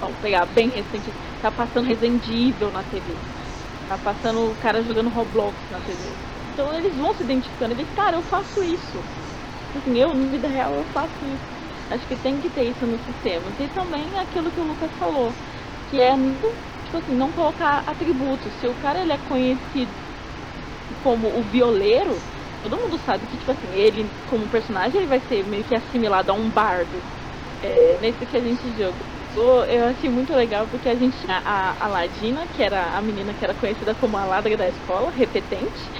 [0.00, 3.22] Vamos pegar bem recente, tá passando Resident Evil na TV.
[3.86, 6.18] Tá passando o cara jogando Roblox na TV.
[6.52, 7.74] Então eles vão se identificando.
[7.74, 9.08] Eles, cara, eu faço isso.
[9.74, 11.44] Assim, eu, na vida real, eu faço isso.
[11.90, 13.58] Acho que tem que ter isso nos sistemas.
[13.58, 15.36] E também aquilo que o Lucas falou,
[15.86, 16.12] que é,
[16.84, 18.54] tipo assim, não colocar atributos.
[18.58, 19.96] Se o cara ele é conhecido
[21.00, 22.24] como o violeiro,
[22.60, 26.30] todo mundo sabe que, tipo assim, ele, como personagem, ele vai ser meio que assimilado
[26.32, 27.04] a um bardo.
[27.60, 28.72] É, nesse que a gente
[29.66, 33.34] eu achei muito legal porque a gente tinha a, a Ladina, que era a menina
[33.34, 35.90] que era conhecida como a ladra da escola, repetente.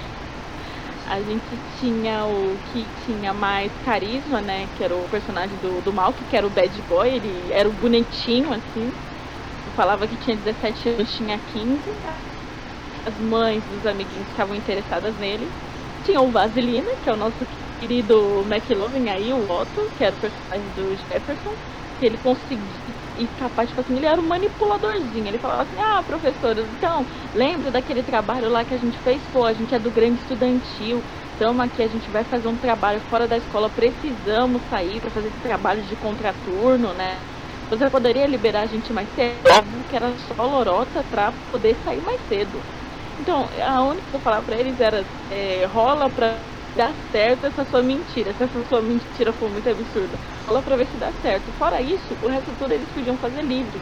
[1.05, 4.67] A gente tinha o que tinha mais carisma, né?
[4.69, 7.73] Que era o personagem do, do Malk, que era o bad boy, ele era o
[7.73, 8.91] bonitinho, assim.
[9.75, 11.89] Falava que tinha 17 anos, tinha 15.
[13.05, 15.55] As mães dos amiguinhos ficavam interessadas nele.
[16.01, 17.45] Tinha o Vaselina, que é o nosso
[17.79, 21.55] querido McLovin aí, o Otto, que era o personagem do Jefferson,
[21.97, 25.27] que ele conseguia escapar, tipo assim, ele era um manipuladorzinho.
[25.27, 29.21] Ele falava assim, ah, professora, então, lembra daquele trabalho lá que a gente fez?
[29.31, 31.01] Pô, a gente é do Grêmio Estudantil,
[31.33, 35.27] estamos aqui, a gente vai fazer um trabalho fora da escola, precisamos sair para fazer
[35.27, 37.17] esse trabalho de contraturno, né?
[37.69, 39.35] Você poderia liberar a gente mais cedo?
[39.51, 42.61] Óbvio que era só lorota pra poder sair mais cedo.
[43.19, 46.35] Então, a única que eu falava pra eles era, é, rola pra
[46.77, 48.33] dar certo essa sua mentira.
[48.37, 50.17] Se essa sua mentira for muito absurda,
[50.47, 51.51] rola pra ver se dá certo.
[51.57, 53.81] Fora isso, o resto tudo eles podiam fazer livre.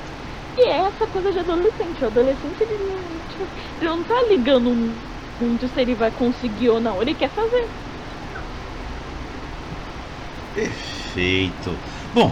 [0.57, 2.01] E é essa coisa de adolescente.
[2.01, 2.97] O adolescente, ele não,
[3.29, 3.45] tipo,
[3.81, 4.95] ele não tá ligando
[5.39, 7.01] muito se ele vai conseguir ou não.
[7.01, 7.67] Ele quer fazer.
[10.53, 11.77] Perfeito.
[12.13, 12.31] Bom,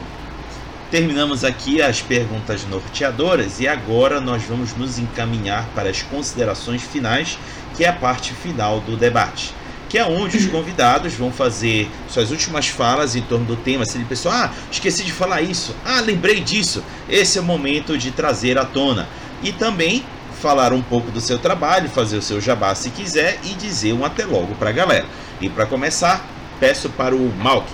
[0.89, 7.37] terminamos aqui as perguntas norteadoras e agora nós vamos nos encaminhar para as considerações finais,
[7.75, 9.53] que é a parte final do debate.
[9.93, 13.85] Que é onde os convidados vão fazer suas últimas falas em torno do tema.
[13.85, 16.83] Se ele pensou, ah, esqueci de falar isso, ah, lembrei disso.
[17.07, 19.07] Esse é o momento de trazer à tona.
[19.43, 20.03] E também
[20.41, 24.03] falar um pouco do seu trabalho, fazer o seu jabá se quiser e dizer um
[24.03, 25.05] até logo para a galera.
[25.39, 26.25] E para começar,
[26.59, 27.67] peço para o Malk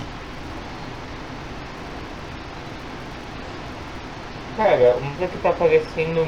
[4.58, 6.26] Cara, uma coisa que tá aparecendo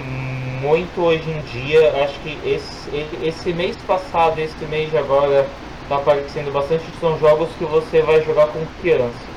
[0.63, 2.89] muito hoje em dia, acho que esse,
[3.23, 5.47] esse mês passado esse mês de agora
[5.89, 9.33] tá aparecendo bastante, são jogos que você vai jogar com crianças.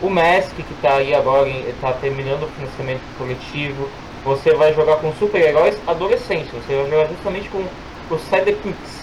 [0.00, 1.50] O Mask, que tá aí agora,
[1.80, 3.88] tá terminando o financiamento coletivo,
[4.24, 7.64] você vai jogar com super-heróis adolescentes, você vai jogar justamente com
[8.10, 9.02] os sidekicks,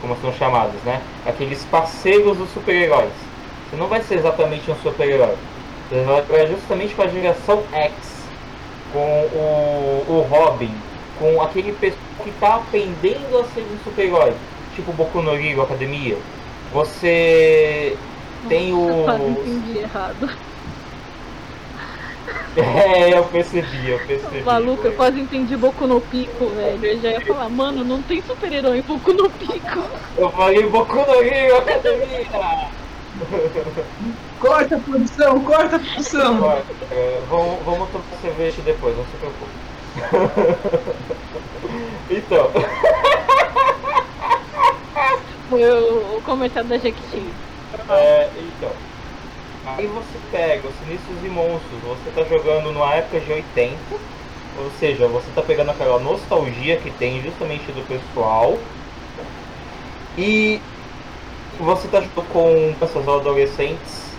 [0.00, 1.00] como são chamados, né?
[1.24, 3.12] Aqueles parceiros dos super-heróis.
[3.70, 5.36] Você não vai ser exatamente um super-herói,
[5.88, 8.16] você vai jogar justamente com a geração X
[8.92, 10.74] com o, o Robin,
[11.18, 14.32] com aquele pessoal que está aprendendo a ser um super-herói,
[14.76, 16.16] tipo Boku no Hero Academia.
[16.72, 17.96] Você
[18.48, 18.88] tem o.
[19.08, 20.30] Eu entendi errado.
[22.56, 24.40] É, eu percebi, eu percebi.
[24.40, 26.86] Maluco, eu quase entendi Boku no Pico, velho.
[26.86, 29.84] Eu já ia falar, mano, não tem super-herói em Boku no Pico.
[30.16, 32.26] Eu falei Boku no Hero Academia!
[34.40, 36.38] Corta a produção, corta a produção.
[36.38, 39.50] Corta, é, vamos, vamos tomar cerveja depois, não se preocupe.
[42.10, 42.50] então.
[45.56, 47.22] Foi o, o comentário da Jequiti.
[47.88, 48.70] É, então.
[49.64, 53.74] Aí você pega os Sinistros e Monstros, você tá jogando numa época de 80,
[54.58, 58.58] ou seja, você tá pegando aquela nostalgia que tem justamente do pessoal.
[60.18, 60.60] E
[61.58, 64.10] você tá junto com pessoas adolescentes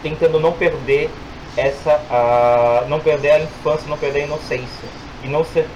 [0.00, 1.10] tentando não perder
[1.56, 4.88] essa a, não perder a infância, não perder a inocência
[5.24, 5.66] e não ser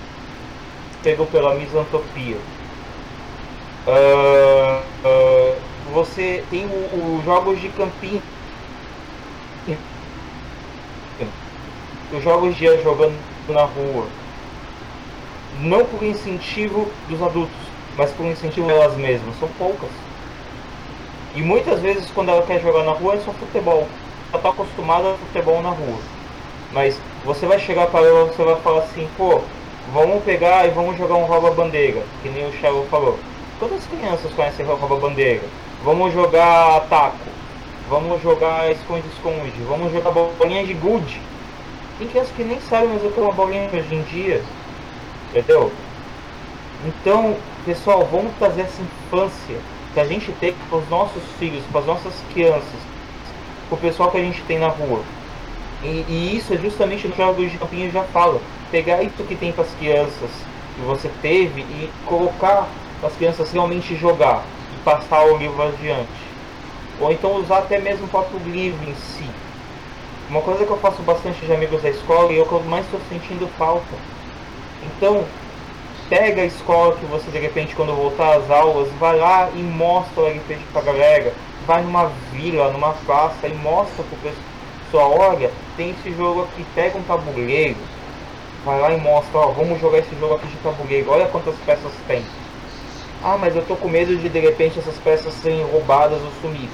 [1.03, 2.37] pego pela misantropia.
[3.89, 5.57] Uh,
[5.95, 8.23] você tem os jogos de campinho,
[12.13, 14.07] os jogos de jogando na rua,
[15.61, 17.57] não por incentivo dos adultos,
[17.97, 19.89] mas por incentivo delas mesmas, são poucas.
[21.35, 23.89] E muitas vezes quando ela quer jogar na rua é só futebol.
[24.31, 25.99] Ela tá acostumada a futebol na rua.
[26.73, 29.41] Mas você vai chegar para ela você vai falar assim, pô,
[29.95, 33.19] vamos pegar e vamos jogar um rouba-bandeira, que nem o Chavo falou.
[33.59, 35.43] Quantas crianças conhecem rouba-bandeira?
[35.85, 37.29] Vamos jogar taco,
[37.91, 41.21] vamos jogar esconde-esconde, vamos jogar bolinha de gude.
[41.99, 44.45] Tem crianças que nem sabem mais o que é uma bolinha hoje em dia.
[45.31, 45.73] Entendeu?
[46.87, 47.37] Então,
[47.67, 49.57] pessoal, vamos trazer essa infância
[49.93, 52.81] que a gente tem para os nossos filhos, para as nossas crianças,
[53.69, 55.03] para o pessoal que a gente tem na rua.
[55.83, 58.41] E, e isso é justamente no jogo de campinho já fala.
[58.71, 60.31] Pegar isso que tem para as crianças
[60.77, 62.69] que você teve e colocar
[63.03, 64.43] as crianças realmente jogar
[64.75, 66.09] e passar o livro adiante.
[67.01, 69.29] Ou então usar até mesmo o próprio livro em si.
[70.29, 73.01] Uma coisa que eu faço bastante de amigos da escola e é eu mais estou
[73.09, 73.97] sentindo falta.
[74.83, 75.25] Então,
[76.09, 80.23] pega a escola que você de repente quando voltar às aulas, vai lá e mostra
[80.23, 81.33] o RPG pra galera,
[81.67, 84.33] vai numa vila, numa praça e mostra pro
[84.91, 87.77] pessoal, olha, tem esse jogo aqui, pega um tabuleiro,
[88.65, 91.93] vai lá e mostra, ó, vamos jogar esse jogo aqui de tabuleiro, olha quantas peças
[92.07, 92.25] tem.
[93.23, 96.69] Ah, mas eu tô com medo de de repente essas peças serem roubadas ou sumir.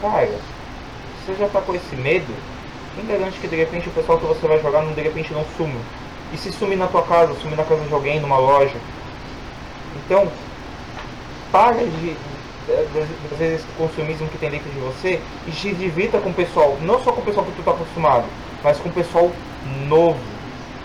[0.00, 0.30] Cara,
[1.24, 2.34] você já tá com esse medo?
[2.94, 5.44] Quem garante que de repente o pessoal que você vai jogar não de repente não
[5.56, 5.80] suma?
[6.32, 8.76] E se sumir na tua casa, sumir na casa de alguém, numa loja.
[9.96, 10.28] Então,
[11.52, 12.16] para de,
[13.30, 17.02] às vezes, consumismo que tem dentro de você e se divirta com o pessoal, não
[17.02, 18.24] só com o pessoal que tu está acostumado,
[18.62, 19.30] mas com o pessoal
[19.86, 20.18] novo.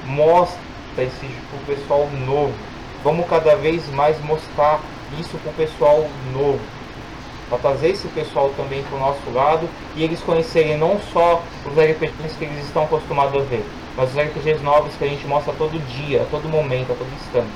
[0.06, 0.60] Mostra
[0.98, 2.69] esse pro pessoal novo.
[3.04, 4.82] Vamos cada vez mais mostrar
[5.18, 6.60] isso pro pessoal novo.
[7.50, 11.74] Para trazer esse pessoal também para o nosso lado e eles conhecerem não só os
[11.74, 13.66] RPGs que eles estão acostumados a ver,
[13.96, 17.08] mas os RPGs novos que a gente mostra todo dia, a todo momento, a todo
[17.14, 17.48] instante.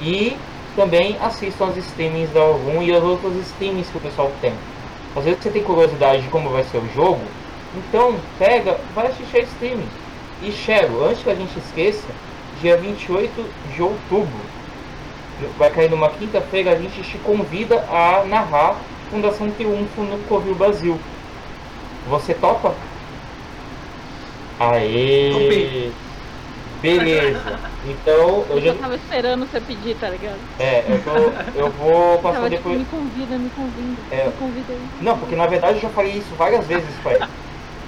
[0.00, 0.36] E
[0.74, 4.54] também assistam as streamings da Algum e as outras streamings que o pessoal tem.
[5.14, 7.20] Às vezes você tem curiosidade de como vai ser o jogo,
[7.76, 9.88] então pega, vai assistir a streaming.
[10.42, 12.08] E Cheryl, antes que a gente esqueça,
[12.62, 13.44] dia 28
[13.74, 14.40] de outubro,
[15.58, 18.76] vai cair numa quinta-feira, a gente te convida a narrar
[19.10, 20.98] Fundação Triunfo no Covil Brasil.
[22.08, 22.72] Você topa?
[24.60, 25.90] Aê!
[26.80, 27.58] Beleza.
[27.84, 28.74] Então, eu Eu já.
[28.74, 30.38] tava esperando você pedir, tá ligado?
[30.58, 32.78] É, eu, tô, eu vou passar Tava tipo, depois.
[32.78, 34.26] me convida, me convida, É.
[34.26, 34.80] me convida aí.
[35.00, 37.28] Não, porque na verdade eu já falei isso várias vezes ele.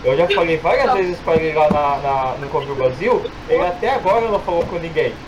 [0.05, 3.89] Eu já falei várias vezes pra ele lá na, na, no Covil Brasil, ele até
[3.89, 5.19] agora não falou com ninguém.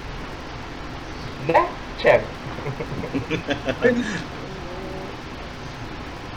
[1.39, 2.35] Né, Thiago?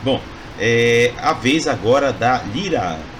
[0.02, 0.26] Bom,
[0.56, 3.10] é a vez agora da Lira.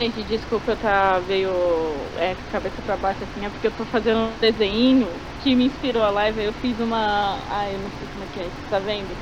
[0.00, 4.18] Gente, desculpa eu tá veio é, cabeça pra baixo assim, é porque eu tô fazendo
[4.18, 7.44] um desenho que me inspirou a live, aí eu fiz uma.
[7.50, 9.18] Ai, eu não sei como é que é isso, tá vendo?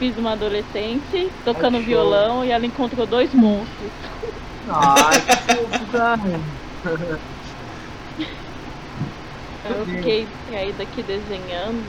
[0.00, 3.90] Fiz uma adolescente tocando Ai, violão e ela encontrou dois monstros.
[4.66, 7.20] Ai, que fofo.
[9.68, 11.84] Eu fiquei aí daqui desenhando.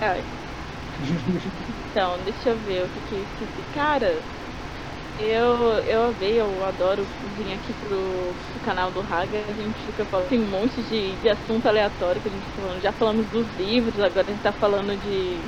[0.00, 0.20] Ai.
[1.90, 3.62] Então, deixa eu ver o que que esqueci.
[3.72, 4.18] Cara,
[5.20, 7.06] eu, eu amei, eu adoro
[7.38, 9.38] vir aqui pro, pro canal do Raga.
[9.48, 12.62] A gente fica falando, tem um monte de, de assunto aleatório que a gente tá
[12.62, 12.82] falando.
[12.82, 15.38] Já falamos dos livros, agora a gente tá falando de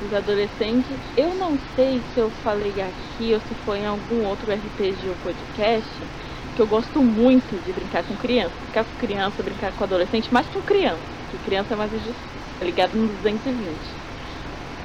[0.00, 1.12] dos adolescentes.
[1.16, 5.16] Eu não sei se eu falei aqui ou se foi em algum outro RPG ou
[5.16, 6.10] podcast
[6.54, 8.58] que eu gosto muito de brincar com criança.
[8.60, 12.64] Brincar com criança, brincar com adolescente, mais com criança, porque criança é mais justo, tá
[12.64, 14.00] ligado no 220.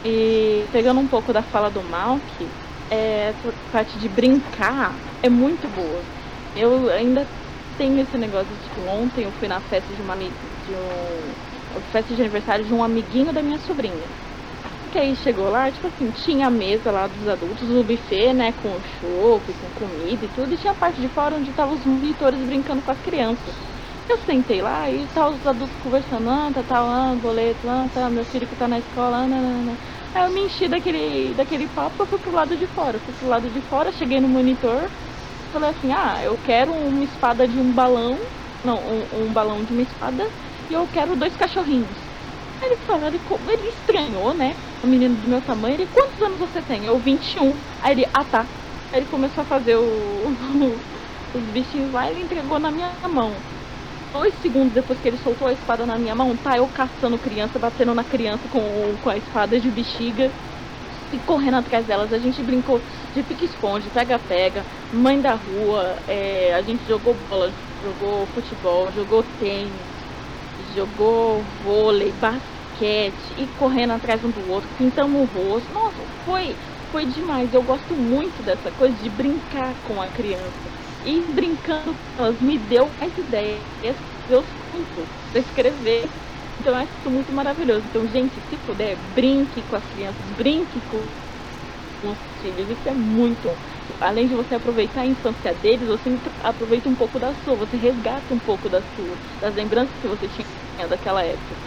[0.04, 2.54] E pegando um pouco da fala do Malk,
[2.90, 6.08] é, essa parte de brincar é muito boa.
[6.54, 7.30] Eu ainda
[7.78, 11.36] tenho esse negócio de ontem eu fui na festa de uma de um
[11.92, 14.12] festa de aniversário de um amiguinho da minha sobrinha.
[14.96, 18.54] Que aí chegou lá, tipo assim, tinha a mesa lá dos adultos, o buffet, né,
[18.54, 21.86] com chopp, com comida e tudo, e tinha a parte de fora onde estavam os
[21.86, 23.54] monitores brincando com as crianças.
[24.08, 28.10] Eu sentei lá e tá os adultos conversando, ah, tá, tá, ah, boleto, ah, tá,
[28.10, 29.78] meu filho que tá na escola, ah, não, não, não.
[30.14, 32.98] Aí eu me enchi daquele, daquele papo, eu fui pro lado de fora.
[33.02, 34.90] Fui pro lado de fora, cheguei no monitor,
[35.52, 38.18] falei assim, ah, eu quero uma espada de um balão,
[38.64, 38.78] não,
[39.12, 40.24] um, um balão de uma espada,
[40.70, 42.05] e eu quero dois cachorrinhos.
[42.66, 44.56] Ele falou, ele, estranhou, né?
[44.84, 46.86] O menino do meu tamanho, ele, quantos anos você tem?
[46.86, 47.54] Eu, 21.
[47.84, 48.46] Aí ele, ah tá.
[48.92, 50.76] Aí ele começou a fazer o,
[51.36, 53.32] os bichinhos lá ele entregou na minha mão.
[54.12, 57.60] Dois segundos depois que ele soltou a espada na minha mão, tá eu caçando criança,
[57.60, 58.62] batendo na criança com,
[59.04, 60.32] com a espada de bexiga
[61.12, 62.14] e correndo atrás delas.
[62.14, 62.82] A gente brincou
[63.14, 64.64] de pique-esconde, pega-pega,
[64.94, 67.52] mãe da rua, é, a gente jogou bola,
[67.84, 69.70] jogou futebol, jogou tênis,
[70.74, 75.72] jogou vôlei, basquete e correndo atrás um do outro, pintamos o rosto.
[75.74, 76.58] Nossa, foi,
[76.92, 77.54] foi demais.
[77.54, 80.72] Eu gosto muito dessa coisa de brincar com a criança.
[81.02, 86.12] E brincando com elas me deu mais ideias, meus contos, pra escrever.
[86.60, 87.88] Então eu acho isso muito maravilhoso.
[87.88, 91.18] Então, gente, se puder, brinque com as crianças, brinque com
[92.02, 92.70] os filhos.
[92.70, 93.58] Isso é muito.
[94.00, 98.34] Além de você aproveitar a infância deles, você aproveita um pouco da sua, você resgata
[98.34, 100.48] um pouco da sua, das lembranças que você tinha
[100.88, 101.58] daquela época.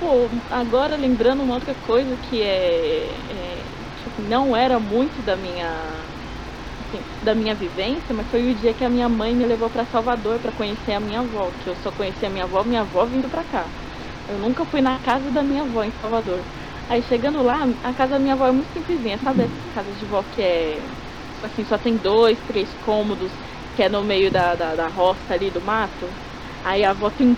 [0.00, 6.10] Pô, agora lembrando uma outra coisa que é, é tipo, não era muito da minha
[6.80, 9.86] assim, da minha vivência, mas foi o dia que a minha mãe me levou para
[9.86, 13.06] Salvador para conhecer a minha avó, que eu só conheci a minha avó, minha avó
[13.06, 13.74] vindo pra cá.
[14.28, 16.46] Eu nunca fui na casa da minha avó em Salvador.
[16.88, 20.06] Aí chegando lá, a casa da minha avó é muito simplesinha, sabe essas casas de
[20.06, 20.90] vó que é
[21.42, 23.38] assim, só tem dois, três cômodos,
[23.74, 26.18] que é no meio da, da, da roça ali do mato.
[26.62, 27.36] Aí a avó tem um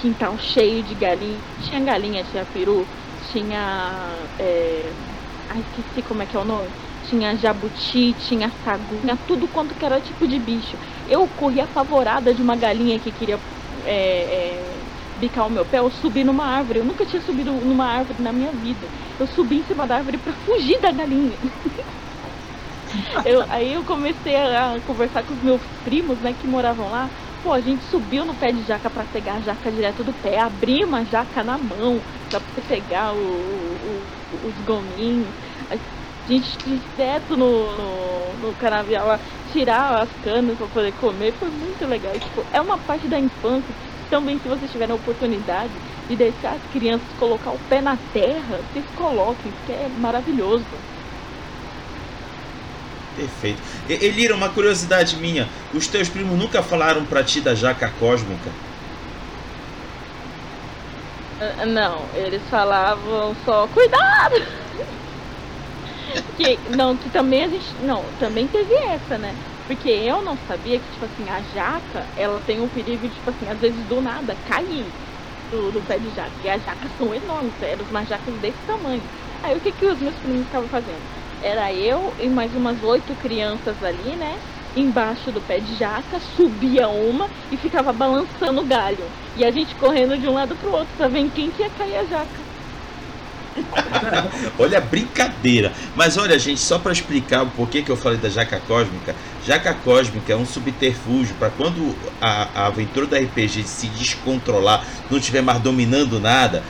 [0.00, 1.42] quintal cheio de galinha.
[1.58, 4.30] Tinha galinha, tinha peru, tinha.
[4.38, 4.94] É...
[5.48, 6.72] Ai, esqueci como é que é o nome.
[7.00, 10.78] Tinha jabuti, tinha sagu, tinha tudo quanto que era tipo de bicho.
[11.06, 13.42] Eu corri apavorada de uma galinha que queria
[13.82, 14.86] é, é,
[15.16, 16.78] bicar o meu pé, eu subi numa árvore.
[16.80, 18.90] Eu nunca tinha subido numa árvore na minha vida.
[19.18, 21.38] Eu subi em cima da árvore pra fugir da galinha.
[23.24, 27.10] Eu- aí eu comecei a conversar com os meus primos, né, que moravam lá.
[27.42, 30.38] Pô, a gente subiu no pé de jaca pra pegar a jaca direto do pé,
[30.38, 35.34] abrir uma jaca na mão pra você pegar o, o- o- os gominhos.
[35.70, 35.76] A
[36.28, 41.86] gente direto no, no, no canavial lá, tirar as canas pra poder comer, foi muito
[41.86, 42.18] legal.
[42.20, 43.74] Tipo, é uma parte da infância.
[44.08, 48.62] Também, se vocês tiverem a oportunidade de deixar as crianças colocar o pé na terra,
[48.62, 50.84] vocês coloquem, porque é maravilhoso.
[53.14, 53.62] Perfeito.
[53.86, 55.52] Elira, uma curiosidade minha.
[55.72, 58.58] Os teus primos nunca falaram pra ti da jaca cósmica?
[61.38, 64.34] Ah, Não, eles falavam só cuidado.
[66.34, 69.36] que não, que também a gente, não, também teve essa, né?
[69.66, 73.48] Porque eu não sabia que tipo assim, a jaca, ela tem um perigo tipo assim,
[73.48, 74.96] às vezes do nada cair
[75.50, 76.36] do, do pé de jaca.
[76.42, 79.10] E as jacas são enormes, eram umas jacas desse tamanho.
[79.42, 81.10] Aí o que que os meus primos estavam fazendo?
[81.42, 84.38] Era eu e mais umas oito crianças ali, né?
[84.76, 89.04] embaixo do pé de jaca, subia uma e ficava balançando o galho.
[89.36, 91.70] E a gente correndo de um lado pro outro pra ver em quem que ia
[91.70, 92.50] cair a jaca.
[94.58, 95.72] olha, brincadeira.
[95.96, 99.14] Mas olha, gente, só para explicar o porquê que eu falei da jaca cósmica.
[99.44, 105.18] Jaca cósmica é um subterfúgio para quando a, a aventura do RPG se descontrolar, não
[105.18, 106.62] estiver mais dominando nada,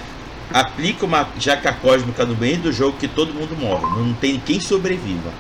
[0.53, 3.85] aplica uma jaca cósmica no meio do jogo que todo mundo morre.
[4.01, 5.31] Não tem quem sobreviva.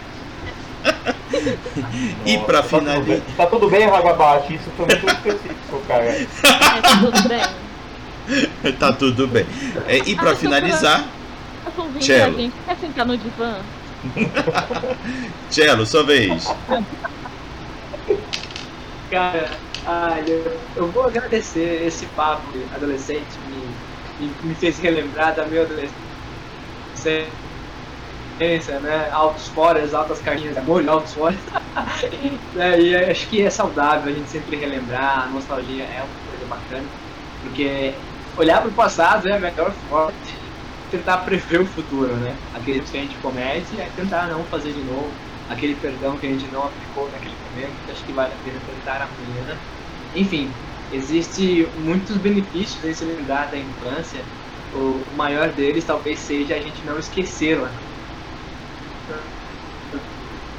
[2.24, 3.20] e para finalizar.
[3.36, 4.52] Tá tudo bem, Ragabaixo?
[4.52, 6.04] Isso foi muito específico, cara.
[6.04, 6.26] É
[7.00, 8.72] tudo bem.
[8.78, 9.46] tá tudo bem.
[9.86, 11.04] É, e para finalizar.
[12.00, 12.36] Cello.
[12.36, 12.54] Gente.
[12.66, 13.58] Quer sentar no divã?
[15.50, 16.48] Cello, sua vez.
[19.10, 19.50] Cara,
[19.86, 23.68] ai, eu, eu vou agradecer esse papo adolescente, me,
[24.20, 26.00] me, me fez relembrar da minha adolescência
[28.80, 29.10] né?
[29.10, 31.40] Altos foras, altas carinhas de amor, altos foras.
[32.56, 36.46] é, e acho que é saudável a gente sempre relembrar, a nostalgia é uma coisa
[36.46, 36.94] bacana,
[37.40, 38.02] porque
[38.36, 40.54] olhar para o passado é a melhor forma de
[40.88, 42.42] tentar prever o futuro, né?
[42.52, 46.30] Aquele que a gente comete é tentar não fazer de novo, aquele perdão que a
[46.30, 49.62] gente não aplicou naquele momento, acho que vale a pena tentar amanhã.
[50.12, 50.60] Enfim,
[50.90, 54.28] existe muitos benefícios em se lembrar da infância.
[54.70, 57.80] O maior deles talvez seja a gente não esquecê-la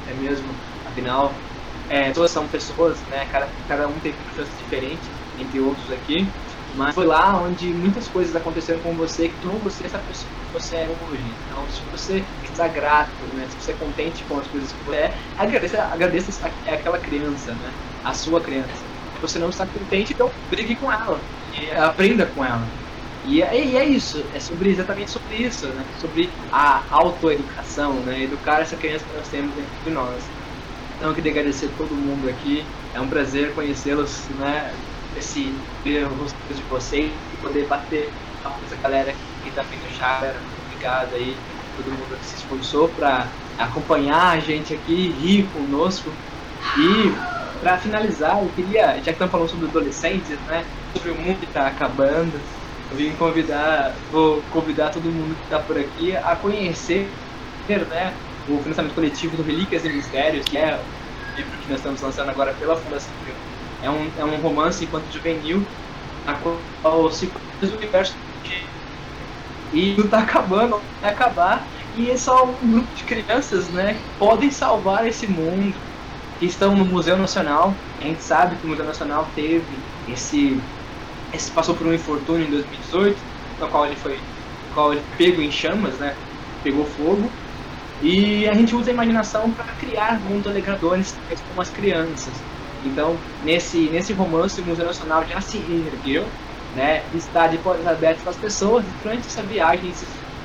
[0.04, 1.46] é mesmo, afinal,
[1.88, 3.26] é, todas são pessoas, né?
[3.26, 6.34] Cada, cada um tem circunstâncias diferentes entre outros aqui,
[6.72, 10.50] mas foi lá onde muitas coisas aconteceram com você que tornou você essa pessoa que
[10.52, 11.40] você é hoje.
[11.44, 13.48] Então, se você está grato, né?
[13.48, 17.74] Se você é contente com as coisas que você é, agradeça, agradeça aquela criança, né?
[18.02, 18.91] A sua criança.
[19.22, 21.18] Você não está contente, então brigue com ela
[21.56, 22.66] e aprenda com ela.
[23.24, 25.84] E é, e é, isso, é sobre exatamente sobre isso, né?
[26.00, 28.24] Sobre a autoeducação, né?
[28.24, 30.24] Educar essa criança que nós temos dentro de nós.
[30.96, 32.64] Então eu queria agradecer a todo mundo aqui.
[32.92, 34.74] É um prazer conhecê-los, né?
[35.16, 35.54] Esse
[35.84, 38.10] ver o rosto de vocês e poder bater
[38.42, 40.22] com essa galera que está vindo chat.
[40.24, 41.36] Muito obrigado aí,
[41.76, 46.10] todo mundo que se esforçou para acompanhar a gente aqui, rir conosco.
[46.76, 47.12] E
[47.62, 50.64] para finalizar, eu queria, já que estamos falando sobre adolescentes, né?
[50.96, 52.32] Sobre o mundo que está acabando
[52.92, 57.08] eu vim convidar, vou convidar todo mundo que está por aqui a conhecer
[57.66, 58.12] né,
[58.46, 62.28] o financiamento coletivo do Relíquias e Mistérios, que é o livro que nós estamos lançando
[62.28, 63.10] agora pela Fundação
[63.82, 65.64] É um, é um romance enquanto juvenil,
[66.26, 66.34] na
[66.82, 68.14] qual se o universo
[69.72, 71.66] e não está acabando, vai acabar,
[71.96, 75.74] e é só um grupo de crianças né, que podem salvar esse mundo,
[76.42, 77.72] que estão no Museu Nacional.
[78.00, 79.62] A gente sabe que o Museu Nacional teve
[80.08, 80.60] esse
[81.32, 83.16] esse passou por um infortúnio em 2018,
[83.60, 86.16] no qual ele foi no qual ele pego em chamas, né?
[86.64, 87.30] Pegou fogo.
[88.02, 91.14] E a gente usa a imaginação para criar mundos alegradores
[91.48, 92.34] como as crianças.
[92.84, 96.26] Então, nesse, nesse romance, o Museu Nacional já se reergueu,
[96.74, 97.04] né?
[97.14, 98.84] Está de portas abertas para as pessoas.
[98.84, 99.92] E durante essa viagem,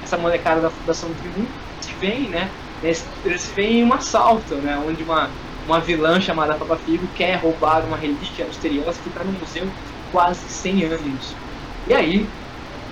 [0.03, 1.51] essa molecada da Fundação Triunfo
[1.81, 2.51] se vem, né?
[2.83, 4.77] Eles vem em um assalto, né?
[4.77, 5.31] Onde uma,
[5.67, 9.67] uma vilã chamada Papa Figo quer roubar uma relíquia misteriosa que está no museu
[10.11, 11.35] quase 100 anos.
[11.87, 12.25] E aí,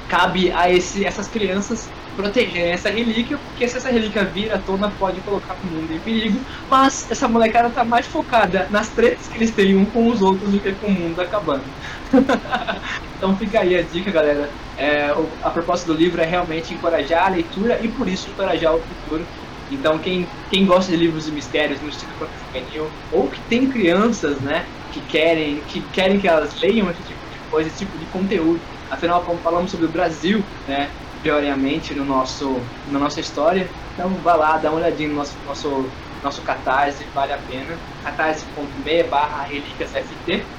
[0.10, 4.90] cabe a esse, essas crianças protegerem essa relíquia, porque se essa relíquia vir à tona,
[4.92, 6.40] pode colocar o mundo em perigo.
[6.70, 10.60] Mas essa molecada tá mais focada nas tretas que eles um com os outros do
[10.60, 11.64] que com o mundo acabando.
[13.18, 14.50] então fica aí a dica, galera.
[14.78, 18.82] É, a proposta do livro é realmente encorajar a leitura e por isso encorajar o
[18.82, 19.26] futuro.
[19.70, 24.42] Então quem, quem gosta de livros de mistérios no estilo juvenil ou que tem crianças,
[24.42, 28.08] né, que querem que querem que elas leiam esse tipo de coisa, esse tipo de
[28.08, 28.66] conteúdo.
[28.90, 34.36] Afinal, como falamos sobre o Brasil, né, teoricamente no nosso na nossa história, então vá
[34.36, 37.84] lá, dá uma olhadinha no nosso nosso nosso catarse, vale a pena.
[38.02, 40.52] catarse.me barra relíquiasft.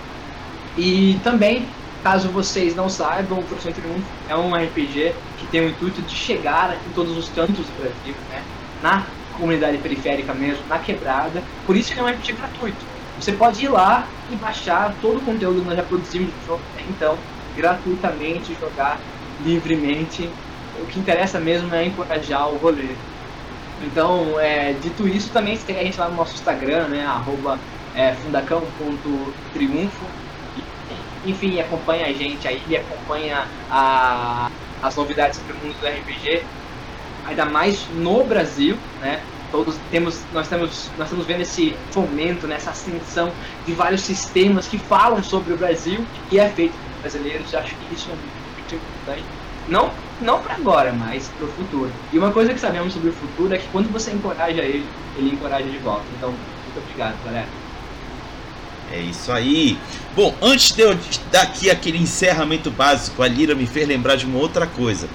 [0.77, 5.69] E também, caso vocês não saibam, o Professor Triunfo é um RPG que tem o
[5.70, 8.49] intuito de chegar em todos os cantos do Brasil, né?
[8.87, 9.07] Na
[9.37, 11.43] comunidade periférica mesmo, na quebrada.
[11.67, 15.25] Por isso ele é um RPG gratuito você pode ir lá e baixar todo o
[15.25, 17.17] conteúdo que nós já produzimos jogo até então,
[17.57, 19.01] gratuitamente, jogar
[19.41, 20.29] livremente.
[20.83, 22.89] O que interessa mesmo é encorajar o rolê.
[23.83, 27.59] Então, é, dito isso, também segue a gente lá no nosso Instagram, né, arroba
[27.95, 30.05] é, fundacão.triunfo.
[31.25, 34.51] Enfim, acompanha a gente aí, acompanha a,
[34.83, 36.47] as novidades sobre o mundo do RPG,
[37.27, 39.20] ainda mais no Brasil, né?
[39.51, 43.32] todos temos nós temos nós estamos vendo esse fomento nessa ascensão
[43.65, 47.94] de vários sistemas que falam sobre o Brasil e é feito por brasileiros acho que
[47.94, 49.24] isso é muito importante
[49.69, 49.90] não
[50.20, 53.55] não para agora mas para o futuro e uma coisa que sabemos sobre o futuro
[53.55, 54.86] é que quando você encoraja ele
[55.16, 57.48] ele encoraja de volta então muito obrigado galera
[58.93, 59.77] É isso aí.
[60.15, 60.97] Bom, antes de eu
[61.32, 65.09] dar aqui aquele encerramento básico, a Lira me fez lembrar de uma outra coisa.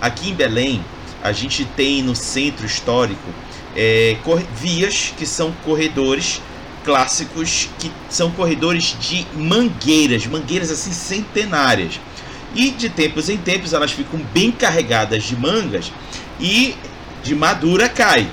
[0.00, 0.80] Aqui em Belém,
[1.26, 3.28] a gente tem no centro histórico
[3.74, 4.16] é,
[4.54, 6.40] vias que são corredores
[6.84, 12.00] clássicos, que são corredores de mangueiras, mangueiras assim centenárias.
[12.54, 15.92] E de tempos em tempos elas ficam bem carregadas de mangas
[16.40, 16.74] e
[17.22, 18.30] de madura cai.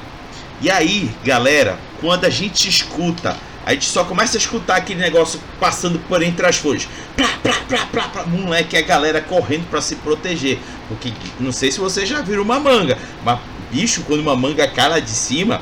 [0.61, 5.39] E aí, galera, quando a gente escuta, a gente só começa a escutar aquele negócio
[5.59, 6.87] passando por entre as folhas.
[7.15, 8.25] Plá, plá, plá, plá, plá.
[8.25, 10.59] Moleque, a galera correndo para se proteger.
[10.89, 13.39] Porque não sei se vocês já viram uma manga, mas
[13.71, 15.61] bicho, quando uma manga cai lá de cima,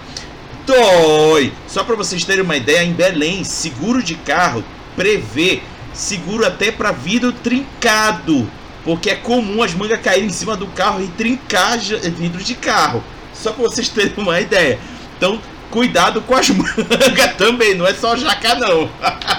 [0.66, 1.54] dói.
[1.68, 4.64] Só para vocês terem uma ideia, em Belém, seguro de carro
[4.96, 5.62] prevê
[5.94, 8.50] seguro até para vidro trincado.
[8.84, 13.04] Porque é comum as mangas caírem em cima do carro e trincar vidro de carro.
[13.34, 14.80] Só para vocês terem uma ideia.
[15.18, 15.40] Então,
[15.72, 18.90] cuidado com as mangas também, não é só jaca não.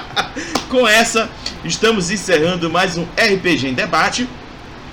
[0.69, 1.31] com essa,
[1.63, 4.27] estamos encerrando mais um RPG em debate,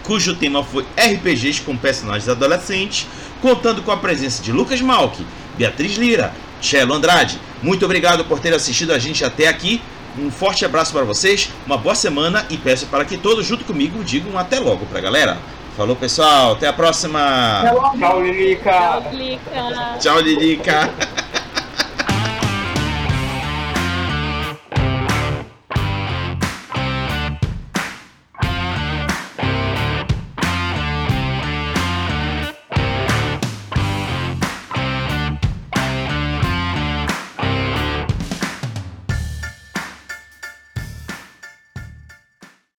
[0.03, 3.07] cujo tema foi RPGs com personagens adolescentes,
[3.41, 5.25] contando com a presença de Lucas Malk,
[5.57, 7.39] Beatriz Lira, Chelo Andrade.
[7.63, 9.81] Muito obrigado por ter assistido a gente até aqui.
[10.17, 14.03] Um forte abraço para vocês, uma boa semana e peço para que todos junto comigo
[14.03, 15.37] digam até logo pra galera.
[15.77, 17.63] Falou pessoal, até a próxima.
[17.97, 18.71] Tchau, Lilica.
[18.71, 19.97] Tchau, Lilica.
[19.99, 20.89] Tchau, Lilica.